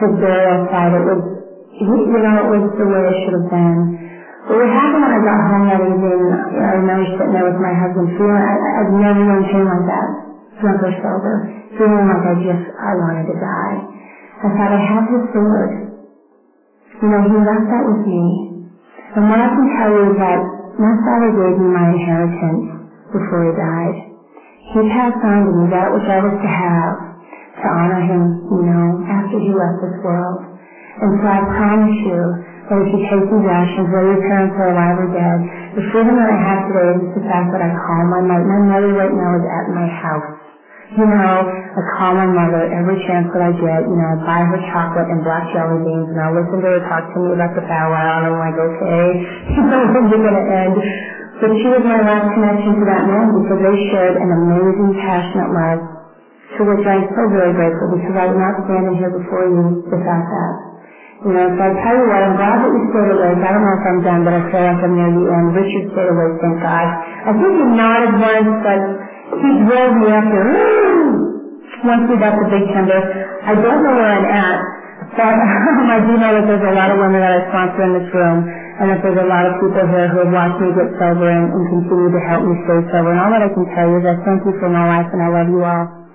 his 0.00 0.12
burial 0.22 0.58
site. 0.72 0.92
It 0.96 1.04
was, 1.08 1.20
you 1.76 2.20
know, 2.20 2.36
it 2.40 2.48
was 2.56 2.64
the 2.78 2.86
way 2.88 3.02
it 3.04 3.16
should 3.24 3.36
have 3.42 3.50
been. 3.52 4.05
What 4.48 4.66
happened 4.72 5.02
when 5.04 5.14
I 5.14 5.22
got 5.22 5.40
home 5.52 5.64
that 5.70 5.82
evening, 5.84 6.20
I 6.62 6.74
remember 6.80 7.06
sitting 7.14 7.34
there 7.34 7.46
with 7.46 7.60
my 7.62 7.74
husband 7.76 8.08
feeling, 8.18 8.42
I, 8.42 8.54
I've 8.82 8.92
never 8.94 9.20
known 9.22 9.42
pain 9.52 9.66
like 9.68 9.86
that, 9.86 10.08
drunk 10.64 10.80
or 10.82 10.92
sober, 11.02 11.34
feeling 11.78 12.06
like 12.10 12.24
I 12.26 12.34
just, 12.42 12.64
I 12.74 12.92
wanted 12.98 13.26
to 13.30 13.36
die. 13.38 13.76
I 14.42 14.48
thought 14.58 14.72
I 14.74 14.80
have 14.82 15.06
his 15.14 15.24
sword. 15.36 15.70
You 17.02 17.08
know, 17.10 17.22
he 17.26 17.36
left 17.42 17.66
that 17.72 17.84
with 17.90 18.02
me. 18.06 18.24
And 19.18 19.28
what 19.28 19.40
I 19.42 19.48
can 19.50 19.66
tell 19.78 19.90
you 19.92 20.02
is 20.12 20.16
that 20.22 20.38
my 20.78 20.94
father 21.04 21.30
gave 21.34 21.54
me 21.58 21.68
my 21.72 21.86
inheritance 21.90 22.64
before 23.12 23.42
he 23.48 23.52
died. 23.56 23.96
He 24.74 24.80
passed 24.94 25.20
on 25.24 25.40
to 25.44 25.52
me 25.58 25.64
that 25.74 25.88
which 25.92 26.08
I 26.08 26.18
was 26.22 26.36
to 26.38 26.50
have 26.50 26.94
to 27.62 27.66
honor 27.68 28.02
him, 28.02 28.22
you 28.52 28.62
know, 28.64 28.86
after 29.10 29.36
he 29.42 29.50
left 29.52 29.78
this 29.82 29.96
world. 30.04 30.38
And 31.02 31.10
so 31.20 31.26
I 31.28 31.40
promise 31.58 31.96
you, 32.06 32.20
that 32.70 32.78
if 32.82 32.88
you 32.92 33.00
take 33.10 33.26
these 33.30 33.48
actions, 33.48 33.86
whether 33.90 34.10
your 34.14 34.24
parents 34.28 34.54
are 34.60 34.70
alive 34.74 34.96
or 35.00 35.08
dead, 35.10 35.38
the 35.78 35.84
freedom 35.94 36.14
that 36.18 36.30
I 36.30 36.38
have 36.38 36.60
today 36.70 36.90
is 37.02 37.12
the 37.18 37.24
fact 37.26 37.48
that 37.54 37.62
I 37.64 37.70
call 37.72 38.02
my 38.10 38.22
mother. 38.24 38.44
My 38.46 38.60
mother 38.66 38.92
right 38.94 39.14
now 39.14 39.30
is 39.38 39.46
at 39.46 39.66
my 39.74 39.88
house. 39.88 40.28
You 40.94 41.06
know, 41.08 41.34
I 41.44 41.80
call 41.98 42.14
my 42.14 42.28
mother 42.30 42.68
every 42.70 42.96
chance 43.08 43.26
that 43.34 43.42
I 43.42 43.52
get. 43.56 43.80
You 43.86 43.96
know, 43.98 44.08
I 44.14 44.16
buy 44.24 44.40
her 44.46 44.60
chocolate 44.72 45.08
and 45.10 45.20
black 45.24 45.44
jelly 45.52 45.80
beans, 45.82 46.08
and 46.14 46.20
I 46.22 46.30
listen 46.30 46.62
to 46.62 46.68
her 46.78 46.82
talk 46.88 47.04
to 47.10 47.18
me 47.24 47.34
about 47.34 47.52
the 47.58 47.64
powwow, 47.66 48.22
and 48.22 48.26
I'm 48.30 48.38
like, 48.38 48.56
okay, 48.56 49.04
you 49.56 49.62
know, 49.66 49.82
when's 49.92 50.12
it 50.14 50.20
going 50.22 50.38
to 50.38 50.46
end? 50.50 50.76
But 51.42 51.50
she 51.62 51.68
was 51.72 51.82
my 51.84 52.00
last 52.04 52.28
connection 52.34 52.72
to 52.78 52.84
that 52.88 53.04
man 53.06 53.26
because 53.34 53.60
they 53.62 53.76
shared 53.94 54.16
an 54.18 54.30
amazing, 54.44 54.90
passionate 55.02 55.50
love 55.54 55.80
to 56.58 56.62
which 56.64 56.84
I'm 56.86 57.04
so 57.16 57.22
very 57.34 57.52
grateful 57.54 57.88
because 57.96 58.16
I 58.16 58.26
would 58.28 58.38
not 58.40 58.54
stand 58.66 58.86
in 58.88 58.94
here 58.98 59.10
before 59.12 59.44
you 59.48 59.64
without 59.90 60.24
that. 60.24 60.65
You 61.24 61.32
know, 61.32 61.48
so 61.48 61.62
I 61.64 61.72
tell 61.80 61.96
you 61.96 62.06
what, 62.12 62.20
I'm 62.28 62.36
glad 62.36 62.56
that 62.60 62.70
you 62.76 62.82
stayed 62.92 63.08
awake. 63.08 63.40
I 63.40 63.50
don't 63.56 63.64
know 63.64 63.76
if 63.80 63.84
I'm 63.88 64.00
done, 64.04 64.20
but 64.28 64.34
I 64.36 64.42
feel 64.52 64.62
like 64.68 64.80
I'm 64.84 64.94
near 65.00 65.10
the 65.16 65.24
end. 65.32 65.48
Richard 65.56 65.84
stayed 65.96 66.10
awake, 66.12 66.36
thank 66.44 66.58
God. 66.60 66.88
I 67.24 67.30
think 67.32 67.52
he 67.56 67.64
nodded 67.72 68.12
once, 68.20 68.52
but 68.60 68.80
he 69.40 69.50
drove 69.64 69.92
me 69.96 70.06
after, 70.12 70.42
once 71.88 72.04
we 72.12 72.14
got 72.20 72.36
the 72.36 72.46
big 72.52 72.68
tender. 72.68 73.00
I 73.48 73.56
don't 73.56 73.80
know 73.80 73.94
where 73.96 74.12
I'm 74.12 74.28
at, 74.28 74.58
but 75.16 75.34
um, 75.40 75.88
I 75.88 75.98
do 76.04 76.12
know 76.20 76.32
that 76.36 76.44
there's 76.52 76.68
a 76.68 76.76
lot 76.76 76.92
of 76.92 77.00
women 77.00 77.18
that 77.24 77.32
I 77.32 77.40
sponsor 77.48 77.82
in 77.88 77.92
this 77.96 78.08
room, 78.12 78.38
and 78.84 78.86
that 78.92 79.00
there's 79.00 79.16
a 79.18 79.28
lot 79.32 79.48
of 79.48 79.56
people 79.64 79.88
here 79.88 80.12
who 80.12 80.20
have 80.20 80.32
watched 80.36 80.60
me 80.60 80.68
get 80.76 81.00
sober 81.00 81.32
and, 81.32 81.48
and 81.48 81.64
continue 81.80 82.12
to 82.12 82.22
help 82.28 82.44
me 82.44 82.54
stay 82.68 82.80
sober. 82.92 83.10
And 83.16 83.20
all 83.24 83.32
that 83.32 83.40
I 83.40 83.50
can 83.56 83.64
tell 83.72 83.88
you 83.88 83.98
is 83.98 84.06
I 84.06 84.20
thank 84.20 84.44
you 84.44 84.52
for 84.60 84.68
my 84.68 84.84
life, 84.84 85.08
and 85.10 85.24
I 85.24 85.28
love 85.32 85.48
you 85.48 85.64
all. 85.64 86.05